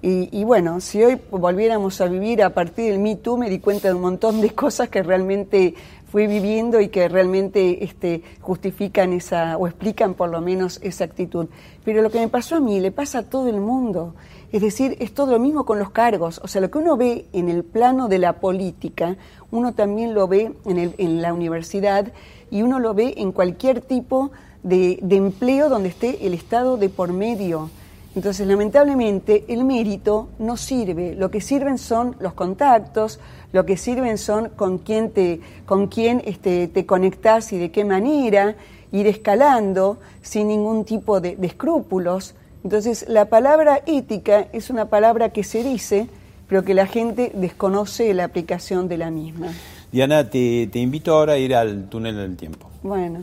Y, 0.00 0.28
y, 0.32 0.44
bueno, 0.44 0.80
si 0.80 1.02
hoy 1.02 1.20
volviéramos 1.30 2.00
a 2.00 2.06
vivir 2.06 2.42
a 2.42 2.50
partir 2.50 2.92
del 2.92 3.00
Me 3.00 3.16
Too, 3.16 3.36
me 3.36 3.50
di 3.50 3.58
cuenta 3.58 3.88
de 3.88 3.94
un 3.94 4.02
montón 4.02 4.40
de 4.40 4.50
cosas 4.54 4.88
que 4.88 5.02
realmente 5.02 5.74
fui 6.10 6.26
viviendo 6.26 6.80
y 6.80 6.88
que 6.88 7.08
realmente 7.08 7.84
este, 7.84 8.22
justifican 8.40 9.12
esa, 9.12 9.56
o 9.56 9.66
explican 9.66 10.14
por 10.14 10.30
lo 10.30 10.40
menos 10.40 10.78
esa 10.82 11.04
actitud. 11.04 11.46
Pero 11.84 12.02
lo 12.02 12.10
que 12.10 12.20
me 12.20 12.28
pasó 12.28 12.56
a 12.56 12.60
mí 12.60 12.80
le 12.80 12.92
pasa 12.92 13.18
a 13.18 13.22
todo 13.24 13.48
el 13.48 13.60
mundo. 13.60 14.14
Es 14.52 14.62
decir, 14.62 14.96
es 15.00 15.12
todo 15.12 15.32
lo 15.32 15.38
mismo 15.40 15.64
con 15.64 15.78
los 15.78 15.90
cargos. 15.90 16.40
O 16.42 16.48
sea, 16.48 16.60
lo 16.60 16.70
que 16.70 16.78
uno 16.78 16.96
ve 16.96 17.26
en 17.32 17.48
el 17.48 17.64
plano 17.64 18.08
de 18.08 18.18
la 18.18 18.34
política, 18.34 19.16
uno 19.50 19.74
también 19.74 20.14
lo 20.14 20.28
ve 20.28 20.52
en, 20.64 20.78
el, 20.78 20.94
en 20.98 21.20
la 21.20 21.34
universidad 21.34 22.12
y 22.50 22.62
uno 22.62 22.78
lo 22.78 22.94
ve 22.94 23.14
en 23.16 23.32
cualquier 23.32 23.80
tipo 23.80 24.30
de, 24.62 24.98
de 25.02 25.16
empleo 25.16 25.68
donde 25.68 25.88
esté 25.88 26.26
el 26.26 26.34
Estado 26.34 26.76
de 26.76 26.88
por 26.88 27.12
medio. 27.12 27.70
Entonces, 28.14 28.46
lamentablemente, 28.46 29.44
el 29.48 29.64
mérito 29.64 30.28
no 30.38 30.56
sirve. 30.56 31.14
Lo 31.14 31.30
que 31.30 31.42
sirven 31.42 31.76
son 31.76 32.16
los 32.20 32.32
contactos, 32.32 33.20
lo 33.56 33.64
que 33.64 33.78
sirven 33.78 34.18
son 34.18 34.50
con 34.50 34.76
quién 34.76 35.10
te, 35.10 35.40
con 35.64 35.86
quién 35.86 36.20
este, 36.26 36.68
te 36.68 36.84
conectás 36.84 37.54
y 37.54 37.58
de 37.58 37.70
qué 37.70 37.86
manera, 37.86 38.54
ir 38.92 39.06
escalando 39.06 39.98
sin 40.20 40.48
ningún 40.48 40.84
tipo 40.84 41.22
de, 41.22 41.38
escrúpulos. 41.40 42.34
Entonces, 42.64 43.06
la 43.08 43.30
palabra 43.30 43.80
ética 43.86 44.46
es 44.52 44.68
una 44.68 44.90
palabra 44.90 45.30
que 45.30 45.42
se 45.42 45.64
dice, 45.64 46.06
pero 46.46 46.64
que 46.64 46.74
la 46.74 46.86
gente 46.86 47.32
desconoce 47.34 48.12
la 48.12 48.24
aplicación 48.24 48.88
de 48.88 48.98
la 48.98 49.10
misma. 49.10 49.48
Diana, 49.90 50.28
te, 50.28 50.66
te 50.70 50.78
invito 50.78 51.14
ahora 51.14 51.32
a 51.32 51.38
ir 51.38 51.54
al 51.54 51.88
túnel 51.88 52.14
del 52.14 52.36
tiempo. 52.36 52.68
Bueno. 52.82 53.20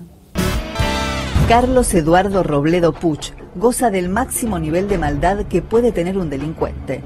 Carlos 1.47 1.93
Eduardo 1.93 2.41
Robledo 2.41 2.91
Puch 2.91 3.33
goza 3.53 3.91
del 3.91 4.09
máximo 4.09 4.57
nivel 4.57 4.87
de 4.87 4.97
maldad 4.97 5.45
que 5.45 5.61
puede 5.61 5.91
tener 5.91 6.17
un 6.17 6.31
delincuente. 6.31 7.01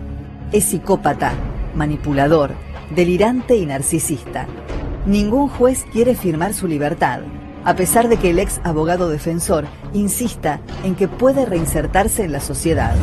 Es 0.54 0.64
psicópata, 0.64 1.34
manipulador, 1.76 2.52
delirante 2.96 3.56
y 3.56 3.66
narcisista. 3.66 4.48
Ningún 5.06 5.48
juez 5.48 5.86
quiere 5.92 6.16
firmar 6.16 6.54
su 6.54 6.68
libertad, 6.68 7.22
a 7.64 7.76
pesar 7.76 8.10
de 8.10 8.18
que 8.18 8.30
el 8.32 8.40
ex 8.40 8.60
abogado 8.64 9.10
defensor 9.10 9.66
insista 9.94 10.60
en 10.84 10.96
que 10.96 11.08
puede 11.08 11.46
reinsertarse 11.46 12.24
en 12.24 12.32
la 12.32 12.40
sociedad. 12.40 12.96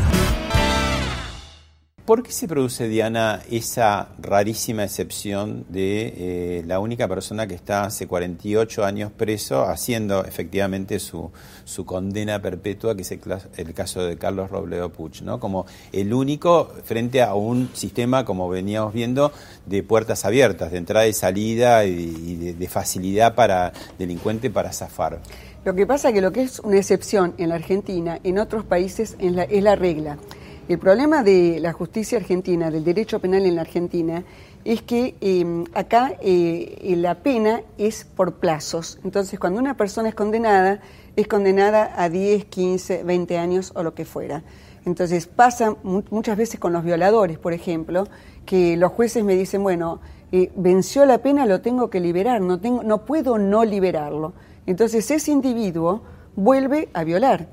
¿Por 2.05 2.23
qué 2.23 2.33
se 2.33 2.47
produce, 2.47 2.87
Diana, 2.87 3.41
esa 3.51 4.11
rarísima 4.19 4.85
excepción 4.85 5.65
de 5.71 6.13
eh, 6.59 6.63
la 6.67 6.79
única 6.79 7.09
persona 7.09 7.47
que 7.47 7.55
está 7.55 7.85
hace 7.85 8.07
48 8.07 8.85
años 8.85 9.11
preso 9.11 9.63
haciendo 9.63 10.23
efectivamente 10.27 10.99
su, 10.99 11.33
su 11.65 11.87
condena 11.87 12.43
perpetua, 12.43 12.95
que 12.95 13.01
es 13.01 13.11
el, 13.11 13.73
caso 13.73 14.05
de 14.05 14.19
Carlos 14.19 14.51
Robledo 14.51 14.93
Puch, 14.93 15.23
¿no? 15.23 15.41
como 15.41 15.65
el 15.93 16.13
único 16.13 16.75
frente 16.85 17.23
a 17.23 17.33
un 17.33 17.71
sistema, 17.73 18.27
como 18.27 18.51
veníamos 18.51 18.93
viendo, 18.93 19.33
de 19.65 19.83
puertas 19.83 20.27
abiertas, 20.27 20.73
de 20.73 20.77
entrada 20.77 21.07
y 21.07 21.15
salida 21.15 21.87
y, 21.87 22.53
de, 22.53 22.69
facilidad 22.69 23.35
para 23.35 23.73
delincuente 23.99 24.51
para 24.51 24.75
zafar? 24.75 25.21
Lo 25.65 25.75
que 25.75 25.87
pasa 25.87 26.09
es 26.11 26.15
que 26.15 26.21
lo 26.21 26.33
que 26.33 26.43
es 26.43 26.61
una 26.61 26.77
excepción 26.77 27.33
en 27.39 27.49
la 27.49 27.55
Argentina, 27.55 28.21
en 28.25 28.39
otros 28.39 28.67
países 28.67 29.17
es 29.19 29.33
la, 29.33 29.45
es 29.45 29.63
la 29.63 29.75
regla. 29.75 30.19
El 30.67 30.79
problema 30.79 31.23
de 31.23 31.59
la 31.61 31.75
justicia 31.75 32.17
argentina, 32.17 32.71
del 32.71 32.85
derecho 32.85 33.19
penal 33.19 33.45
en 33.45 33.57
la 33.57 33.61
Argentina, 33.61 34.25
es 34.65 34.81
que 34.81 35.15
em, 35.21 35.67
acá 35.75 36.15
eh, 36.23 36.95
la 36.97 37.17
pena 37.17 37.61
es 37.77 38.05
por 38.05 38.37
plazos. 38.37 38.99
Entonces, 39.05 39.39
cuando 39.39 39.61
una 39.61 39.77
persona 39.77 40.09
es 40.09 40.15
condenada, 40.15 40.81
es 41.17 41.29
condenada 41.29 41.93
a 42.03 42.09
10, 42.09 42.47
15, 42.47 43.05
20 43.05 43.37
años 43.37 43.73
o 43.75 43.83
lo 43.83 43.93
que 43.93 44.07
fuera. 44.07 44.43
Entonces, 44.87 45.27
pasa 45.27 45.77
muchas 45.83 46.39
veces 46.39 46.59
con 46.59 46.73
los 46.73 46.83
violadores, 46.83 47.39
por 47.39 47.53
ejemplo, 47.53 48.09
que 48.47 48.79
los 48.79 48.91
jueces 48.91 49.23
me 49.23 49.37
dicen, 49.37 49.63
bueno, 49.63 50.01
eh, 50.33 50.51
venció 50.57 51.05
la 51.05 51.19
pena, 51.19 51.45
lo 51.45 51.61
tengo 51.61 51.91
que 51.91 52.01
liberar, 52.01 52.41
no, 52.41 52.59
tengo, 52.59 52.83
no 52.83 53.05
puedo 53.05 53.37
no 53.37 53.67
liberarlo. 53.67 54.33
Entonces, 54.65 55.11
ese 55.11 55.31
individuo 55.31 56.01
vuelve 56.37 56.89
a 56.95 57.05
violar. 57.05 57.49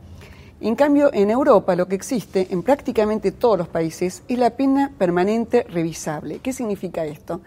En 0.64 0.76
cambio, 0.76 1.10
en 1.12 1.32
Europa 1.32 1.76
lo 1.76 1.88
que 1.88 1.96
existe 1.96 2.48
en 2.52 2.62
prácticamente 2.62 3.32
todos 3.32 3.58
los 3.58 3.68
países 3.68 4.22
es 4.28 4.38
la 4.38 4.52
pena 4.52 4.92
permanente 4.96 5.64
revisable. 5.64 6.38
¿Qué 6.38 6.54
significa 6.54 7.04
esto? 7.04 7.42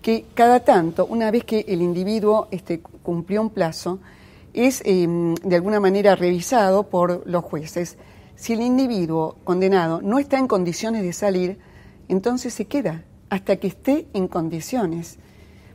Que 0.00 0.26
cada 0.34 0.60
tanto, 0.60 1.04
una 1.06 1.32
vez 1.32 1.42
que 1.42 1.64
el 1.66 1.82
individuo 1.82 2.46
este, 2.52 2.80
cumplió 2.80 3.42
un 3.42 3.50
plazo, 3.50 3.98
es 4.54 4.82
em, 4.84 5.34
de 5.34 5.56
alguna 5.56 5.80
manera 5.80 6.14
revisado 6.14 6.84
por 6.84 7.26
los 7.26 7.42
jueces. 7.42 7.96
Si 8.36 8.52
el 8.52 8.60
individuo 8.60 9.36
condenado 9.42 10.00
no 10.00 10.20
está 10.20 10.38
en 10.38 10.46
condiciones 10.46 11.02
de 11.02 11.12
salir, 11.12 11.58
entonces 12.08 12.54
se 12.54 12.66
queda 12.66 13.02
hasta 13.30 13.56
que 13.56 13.66
esté 13.66 14.06
en 14.12 14.28
condiciones. 14.28 15.18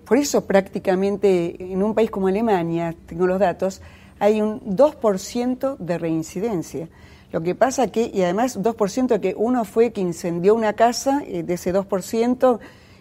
Por 0.05 0.17
eso 0.17 0.45
prácticamente 0.45 1.57
en 1.59 1.83
un 1.83 1.93
país 1.93 2.09
como 2.09 2.29
Alemania, 2.29 2.95
tengo 3.05 3.27
los 3.27 3.39
datos, 3.39 3.81
hay 4.25 4.41
un 4.41 4.59
2% 4.61 5.77
de 5.77 5.97
reincidencia. 5.97 6.89
Lo 7.31 7.41
que 7.41 7.55
pasa 7.55 7.87
que, 7.87 8.11
y 8.13 8.21
además 8.21 8.59
2% 8.59 9.19
que 9.19 9.35
uno 9.37 9.65
fue 9.65 9.91
que 9.91 10.01
incendió 10.01 10.55
una 10.55 10.73
casa, 10.73 11.21
eh, 11.25 11.43
de 11.43 11.53
ese 11.55 11.73
2%, 11.73 12.59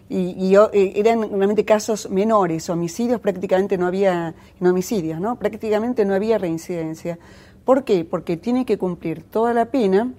y, 0.08 0.54
eh, 0.54 0.92
eran 0.96 1.22
realmente 1.22 1.64
casos 1.64 2.10
menores, 2.10 2.68
homicidios 2.68 3.20
prácticamente 3.20 3.78
no 3.78 3.86
había, 3.86 4.34
no 4.60 4.70
homicidios, 4.70 5.18
¿no? 5.18 5.36
Prácticamente 5.36 6.04
no 6.04 6.14
había 6.14 6.36
reincidencia. 6.38 7.18
¿Por 7.64 7.84
qué? 7.84 8.04
Porque 8.04 8.36
tiene 8.36 8.66
que 8.66 8.76
cumplir 8.76 9.22
toda 9.22 9.54
la 9.54 9.66
pena, 9.66 10.12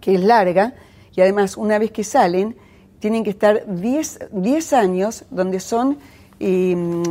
que 0.00 0.16
es 0.16 0.20
larga, 0.22 0.74
y 1.14 1.20
además 1.20 1.56
una 1.56 1.78
vez 1.78 1.92
que 1.92 2.04
salen, 2.04 2.56
tienen 2.98 3.22
que 3.22 3.30
estar 3.30 3.64
10 3.66 4.72
años 4.72 5.24
donde 5.30 5.60
son 5.60 5.98
em, 6.40 7.02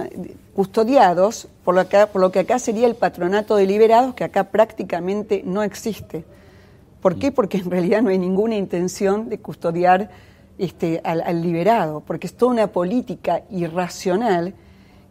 custodiados 0.55 1.49
por 1.65 1.75
lo, 1.75 1.87
que, 1.89 2.07
por 2.07 2.21
lo 2.21 2.31
que 2.31 2.39
acá 2.39 2.59
sería 2.59 2.87
el 2.87 2.95
patronato 2.95 3.57
de 3.57 3.65
liberados, 3.67 4.15
que 4.15 4.23
acá 4.23 4.45
prácticamente 4.45 5.43
no 5.45 5.63
existe. 5.63 6.23
¿Por 7.01 7.19
qué? 7.19 7.31
Porque 7.31 7.57
en 7.57 7.69
realidad 7.69 8.01
no 8.01 8.09
hay 8.09 8.17
ninguna 8.17 8.55
intención 8.55 9.27
de 9.27 9.37
custodiar 9.37 10.09
este, 10.57 11.01
al, 11.03 11.41
liberado, 11.41 11.99
porque 11.99 12.27
es 12.27 12.37
toda 12.37 12.53
una 12.53 12.67
política 12.67 13.43
irracional 13.51 14.53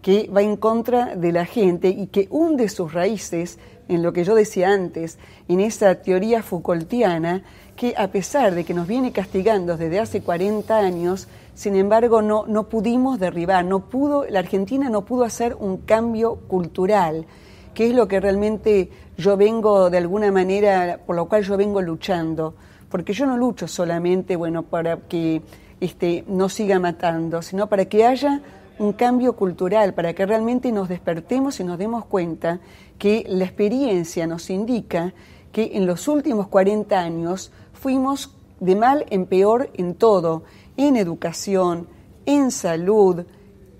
que 0.01 0.30
va 0.34 0.40
en 0.40 0.57
contra 0.57 1.14
de 1.14 1.32
la 1.32 1.45
gente 1.45 1.88
y 1.88 2.07
que 2.07 2.26
hunde 2.30 2.70
sus 2.70 2.95
raíces 2.95 3.59
en 3.88 4.03
lo 4.03 4.14
que 4.14 4.24
yo 4.24 4.34
decía 4.34 4.70
antes, 4.70 5.18
en 5.47 5.61
esa 5.61 5.95
teoría 5.97 6.42
Foucaultiana, 6.42 7.42
que 7.76 7.95
a 7.99 8.09
pesar 8.09 8.55
de 8.55 8.64
que 8.64 8.72
nos 8.72 8.86
viene 8.86 9.12
castigando 9.12 9.76
desde 9.76 10.01
hace 10.01 10.22
40 10.22 10.78
años, 10.78 11.28
sin 11.55 11.76
embargo 11.76 12.22
no, 12.22 12.44
no 12.46 12.68
pudimos 12.68 13.18
derribar, 13.18 13.64
no 13.64 13.88
pudo, 13.88 14.26
la 14.28 14.40
Argentina 14.40 14.90
no 14.90 15.05
pudo 15.05 15.24
hacer 15.24 15.57
un 15.59 15.78
cambio 15.78 16.36
cultural, 16.48 17.26
que 17.74 17.88
es 17.88 17.94
lo 17.94 18.09
que 18.09 18.20
realmente 18.20 18.90
yo 19.16 19.36
vengo 19.36 19.90
de 19.90 19.98
alguna 19.98 20.30
manera, 20.30 21.00
por 21.07 21.16
lo 21.16 21.26
cual 21.26 21.42
yo 21.42 21.57
vengo 21.57 21.80
luchando. 21.80 22.55
Porque 22.88 23.12
yo 23.12 23.26
no 23.26 23.36
lucho 23.36 23.66
solamente, 23.66 24.36
bueno, 24.36 24.62
para 24.62 24.96
que 24.96 25.42
este, 25.80 26.24
no 26.28 26.48
siga 26.48 26.78
matando, 26.78 27.42
sino 27.42 27.68
para 27.68 27.86
que 27.86 28.05
haya 28.05 28.40
un 28.78 28.92
cambio 28.92 29.34
cultural, 29.34 29.94
para 29.94 30.14
que 30.14 30.26
realmente 30.26 30.72
nos 30.72 30.88
despertemos 30.88 31.61
y 31.61 31.64
nos 31.64 31.78
demos 31.78 32.05
cuenta 32.05 32.61
que 32.98 33.24
la 33.28 33.44
experiencia 33.44 34.26
nos 34.26 34.50
indica 34.50 35.12
que 35.52 35.72
en 35.74 35.86
los 35.86 36.09
últimos 36.09 36.48
40 36.48 36.98
años 36.98 37.52
fuimos 37.72 38.34
de 38.61 38.76
mal 38.76 39.07
en 39.11 39.26
peor 39.26 39.70
en 39.74 39.94
todo, 39.94 40.44
en 40.77 40.97
educación, 40.97 41.87
en 42.27 42.51
salud, 42.51 43.25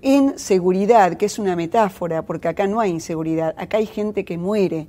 en 0.01 0.37
seguridad, 0.37 1.17
que 1.17 1.25
es 1.25 1.39
una 1.39 1.55
metáfora, 1.55 2.21
porque 2.21 2.47
acá 2.47 2.67
no 2.67 2.79
hay 2.79 2.91
inseguridad, 2.91 3.55
acá 3.57 3.77
hay 3.77 3.87
gente 3.87 4.23
que 4.23 4.37
muere. 4.37 4.87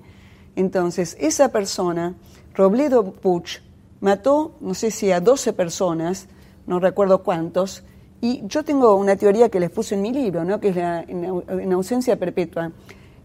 Entonces, 0.57 1.17
esa 1.19 1.49
persona, 1.49 2.15
Robledo 2.55 3.13
Puch, 3.13 3.61
mató, 4.01 4.57
no 4.61 4.75
sé 4.75 4.91
si 4.91 5.11
a 5.13 5.21
12 5.21 5.53
personas, 5.53 6.29
no 6.67 6.81
recuerdo 6.81 7.23
cuántos, 7.23 7.83
y 8.21 8.43
yo 8.47 8.65
tengo 8.65 8.97
una 8.97 9.17
teoría 9.17 9.49
que 9.49 9.61
les 9.61 9.71
puse 9.71 9.95
en 9.95 10.03
mi 10.03 10.13
libro, 10.13 10.45
¿no? 10.45 10.61
que 10.61 10.69
es 10.69 10.77
la 10.77 11.03
en, 11.03 11.73
ausencia 11.73 12.19
perpetua. 12.19 12.73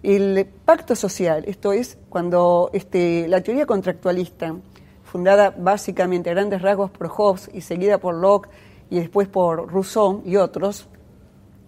El 0.03 0.45
pacto 0.65 0.95
social, 0.95 1.43
esto 1.47 1.73
es 1.73 1.97
cuando 2.09 2.69
este, 2.73 3.27
la 3.27 3.41
teoría 3.41 3.65
contractualista, 3.65 4.55
fundada 5.03 5.51
básicamente 5.51 6.29
a 6.29 6.33
grandes 6.33 6.61
rasgos 6.61 6.89
por 6.91 7.07
Hobbes 7.09 7.49
y 7.53 7.61
seguida 7.61 7.97
por 7.97 8.15
Locke 8.15 8.49
y 8.91 8.99
después 8.99 9.29
por 9.29 9.71
Rousseau 9.71 10.21
y 10.25 10.35
otros, 10.35 10.87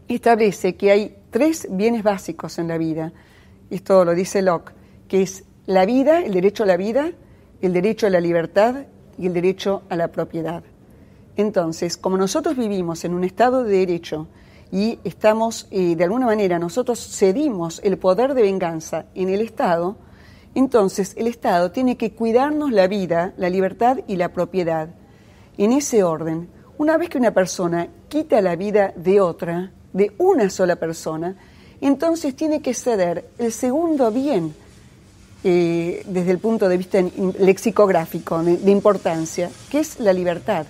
establece 0.09 0.75
que 0.75 0.91
hay 0.91 1.15
tres 1.31 1.67
bienes 1.71 2.03
básicos 2.03 2.59
en 2.59 2.67
la 2.67 2.77
vida. 2.77 3.13
Esto 3.69 4.03
lo 4.03 4.13
dice 4.13 4.41
Locke, 4.41 4.73
que 5.07 5.21
es 5.21 5.45
la 5.65 5.85
vida, 5.85 6.19
el 6.19 6.33
derecho 6.33 6.63
a 6.63 6.65
la 6.67 6.77
vida, 6.77 7.11
el 7.61 7.73
derecho 7.73 8.07
a 8.07 8.09
la 8.09 8.19
libertad 8.19 8.85
y 9.17 9.25
el 9.25 9.33
derecho 9.33 9.83
a 9.89 9.95
la 9.95 10.09
propiedad. 10.09 10.63
Entonces, 11.37 11.95
como 11.95 12.17
nosotros 12.17 12.57
vivimos 12.57 13.05
en 13.05 13.13
un 13.13 13.23
Estado 13.23 13.63
de 13.63 13.77
Derecho 13.77 14.27
y 14.69 14.99
estamos, 15.05 15.67
eh, 15.71 15.95
de 15.95 16.03
alguna 16.03 16.25
manera, 16.25 16.59
nosotros 16.59 16.99
cedimos 16.99 17.79
el 17.85 17.97
poder 17.97 18.33
de 18.33 18.41
venganza 18.41 19.05
en 19.15 19.29
el 19.29 19.39
Estado, 19.39 19.95
entonces 20.55 21.15
el 21.17 21.27
Estado 21.27 21.71
tiene 21.71 21.95
que 21.95 22.13
cuidarnos 22.13 22.71
la 22.73 22.87
vida, 22.87 23.33
la 23.37 23.49
libertad 23.49 23.99
y 24.07 24.17
la 24.17 24.33
propiedad. 24.33 24.89
En 25.57 25.71
ese 25.71 26.03
orden, 26.03 26.49
una 26.77 26.97
vez 26.97 27.09
que 27.09 27.17
una 27.17 27.31
persona 27.31 27.87
quita 28.07 28.41
la 28.41 28.55
vida 28.55 28.93
de 28.95 29.21
otra, 29.21 29.71
de 29.93 30.11
una 30.17 30.49
sola 30.49 30.75
persona, 30.75 31.35
entonces 31.81 32.35
tiene 32.35 32.61
que 32.61 32.73
ceder 32.73 33.25
el 33.37 33.51
segundo 33.51 34.11
bien 34.11 34.53
eh, 35.45 36.03
desde 36.07 36.31
el 36.31 36.39
punto 36.39 36.69
de 36.69 36.77
vista 36.77 37.01
lexicográfico, 37.37 38.41
de, 38.41 38.71
importancia, 38.71 39.49
que 39.69 39.79
es 39.79 39.99
la 39.99 40.13
libertad. 40.13 40.65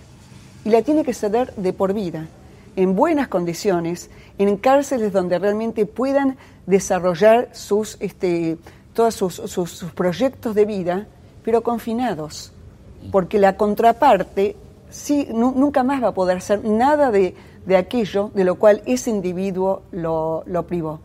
Y 0.65 0.69
la 0.69 0.81
tiene 0.81 1.03
que 1.03 1.13
ceder 1.13 1.53
de 1.55 1.73
por 1.73 1.93
vida, 1.93 2.27
en 2.75 2.95
buenas 2.95 3.27
condiciones, 3.27 4.09
en 4.39 4.57
cárceles 4.57 5.13
donde 5.13 5.37
realmente 5.37 5.85
puedan 5.85 6.37
desarrollar 6.65 7.49
sus, 7.51 7.97
este, 7.99 8.57
todos 8.93 9.13
sus, 9.13 9.83
proyectos 9.93 10.55
de 10.55 10.65
vida, 10.65 11.07
pero 11.43 11.61
confinados. 11.61 12.51
Porque 13.11 13.37
la 13.37 13.57
contraparte 13.57 14.55
sí, 14.93 15.27
nunca 15.31 15.83
más 15.83 16.03
va 16.03 16.09
a 16.09 16.13
poder 16.13 16.37
hacer 16.37 16.63
nada 16.63 17.11
de, 17.11 17.35
aquello 17.77 18.31
de 18.33 18.43
lo 18.43 18.55
cual 18.55 18.81
ese 18.85 19.09
individuo 19.09 19.83
lo 19.91 20.65
privó 20.67 20.99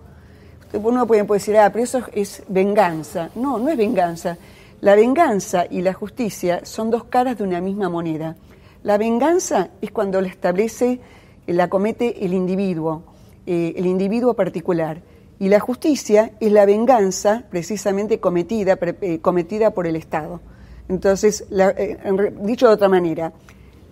uno 0.75 1.07
puede, 1.07 1.25
decir, 1.25 1.57
ah, 1.57 1.71
pero 1.73 1.85
eso 1.85 2.03
es 2.13 2.43
venganza. 2.49 3.31
No, 3.35 3.59
no 3.59 3.69
es 3.71 3.77
venganza. 3.77 4.37
La 4.81 4.95
venganza 4.95 5.67
y 5.69 5.83
la 5.83 5.93
justicia 5.93 6.61
son 6.65 6.91
dos 6.91 7.05
caras 7.05 7.39
de 7.39 7.45
una 7.45 7.61
misma 7.61 7.89
moneda. 7.89 8.37
La 8.83 8.99
venganza 8.99 9.71
es 9.81 9.91
cuando 9.91 10.21
la 10.21 10.29
establece, 10.29 11.01
la 11.47 11.69
comete 11.69 12.25
el 12.25 12.35
individuo, 12.35 13.03
eh, 13.47 13.75
el 13.77 13.87
individuo 13.87 14.35
particular. 14.35 15.01
Y 15.41 15.49
la 15.49 15.61
justicia 15.61 16.33
es 16.41 16.53
la 16.53 16.67
venganza 16.67 17.45
precisamente 17.51 18.21
cometida, 18.21 18.79
eh, 18.81 19.21
cometida 19.21 19.71
por 19.71 19.87
el 19.87 19.97
Estado. 19.97 20.41
Entonces, 20.89 21.47
eh, 21.51 21.99
dicho 22.43 22.67
de 22.69 22.75
otra 22.75 22.89
manera, 22.89 23.33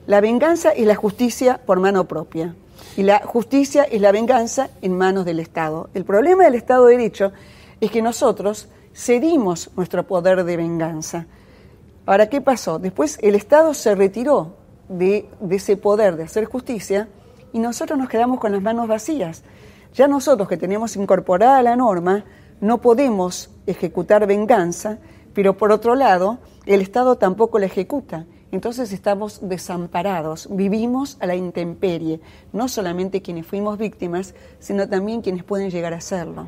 la 0.07 0.21
venganza 0.21 0.71
es 0.71 0.87
la 0.87 0.95
justicia 0.95 1.61
por 1.67 1.81
mano 1.81 2.07
propia. 2.07 2.55
Y 2.97 3.03
la 3.03 3.21
justicia 3.21 3.83
es 3.83 4.01
la 4.01 4.13
venganza 4.13 4.71
en 4.81 4.97
manos 4.97 5.25
del 5.25 5.41
Estado. 5.41 5.91
El 5.95 6.05
problema 6.05 6.45
del 6.45 6.55
Estado 6.55 6.87
de 6.87 6.97
Derecho 6.97 7.33
es 7.81 7.91
que 7.91 8.03
nosotros 8.03 8.69
cedimos 8.95 9.71
nuestro 9.77 10.07
poder 10.07 10.45
de 10.45 10.57
venganza. 10.57 11.27
Ahora, 12.07 12.29
¿qué 12.29 12.41
pasó? 12.41 12.79
Después 12.79 13.19
el 13.21 13.35
Estado 13.35 13.75
se 13.75 13.95
retiró 13.97 14.55
de, 14.89 15.29
ese 15.51 15.77
poder 15.77 16.17
de 16.17 16.23
hacer 16.23 16.45
justicia 16.45 17.09
y 17.53 17.59
nosotros 17.59 17.99
nos 17.99 18.09
quedamos 18.09 18.39
con 18.39 18.53
las 18.53 18.63
manos 18.63 18.87
vacías. 18.87 19.43
Ya 19.93 20.07
nosotros 20.07 20.49
que 20.49 20.57
tenemos 20.57 20.95
incorporada 20.97 21.63
la 21.63 21.75
norma 21.75 22.25
no 22.61 22.81
podemos 22.81 23.51
ejecutar 23.67 24.27
venganza, 24.27 24.99
pero 25.35 25.57
por 25.57 25.73
otro 25.73 25.97
lado, 25.97 26.39
el 26.65 26.81
Estado 26.81 27.17
tampoco 27.17 27.59
la 27.59 27.67
ejecuta. 27.67 28.25
Entonces 28.53 28.93
estamos 28.93 29.41
desamparados, 29.43 30.49
vivimos 30.51 31.17
a 31.21 31.27
la 31.27 31.35
intemperie, 31.35 32.21
no 32.53 32.69
solamente 32.69 33.21
quienes 33.21 33.47
fuimos 33.47 33.77
víctimas, 33.77 34.35
sino 34.61 34.89
también 34.89 35.21
quienes 35.21 35.43
pueden 35.43 35.71
llegar 35.71 35.93
a 35.95 36.01
serlo. 36.01 36.47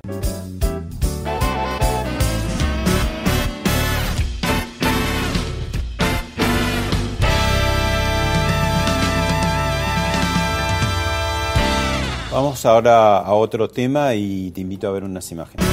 Vamos 12.30 12.64
ahora 12.64 13.18
a 13.18 13.32
otro 13.32 13.68
tema 13.68 14.14
y 14.14 14.52
te 14.52 14.60
invito 14.60 14.86
a 14.86 14.92
ver 14.92 15.02
unas 15.02 15.28
imágenes. 15.32 15.66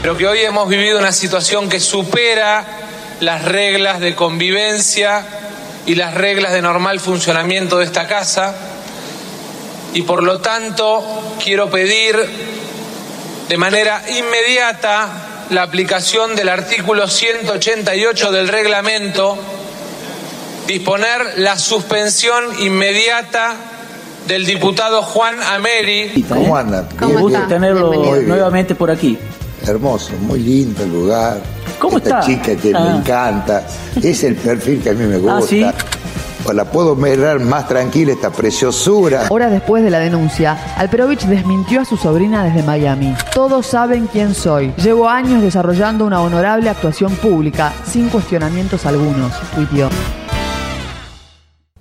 Pero 0.00 0.16
que 0.16 0.26
hoy 0.26 0.38
hemos 0.38 0.66
vivido 0.66 0.98
una 0.98 1.12
situación 1.12 1.68
que 1.68 1.78
supera 1.78 2.64
las 3.24 3.44
reglas 3.44 4.00
de 4.00 4.14
convivencia 4.14 5.24
y 5.86 5.94
las 5.94 6.14
reglas 6.14 6.52
de 6.52 6.62
normal 6.62 7.00
funcionamiento 7.00 7.78
de 7.78 7.84
esta 7.84 8.06
casa 8.06 8.54
y 9.92 10.02
por 10.02 10.22
lo 10.22 10.40
tanto 10.40 11.02
quiero 11.42 11.70
pedir 11.70 12.16
de 13.48 13.56
manera 13.56 14.02
inmediata 14.08 15.08
la 15.50 15.62
aplicación 15.62 16.34
del 16.34 16.48
artículo 16.48 17.06
188 17.06 18.32
del 18.32 18.48
reglamento, 18.48 19.36
disponer 20.66 21.38
la 21.38 21.58
suspensión 21.58 22.44
inmediata 22.60 23.54
del 24.26 24.46
diputado 24.46 25.02
Juan 25.02 25.36
Ameri. 25.42 26.24
¿Cómo 26.26 26.56
andan? 26.56 26.88
Me 27.00 27.16
gusta 27.16 27.46
tenerlo 27.46 27.92
nuevamente 28.22 28.74
por 28.74 28.90
aquí. 28.90 29.18
Hermoso, 29.66 30.12
muy 30.20 30.40
lindo 30.40 30.82
el 30.82 30.90
lugar 30.90 31.53
¿Cómo 31.78 31.98
Esta 31.98 32.20
está? 32.20 32.26
chica 32.26 32.56
que 32.56 32.72
me 32.72 32.78
Ah. 32.78 32.96
encanta. 32.98 33.62
Es 34.02 34.24
el 34.24 34.36
perfil 34.36 34.80
que 34.82 34.90
a 34.90 34.92
mí 34.94 35.04
me 35.04 35.18
gusta. 35.18 35.38
Ah, 35.38 35.42
¿sí? 35.42 35.64
La 36.52 36.66
puedo 36.66 36.94
mirar 36.94 37.40
más 37.40 37.66
tranquila 37.68 38.12
esta 38.12 38.30
preciosura. 38.30 39.22
Horas 39.30 39.50
después 39.50 39.82
de 39.82 39.88
la 39.90 39.98
denuncia, 39.98 40.58
Alperovich 40.76 41.22
desmintió 41.24 41.80
a 41.80 41.84
su 41.86 41.96
sobrina 41.96 42.44
desde 42.44 42.62
Miami. 42.62 43.14
Todos 43.32 43.66
saben 43.66 44.06
quién 44.12 44.34
soy. 44.34 44.72
Llevo 44.76 45.08
años 45.08 45.40
desarrollando 45.40 46.04
una 46.04 46.20
honorable 46.20 46.68
actuación 46.68 47.12
pública, 47.16 47.72
sin 47.90 48.10
cuestionamientos 48.10 48.84
algunos, 48.84 49.32
tuiteó. 49.54 49.88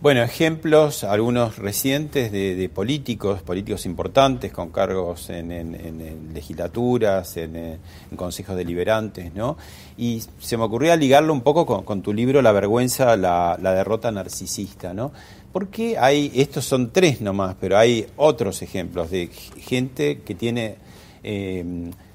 Bueno, 0.04 0.22
ejemplos, 0.22 1.06
algunos 1.06 1.58
recientes 1.58 2.30
de, 2.30 2.68
políticos, 2.68 3.42
políticos 3.42 3.86
importantes 3.86 4.52
con 4.52 4.70
cargos 4.70 5.30
en, 5.30 5.50
en- 5.50 5.76
en- 5.76 6.34
legislaturas, 6.34 7.38
en, 7.38 7.56
eh, 7.56 7.78
en 8.12 8.18
consejos 8.18 8.58
deliberantes, 8.58 9.34
¿no? 9.34 9.56
Y 9.98 10.22
se 10.40 10.58
me 10.58 10.66
ocurría 10.66 10.98
ligarlo 10.98 11.32
un 11.32 11.40
poco 11.40 11.86
con, 11.86 12.02
tu 12.02 12.12
libro 12.12 12.42
La 12.42 12.52
vergüenza, 12.52 13.16
la, 13.16 13.58
la 13.62 13.74
derrota 13.74 14.12
narcisista, 14.12 14.94
¿no? 14.94 15.14
Porque 15.54 15.98
hay, 15.98 16.34
estos 16.36 16.66
son 16.66 16.92
tres 16.92 17.22
nomás, 17.22 17.56
pero 17.58 17.78
hay 17.78 18.06
otros 18.18 18.62
ejemplos 18.62 19.10
de 19.10 19.28
gente 19.28 20.20
que 20.26 20.36
tiene 20.36 20.76
eh, 21.24 21.64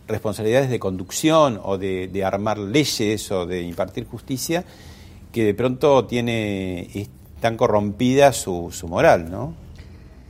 responsabilidades 0.06 0.68
de 0.68 0.78
conducción 0.78 1.58
o 1.64 1.78
de, 1.78 2.22
armar 2.22 2.58
leyes 2.58 3.32
o 3.32 3.46
de 3.46 3.62
impartir 3.62 4.04
justicia 4.06 4.62
que 5.32 5.44
de 5.44 5.54
pronto 5.54 6.04
tiene 6.04 6.86
tan 7.40 7.56
corrompida 7.56 8.32
su, 8.32 8.70
su 8.72 8.88
moral, 8.88 9.30
¿no? 9.30 9.54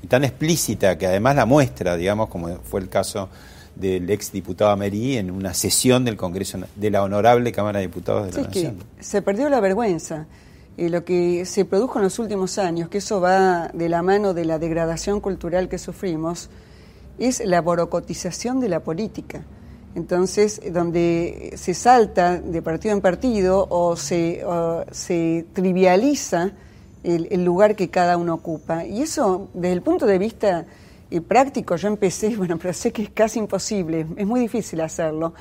Y 0.03 0.07
tan 0.07 0.25
explícita 0.25 0.97
que 0.99 1.07
además 1.07 1.37
la 1.37 1.47
muestra, 1.47 1.97
digamos, 1.97 2.29
como 2.29 2.49
fue 2.59 2.81
el 2.81 2.89
caso 2.89 3.29
del 3.75 4.09
ex 4.11 4.33
diputado 4.33 4.71
Amerí 4.71 5.17
en 5.17 5.31
una 5.31 5.55
sesión 5.55 6.05
del 6.05 6.17
Congreso 6.17 6.59
de 6.75 6.91
la 6.91 7.03
Honorable 7.03 7.53
Cámara 7.53 7.79
de 7.79 7.87
Diputados 7.87 8.27
de 8.27 8.33
Sí, 8.33 8.41
la 8.43 8.51
que 8.51 8.63
Nación. 8.65 8.85
se 9.01 9.23
perdió 9.23 9.49
la 9.49 9.61
vergüenza. 9.61 10.27
Y 10.77 10.91
lo 10.91 11.05
que 11.05 11.45
se 11.45 11.65
produjo 11.65 11.99
en 11.99 12.05
los 12.05 12.21
últimos 12.21 12.57
años, 12.59 12.89
que 12.89 12.99
eso 12.99 13.21
va 13.21 13.69
de 13.73 13.89
la 13.89 14.03
mano 14.03 14.33
de 14.35 14.45
la 14.45 14.61
degradación 14.61 15.21
cultural 15.21 15.69
que 15.69 15.79
sufrimos, 15.79 16.51
es 17.19 17.45
la 17.45 17.61
borocotización 17.61 18.61
de 18.61 18.69
la 18.69 18.81
política. 18.81 19.43
Entonces, 19.97 20.61
donde 20.73 21.55
se 21.57 21.75
salta 21.75 22.39
de 22.39 22.63
partido 22.63 22.95
en 22.95 23.01
partido 23.01 23.67
o 23.69 23.97
se, 23.97 24.45
o 24.45 24.85
se 24.93 25.47
trivializa 25.53 26.53
el, 27.15 27.45
lugar 27.45 27.77
que 27.77 27.89
cada 27.89 28.17
uno 28.17 28.35
ocupa. 28.35 28.85
Y 28.85 29.03
eso, 29.03 29.49
desde 29.55 29.73
el 29.73 29.83
punto 29.83 30.07
de 30.07 30.19
vista 30.19 30.67
eh, 31.11 31.21
práctico, 31.21 31.77
yo 31.77 31.89
empecé, 31.89 32.29
bueno, 32.37 32.59
pero 32.59 32.73
sé 32.73 32.93
que 32.93 33.03
es 33.03 33.11
casi 33.11 33.39
imposible, 33.39 34.07
es 34.17 34.27
muy 34.27 34.41
difícil 34.41 34.81
hacerlo, 34.81 35.35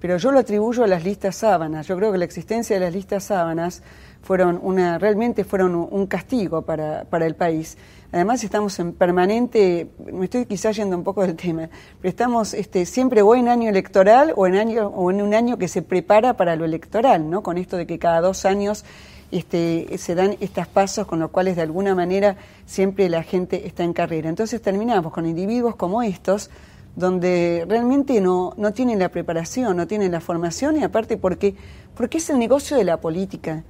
pero 0.00 0.18
yo 0.18 0.32
lo 0.32 0.38
atribuyo 0.38 0.84
a 0.84 0.86
las 0.86 1.02
listas 1.02 1.36
sábanas. 1.36 1.86
Yo 1.86 1.96
creo 1.96 2.12
que 2.12 2.18
la 2.18 2.26
existencia 2.26 2.76
de 2.76 2.84
las 2.84 2.92
listas 2.92 3.24
sábanas 3.24 3.82
fueron 4.22 4.58
una, 4.62 4.98
realmente 4.98 5.44
fueron 5.44 5.74
un 5.74 5.88
un 5.90 6.06
castigo 6.06 6.62
para, 6.62 7.04
para 7.04 7.26
el 7.26 7.34
país. 7.36 7.78
Además 8.14 8.44
estamos 8.44 8.78
en 8.78 8.92
permanente, 8.92 9.88
me 10.12 10.26
estoy 10.26 10.46
quizás 10.46 10.76
yendo 10.76 10.96
un 10.96 11.02
poco 11.02 11.22
del 11.22 11.34
tema, 11.34 11.68
pero 12.00 12.10
estamos 12.10 12.54
este, 12.54 12.86
siempre 12.86 13.22
o 13.22 13.34
en 13.34 13.48
año 13.48 13.68
electoral 13.68 14.32
o 14.36 14.46
en, 14.46 14.54
año, 14.54 14.86
o 14.86 15.10
en 15.10 15.20
un 15.20 15.34
año 15.34 15.58
que 15.58 15.66
se 15.66 15.82
prepara 15.82 16.36
para 16.36 16.54
lo 16.54 16.64
electoral, 16.64 17.28
¿no? 17.28 17.42
Con 17.42 17.58
esto 17.58 17.76
de 17.76 17.88
que 17.88 17.98
cada 17.98 18.20
dos 18.20 18.44
años 18.44 18.84
este, 19.30 19.98
se 19.98 20.14
dan 20.14 20.36
estos 20.40 20.66
pasos 20.68 21.06
con 21.06 21.18
los 21.20 21.30
cuales 21.30 21.56
de 21.56 21.62
alguna 21.62 21.94
manera 21.94 22.36
siempre 22.66 23.08
la 23.08 23.22
gente 23.22 23.66
está 23.66 23.84
en 23.84 23.92
carrera. 23.92 24.28
Entonces 24.28 24.60
terminamos 24.62 25.12
con 25.12 25.26
individuos 25.26 25.76
como 25.76 26.02
estos, 26.02 26.50
donde 26.96 27.66
realmente 27.68 28.20
no, 28.20 28.54
no 28.56 28.72
tienen 28.72 28.98
la 29.00 29.08
preparación, 29.08 29.76
no 29.76 29.86
tienen 29.86 30.12
la 30.12 30.20
formación 30.20 30.76
y 30.78 30.84
aparte 30.84 31.16
porque, 31.16 31.56
porque 31.96 32.18
es 32.18 32.30
el 32.30 32.38
negocio 32.38 32.76
de 32.76 32.84
la 32.84 33.00
política. 33.00 33.64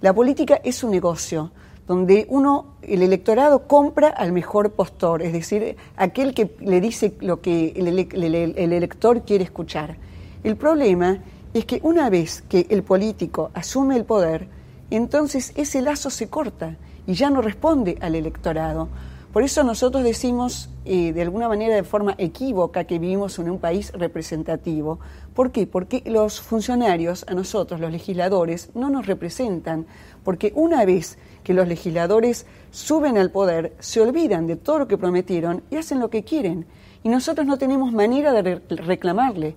La 0.00 0.14
política 0.14 0.60
es 0.64 0.82
un 0.82 0.90
negocio 0.90 1.52
donde 1.86 2.26
uno, 2.30 2.76
el 2.82 3.02
electorado 3.02 3.66
compra 3.66 4.08
al 4.08 4.32
mejor 4.32 4.72
postor, 4.72 5.20
es 5.20 5.32
decir, 5.32 5.76
aquel 5.96 6.32
que 6.32 6.54
le 6.60 6.80
dice 6.80 7.14
lo 7.20 7.40
que 7.40 7.72
el, 7.76 7.88
ele- 7.88 8.08
el- 8.12 8.34
el- 8.34 8.54
el 8.56 8.72
elector 8.72 9.22
quiere 9.22 9.44
escuchar. 9.44 9.96
El 10.44 10.56
problema 10.56 11.18
es 11.52 11.66
que 11.66 11.80
una 11.82 12.08
vez 12.08 12.42
que 12.48 12.66
el 12.70 12.82
político 12.82 13.50
asume 13.52 13.96
el 13.96 14.04
poder, 14.04 14.48
entonces 14.96 15.52
ese 15.56 15.82
lazo 15.82 16.10
se 16.10 16.28
corta 16.28 16.76
y 17.06 17.14
ya 17.14 17.30
no 17.30 17.42
responde 17.42 17.98
al 18.00 18.14
electorado. 18.14 18.88
Por 19.32 19.42
eso 19.42 19.64
nosotros 19.64 20.04
decimos, 20.04 20.68
eh, 20.84 21.14
de 21.14 21.22
alguna 21.22 21.48
manera, 21.48 21.74
de 21.74 21.84
forma 21.84 22.14
equívoca, 22.18 22.84
que 22.84 22.98
vivimos 22.98 23.38
en 23.38 23.48
un 23.48 23.58
país 23.58 23.90
representativo. 23.92 24.98
¿Por 25.34 25.52
qué? 25.52 25.66
Porque 25.66 26.02
los 26.04 26.42
funcionarios, 26.42 27.24
a 27.26 27.32
nosotros, 27.32 27.80
los 27.80 27.90
legisladores, 27.90 28.68
no 28.74 28.90
nos 28.90 29.06
representan. 29.06 29.86
Porque 30.22 30.52
una 30.54 30.84
vez 30.84 31.16
que 31.44 31.54
los 31.54 31.66
legisladores 31.66 32.44
suben 32.70 33.16
al 33.16 33.30
poder, 33.30 33.72
se 33.78 34.02
olvidan 34.02 34.46
de 34.46 34.56
todo 34.56 34.80
lo 34.80 34.86
que 34.86 34.98
prometieron 34.98 35.62
y 35.70 35.76
hacen 35.76 35.98
lo 35.98 36.10
que 36.10 36.24
quieren. 36.24 36.66
Y 37.02 37.08
nosotros 37.08 37.46
no 37.46 37.56
tenemos 37.56 37.90
manera 37.90 38.34
de 38.34 38.42
re- 38.42 38.62
reclamarle. 38.68 39.54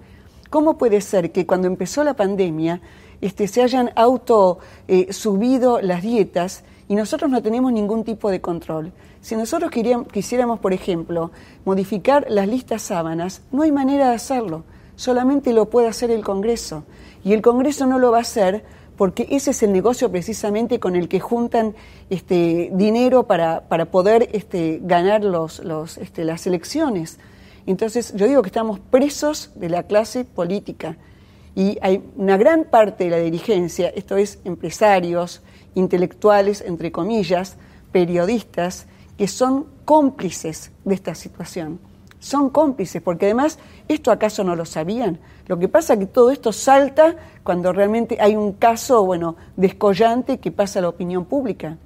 ¿Cómo 0.49 0.77
puede 0.77 1.01
ser 1.01 1.33
que 1.33 1.45
cuando 1.45 1.67
empezó 1.67 2.05
la 2.05 2.13
pandemia 2.13 2.79
este, 3.21 3.47
se 3.47 3.61
hayan 3.61 3.91
auto 3.95 4.59
eh, 4.87 5.11
subido 5.13 5.81
las 5.81 6.01
dietas 6.01 6.63
y 6.87 6.95
nosotros 6.95 7.29
no 7.31 7.41
tenemos 7.41 7.71
ningún 7.71 8.03
tipo 8.03 8.29
de 8.29 8.41
control? 8.41 8.91
Si 9.21 9.35
nosotros 9.35 9.71
quisiéramos, 10.11 10.59
por 10.59 10.71
ejemplo, 10.71 11.31
modificar 11.65 12.27
las 12.29 12.47
listas 12.47 12.83
sábanas, 12.83 13.41
no 13.51 13.63
hay 13.63 13.71
manera 13.71 14.09
de 14.09 14.15
hacerlo. 14.15 14.63
Solamente 14.95 15.51
lo 15.51 15.69
puede 15.69 15.87
hacer 15.87 16.11
el 16.11 16.23
Congreso. 16.23 16.83
Y 17.23 17.33
el 17.33 17.41
Congreso 17.41 17.87
no 17.87 17.97
lo 17.97 18.11
va 18.11 18.19
a 18.19 18.21
hacer 18.21 18.63
porque 18.97 19.27
ese 19.31 19.51
es 19.51 19.63
el 19.63 19.73
negocio 19.73 20.11
precisamente 20.11 20.79
con 20.79 20.95
el 20.95 21.09
que 21.09 21.19
juntan 21.19 21.75
este, 22.09 22.69
dinero 22.73 23.23
para, 23.23 23.65
poder 23.91 24.29
este, 24.31 24.79
ganar 24.83 25.23
este, 25.99 26.23
las 26.23 26.47
elecciones. 26.47 27.17
Entonces, 27.65 28.13
yo 28.15 28.27
digo 28.27 28.41
que 28.41 28.49
estamos 28.49 28.79
presos 28.79 29.51
de 29.55 29.69
la 29.69 29.83
clase 29.83 30.23
política 30.23 30.97
y 31.55 31.77
hay 31.81 32.03
una 32.17 32.35
gran 32.37 32.65
parte 32.65 33.05
de 33.05 33.09
la 33.11 33.17
dirigencia, 33.17 33.87
esto 33.87 34.17
es 34.17 34.39
empresarios, 34.43 35.41
intelectuales, 35.73 36.61
entre 36.61 36.91
comillas, 36.91 37.55
periodistas, 37.93 38.87
que 39.17 39.27
son 39.27 39.67
cómplices 39.85 40.71
de 40.83 40.95
esta 40.95 41.15
situación. 41.15 41.79
Son 42.19 42.49
cómplices, 42.49 43.01
porque 43.01 43.25
además, 43.25 43.57
¿esto 43.87 44.11
acaso 44.11 44.43
no 44.43 44.55
lo 44.55 44.65
sabían? 44.65 45.19
Lo 45.47 45.57
que 45.57 45.69
pasa 45.69 45.93
es 45.93 45.99
que 45.99 46.05
todo 46.07 46.31
esto 46.31 46.51
salta 46.51 47.15
cuando 47.43 47.71
realmente 47.71 48.17
hay 48.19 48.35
un 48.35 48.53
caso, 48.53 49.05
bueno, 49.05 49.35
descollante 49.55 50.39
que 50.39 50.51
pasa 50.51 50.79
a 50.79 50.81
la 50.81 50.89
opinión 50.89 51.25
pública. 51.25 51.77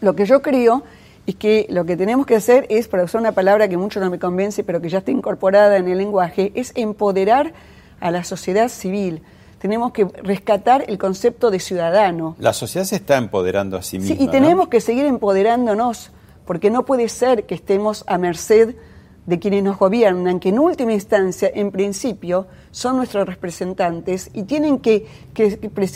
Lo 0.00 0.14
que 0.14 0.26
yo 0.26 0.42
creo 0.42 0.82
es 1.26 1.36
que 1.36 1.66
lo 1.70 1.84
que 1.84 1.96
tenemos 1.96 2.26
que 2.26 2.34
hacer 2.34 2.66
es, 2.68 2.88
para 2.88 3.04
usar 3.04 3.20
una 3.20 3.32
palabra 3.32 3.68
que 3.68 3.76
mucho 3.76 4.00
no 4.00 4.10
me 4.10 4.18
convence, 4.18 4.64
pero 4.64 4.80
que 4.80 4.88
ya 4.88 4.98
está 4.98 5.12
incorporada 5.12 5.76
en 5.76 5.88
el 5.88 5.96
lenguaje, 5.96 6.50
es 6.56 6.72
empoderar 6.74 7.52
a 8.02 8.10
la 8.10 8.24
sociedad 8.24 8.68
civil. 8.68 9.22
Tenemos 9.58 9.92
que 9.92 10.04
rescatar 10.22 10.84
el 10.88 10.98
concepto 10.98 11.50
de 11.50 11.60
ciudadano. 11.60 12.34
La 12.38 12.52
sociedad 12.52 12.84
se 12.84 12.96
está 12.96 13.16
empoderando 13.16 13.76
a 13.76 13.82
sí 13.82 13.98
misma. 13.98 14.16
Sí, 14.16 14.22
y 14.22 14.26
¿no? 14.26 14.32
tenemos 14.32 14.68
que 14.68 14.80
seguir 14.80 15.06
empoderándonos, 15.06 16.10
porque 16.44 16.70
no 16.70 16.84
puede 16.84 17.08
ser 17.08 17.46
que 17.46 17.54
estemos 17.54 18.04
a 18.08 18.18
merced 18.18 18.74
de 19.24 19.38
quienes 19.38 19.62
nos 19.62 19.78
gobiernan, 19.78 20.40
que 20.40 20.48
en 20.48 20.58
última 20.58 20.92
instancia, 20.92 21.48
en 21.54 21.70
principio, 21.70 22.48
son 22.72 22.96
nuestros 22.96 23.24
representantes 23.24 24.30
y 24.34 24.42
tienen 24.42 24.80
que, 24.80 25.06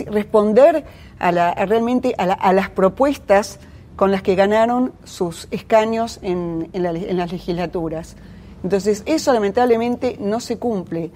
responder 0.07 0.85
a 1.19 1.33
la, 1.33 1.49
a 1.51 1.67
realmente 1.67 2.15
a, 2.19 2.27
la- 2.27 2.35
a 2.35 2.53
las 2.53 2.71
propuestas 2.71 3.59
con 3.97 4.13
las 4.13 4.23
que 4.23 4.35
ganaron 4.35 4.93
sus 5.05 5.49
escaños 5.51 6.19
en, 6.23 6.69
en 6.73 6.83
la- 6.83 6.91
en 6.91 7.17
las 7.17 7.33
legislaturas. 7.33 8.15
Entonces, 8.63 9.03
eso 9.07 9.33
lamentablemente 9.33 10.17
no 10.21 10.39
se 10.41 10.59
cumple. 10.59 11.11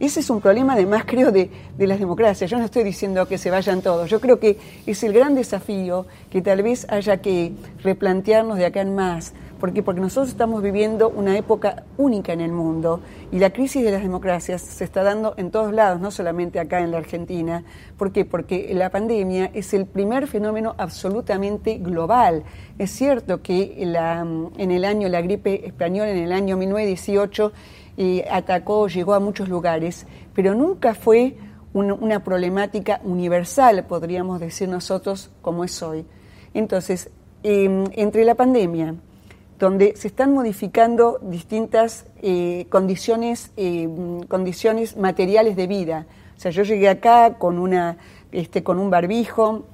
Ese 0.00 0.20
es 0.20 0.30
un 0.30 0.40
problema 0.40 0.72
además, 0.72 1.04
creo, 1.06 1.30
de, 1.30 1.50
las 1.78 2.00
democracias. 2.00 2.50
Yo 2.50 2.58
no 2.58 2.64
estoy 2.64 2.82
diciendo 2.82 3.26
que 3.26 3.38
se 3.38 3.50
vayan 3.50 3.80
todos. 3.80 4.10
Yo 4.10 4.20
creo 4.20 4.40
que 4.40 4.58
es 4.86 5.02
el 5.04 5.12
gran 5.12 5.34
desafío 5.34 6.06
que 6.30 6.42
tal 6.42 6.62
vez 6.62 6.86
haya 6.90 7.18
que 7.18 7.52
replantearnos 7.82 8.58
de 8.58 8.66
acá 8.66 8.80
en 8.80 8.94
más. 8.94 9.32
¿Por 9.60 9.72
qué? 9.72 9.82
Porque 9.82 10.00
nosotros 10.00 10.28
estamos 10.28 10.62
viviendo 10.62 11.08
una 11.08 11.38
época 11.38 11.84
única 11.96 12.32
en 12.32 12.40
el 12.40 12.50
mundo 12.52 13.00
y 13.30 13.38
la 13.38 13.50
crisis 13.50 13.84
de 13.84 13.92
las 13.92 14.02
democracias 14.02 14.60
se 14.60 14.84
está 14.84 15.02
dando 15.04 15.34
en 15.38 15.50
todos 15.50 15.72
lados, 15.72 16.00
no 16.00 16.10
solamente 16.10 16.58
acá 16.58 16.80
en 16.80 16.90
la 16.90 16.98
Argentina. 16.98 17.62
¿Por 17.96 18.12
qué? 18.12 18.24
Porque 18.24 18.74
la 18.74 18.90
pandemia 18.90 19.52
es 19.54 19.72
el 19.72 19.86
primer 19.86 20.26
fenómeno 20.26 20.74
absolutamente 20.76 21.78
global. 21.78 22.42
Es 22.78 22.90
cierto 22.90 23.42
que 23.42 23.74
la- 23.86 24.26
en 24.58 24.70
el 24.70 24.84
año, 24.84 25.08
la 25.08 25.22
gripe 25.22 25.66
española, 25.66 26.10
en 26.10 26.18
el 26.18 26.32
año 26.32 26.56
1918, 26.56 27.52
eh, 27.96 28.24
atacó, 28.30 28.88
llegó 28.88 29.14
a 29.14 29.20
muchos 29.20 29.48
lugares, 29.48 30.06
pero 30.34 30.54
nunca 30.54 30.94
fue 30.94 31.36
un- 31.72 31.92
una 31.92 32.22
problemática 32.22 33.00
universal, 33.04 33.84
podríamos 33.86 34.40
decir 34.40 34.68
nosotros, 34.68 35.30
como 35.42 35.64
es 35.64 35.82
hoy. 35.82 36.04
Entonces, 36.54 37.10
eh, 37.42 37.84
entre 37.92 38.24
la 38.24 38.34
pandemia, 38.34 38.94
donde 39.58 39.94
se 39.96 40.08
están 40.08 40.32
modificando 40.32 41.18
distintas 41.22 42.06
eh, 42.22 42.66
condiciones, 42.70 43.50
eh, 43.56 43.88
condiciones 44.28 44.96
materiales 44.96 45.56
de 45.56 45.66
vida, 45.66 46.06
O 46.36 46.40
sea, 46.40 46.50
yo 46.50 46.64
llegué 46.64 46.88
acá 46.88 47.34
con, 47.38 47.58
una, 47.60 47.96
este, 48.32 48.62
con 48.64 48.78
un 48.80 48.90
barbijo, 48.90 49.66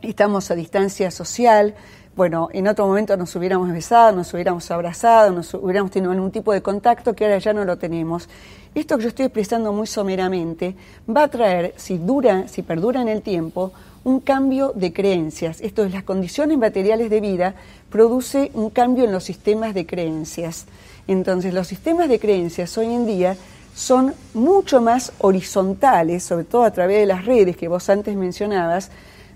estamos 0.00 0.50
a 0.50 0.54
distancia 0.54 1.10
social, 1.10 1.74
bueno, 2.20 2.50
en 2.52 2.68
otro 2.68 2.86
momento 2.86 3.16
nos 3.16 3.34
hubiéramos 3.34 3.72
besado, 3.72 4.14
nos 4.14 4.34
hubiéramos 4.34 4.70
abrazado, 4.70 5.32
nos 5.32 5.54
hubiéramos 5.54 5.90
tenido 5.90 6.12
algún 6.12 6.30
tipo 6.30 6.52
de 6.52 6.60
contacto 6.60 7.14
que 7.14 7.24
ahora 7.24 7.38
ya 7.38 7.54
no 7.54 7.64
lo 7.64 7.78
tenemos. 7.78 8.28
Esto 8.74 8.98
que 8.98 9.04
yo 9.04 9.08
estoy 9.08 9.24
expresando 9.24 9.72
muy 9.72 9.86
someramente 9.86 10.76
va 11.08 11.22
a 11.22 11.28
traer, 11.28 11.72
si 11.78 11.96
dura, 11.96 12.46
si 12.46 12.60
perdura 12.60 13.00
en 13.00 13.08
el 13.08 13.22
tiempo, 13.22 13.72
un 14.04 14.20
cambio 14.20 14.74
de 14.74 14.92
creencias. 14.92 15.62
Esto 15.62 15.82
es, 15.82 15.94
las 15.94 16.02
condiciones 16.02 16.58
materiales 16.58 17.08
de 17.08 17.22
vida 17.22 17.54
produce 17.88 18.50
un 18.52 18.68
cambio 18.68 19.04
en 19.04 19.12
los 19.12 19.24
sistemas 19.24 19.72
de 19.72 19.86
creencias. 19.86 20.66
Entonces, 21.08 21.54
los 21.54 21.68
sistemas 21.68 22.10
de 22.10 22.20
creencias 22.20 22.76
hoy 22.76 22.92
en 22.92 23.06
día 23.06 23.34
son 23.74 24.12
mucho 24.34 24.82
más 24.82 25.14
horizontales, 25.20 26.22
sobre 26.22 26.44
todo 26.44 26.64
a 26.64 26.70
través 26.70 26.98
de 26.98 27.06
las 27.06 27.24
redes 27.24 27.56
que 27.56 27.68
vos 27.68 27.88
antes 27.88 28.14
mencionabas, 28.14 28.90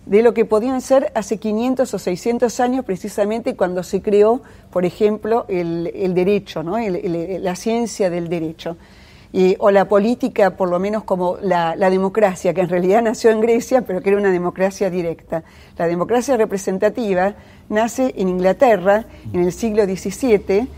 de 0.06 0.22
lo 0.22 0.34
que 0.34 0.44
podían 0.44 0.80
ser 0.80 1.10
hace 1.14 1.38
500 1.38 1.92
o 1.94 1.98
600 1.98 2.60
años, 2.60 2.84
precisamente 2.84 3.56
cuando 3.56 3.82
se 3.82 4.02
creó, 4.02 4.42
por 4.70 4.84
ejemplo, 4.84 5.46
el, 5.48 6.14
derecho, 6.14 6.62
¿no? 6.62 6.76
la 6.78 7.56
ciencia 7.56 8.10
del 8.10 8.28
derecho 8.28 8.76
o 9.58 9.70
la 9.72 9.86
política, 9.86 10.50
por 10.50 10.68
lo 10.68 10.78
menos 10.78 11.02
como 11.02 11.38
la, 11.42 11.74
democracia, 11.76 12.54
que 12.54 12.60
en 12.60 12.68
realidad 12.68 13.02
nació 13.02 13.30
en 13.30 13.40
Grecia, 13.40 13.82
pero 13.82 14.00
que 14.00 14.10
era 14.10 14.18
una 14.18 14.30
democracia 14.30 14.90
directa. 14.90 15.42
La 15.76 15.86
democracia 15.86 16.36
representativa 16.36 17.34
nace 17.68 18.14
en 18.16 18.28
Inglaterra 18.28 19.06
en 19.32 19.40
el 19.40 19.52
siglo 19.52 19.84
XVII, 19.84 20.68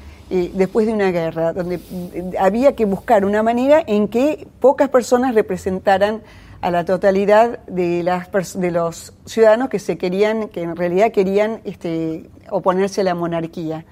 después 0.54 0.86
de 0.86 0.92
una 0.92 1.10
guerra, 1.10 1.52
donde 1.52 1.76
eh, 1.76 2.32
había 2.40 2.74
que 2.74 2.84
buscar 2.84 3.24
una 3.24 3.42
manera 3.42 3.84
en 3.86 4.08
que 4.08 4.48
pocas 4.58 4.88
personas 4.88 5.34
representaran 5.34 6.22
a 6.66 6.70
la 6.72 6.84
totalidad 6.84 7.60
de, 7.68 8.02
las, 8.02 8.58
de 8.58 8.72
los 8.72 9.12
ciudadanos 9.24 9.68
que 9.68 9.78
se 9.78 9.96
querían, 9.96 10.48
que 10.48 10.62
en 10.62 10.74
realidad 10.74 11.12
querían 11.12 11.60
este, 11.62 12.28
oponerse 12.50 13.02
a 13.02 13.04
la 13.04 13.14
monarquía. 13.14 13.84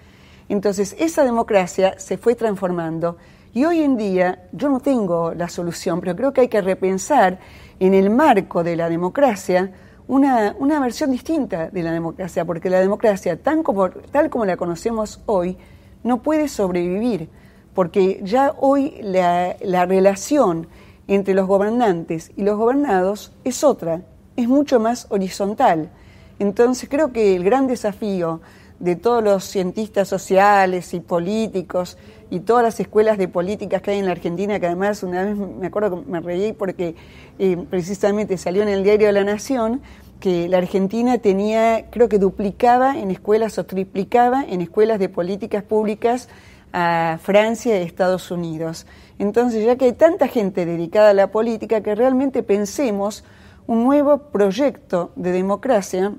Entonces, 0.49 0.97
esa 0.99 1.22
democracia 1.22 1.95
se 2.01 2.18
fue 2.18 2.35
transformando 2.35 3.16
y 3.53 3.64
hoy 3.64 3.81
en 3.81 3.97
día 3.97 4.49
yo 4.51 4.68
no 4.70 4.81
tengo 4.81 5.33
la 5.35 5.49
solución, 5.49 6.01
pero 6.01 6.16
creo 6.16 6.33
que 6.33 6.41
hay 6.41 6.49
que 6.49 6.61
repensar 6.61 7.39
en 7.79 7.95
el 7.95 8.11
marco 8.11 8.64
de 8.64 8.75
la 8.75 8.89
democracia 8.89 9.70
una, 10.09 10.57
una 10.59 10.81
versión 10.81 11.12
distinta 11.12 11.70
de 11.70 11.81
la 11.81 11.93
democracia, 11.93 12.45
porque 12.45 12.70
la 12.70 12.81
democracia, 12.81 13.41
tan 13.41 13.62
como, 13.62 13.89
tal 13.89 14.31
como 14.31 14.47
la 14.47 14.57
conocemos 14.57 15.20
hoy, 15.27 15.57
no 16.03 16.25
puede 16.25 16.49
sobrevivir, 16.49 17.29
porque 17.72 18.20
ya 18.25 18.53
hoy 18.59 18.99
la, 19.01 19.55
la 19.61 19.87
relación 19.87 20.66
entre 21.09 21.35
los 21.35 21.47
gobernantes 21.47 22.33
y 22.37 22.43
los 22.43 22.57
gobernados 22.57 23.33
es 23.45 23.65
otra, 23.65 24.03
es 24.37 24.49
mucho 24.49 24.81
más 24.81 25.07
horizontal. 25.11 25.91
Entonces 26.39 26.89
creo 26.89 27.13
que 27.13 27.37
el 27.37 27.45
gran 27.45 27.67
desafío 27.67 28.41
de 28.81 28.97
todos 28.97 29.23
los 29.23 29.45
cientistas 29.45 30.09
sociales 30.09 30.95
y 30.95 31.01
políticos 31.01 31.97
y 32.31 32.41
todas 32.41 32.65
las 32.65 32.81
escuelas 32.81 33.19
de 33.19 33.29
políticas 33.29 33.81
que 33.83 33.93
hay 33.93 33.99
en 33.99 34.07
la 34.07 34.13
Argentina, 34.13 34.59
que 34.59 34.67
además 34.67 35.03
una 35.03 35.23
vez 35.23 35.37
me 35.37 35.67
acuerdo 35.69 36.05
que 36.05 36.11
me 36.11 36.21
reí 36.21 36.53
porque 36.53 36.97
eh, 37.39 37.57
precisamente 37.71 38.37
salió 38.37 38.63
en 38.63 38.69
el 38.69 38.83
diario 38.83 39.07
de 39.07 39.13
la 39.13 39.25
Nación 39.25 39.81
que 40.21 40.49
la 40.49 40.59
Argentina 40.59 41.19
tenía, 41.19 41.91
creo 41.91 42.09
que 42.09 42.19
duplicaba 42.19 42.99
en 42.99 43.11
escuelas 43.11 43.59
o 43.59 43.67
triplicaba 43.67 44.43
en 44.43 44.63
escuelas 44.63 44.99
de 44.99 45.09
políticas 45.09 45.63
públicas 45.63 46.29
a 46.77 47.18
Francia 47.22 47.79
y 47.79 47.87
Estados 47.87 48.33
Unidos. 48.33 48.85
Entonces, 49.20 49.64
ya 49.64 49.77
que 49.77 49.85
hay 49.85 49.93
tanta 49.93 50.27
gente 50.27 50.66
dedicada 50.66 51.11
a 51.11 51.14
la 51.14 51.31
política, 51.31 51.83
que 51.83 51.95
realmente 51.95 52.43
pensemos 52.43 53.22
un 53.68 53.85
nuevo 53.85 54.18
proyecto 54.18 55.12
de 55.14 55.31
democracia 55.31 56.12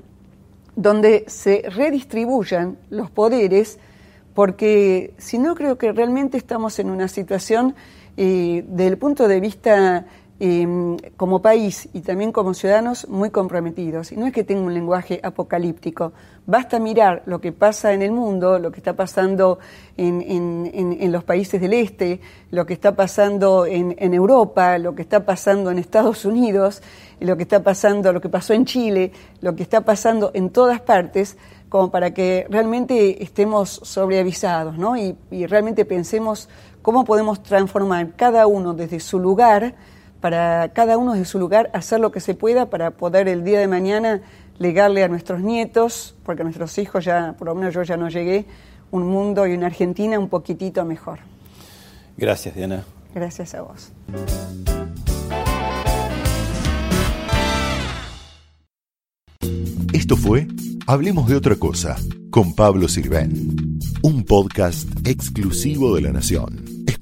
donde 0.78 1.26
se 1.28 1.64
redistribuyan 1.70 2.78
los 2.90 3.12
poderes 3.12 3.80
porque 4.34 5.14
si 5.18 5.40
no 5.40 5.56
creo 5.56 5.78
que 5.78 5.92
realmente 5.92 6.38
estamos 6.38 6.80
en 6.80 6.90
una 6.90 7.10
situación 7.10 7.76
eh, 8.16 8.64
del 8.68 8.98
punto 8.98 9.28
de 9.28 9.42
vista 9.42 10.06
em, 10.40 10.98
como 11.18 11.42
país 11.42 11.88
y 11.94 12.02
también 12.02 12.32
como 12.32 12.54
ciudadanos 12.54 13.08
muy 13.08 13.30
comprometidos. 13.30 14.12
Y 14.12 14.18
no 14.18 14.28
es 14.28 14.34
que 14.34 14.44
tenga 14.44 14.62
un 14.62 14.74
lenguaje 14.74 15.20
apocalíptico, 15.24 16.14
basta 16.46 16.80
mirar 16.80 17.24
lo 17.26 17.40
que 17.40 17.52
pasa 17.52 17.94
en 17.94 18.02
el 18.02 18.12
mundo, 18.12 18.60
lo 18.60 18.72
que 18.72 18.78
está 18.78 18.94
pasando 18.94 19.60
en, 19.98 21.12
los 21.12 21.24
países 21.24 21.62
del 21.62 21.74
este, 21.74 22.20
lo 22.52 22.66
que 22.66 22.74
está 22.74 22.96
pasando 22.96 23.66
en, 23.66 23.96
en, 23.98 24.14
Europa, 24.14 24.78
lo 24.78 24.94
que 24.94 25.02
está 25.02 25.26
pasando 25.26 25.72
en 25.72 25.80
Estados 25.80 26.26
Unidos, 26.26 26.82
lo 27.20 27.38
que 27.38 27.44
está 27.44 27.64
pasando, 27.64 28.12
lo 28.12 28.22
que 28.22 28.30
pasó 28.30 28.54
en 28.54 28.66
Chile, 28.66 29.12
lo 29.42 29.56
que 29.56 29.64
está 29.64 29.82
pasando 29.82 30.32
en 30.34 30.50
todas 30.50 30.82
partes 30.82 31.38
como 31.70 31.92
para 31.92 32.14
que 32.14 32.48
realmente 32.50 33.22
estemos 33.24 33.82
sobreavisados 33.84 34.78
¿no? 34.78 34.96
y, 34.96 35.16
realmente 35.48 35.86
pensemos 35.86 36.48
cómo 36.82 37.04
podemos 37.04 37.44
transformar 37.44 38.16
cada 38.16 38.48
uno 38.48 38.74
desde 38.74 39.00
su 39.00 39.20
lugar, 39.20 39.76
para 40.26 40.70
cada 40.70 40.98
uno 40.98 41.14
desde 41.14 41.26
su 41.26 41.38
lugar 41.38 41.70
hacer 41.72 42.00
lo 42.00 42.12
que 42.12 42.20
se 42.20 42.34
pueda 42.34 42.72
para 42.72 42.90
poder 42.90 43.28
el 43.28 43.44
día 43.44 43.60
de 43.60 43.68
mañana 43.68 44.22
legarle 44.58 45.04
a 45.04 45.08
nuestros 45.08 45.40
nietos, 45.40 46.16
porque 46.24 46.42
a 46.42 46.46
nuestros 46.46 46.80
hijos 46.80 47.06
ya, 47.06 47.36
por 47.38 47.46
lo 47.46 47.54
menos 47.54 47.76
yo 47.76 47.84
ya 47.84 47.96
no 47.96 48.10
llegué, 48.10 48.48
un 48.90 49.04
mundo 49.08 49.46
y 49.46 49.54
una 49.54 49.68
Argentina 49.68 50.18
un 50.18 50.28
poquitito 50.28 50.84
mejor. 50.84 51.20
Gracias, 52.18 52.56
Diana. 52.56 52.84
Gracias 53.14 53.54
a 53.54 53.62
vos. 53.62 53.92
Esto 59.94 60.18
fue 60.18 60.48
Hablemos 60.88 61.30
de 61.30 61.36
otra 61.36 61.56
cosa 61.56 61.98
con 62.32 62.56
Pablo 62.56 62.88
Sirven, 62.88 63.78
un 64.02 64.24
podcast 64.24 64.90
exclusivo 65.06 65.94
de 65.94 66.02
La 66.02 66.12
Nación. 66.12 66.75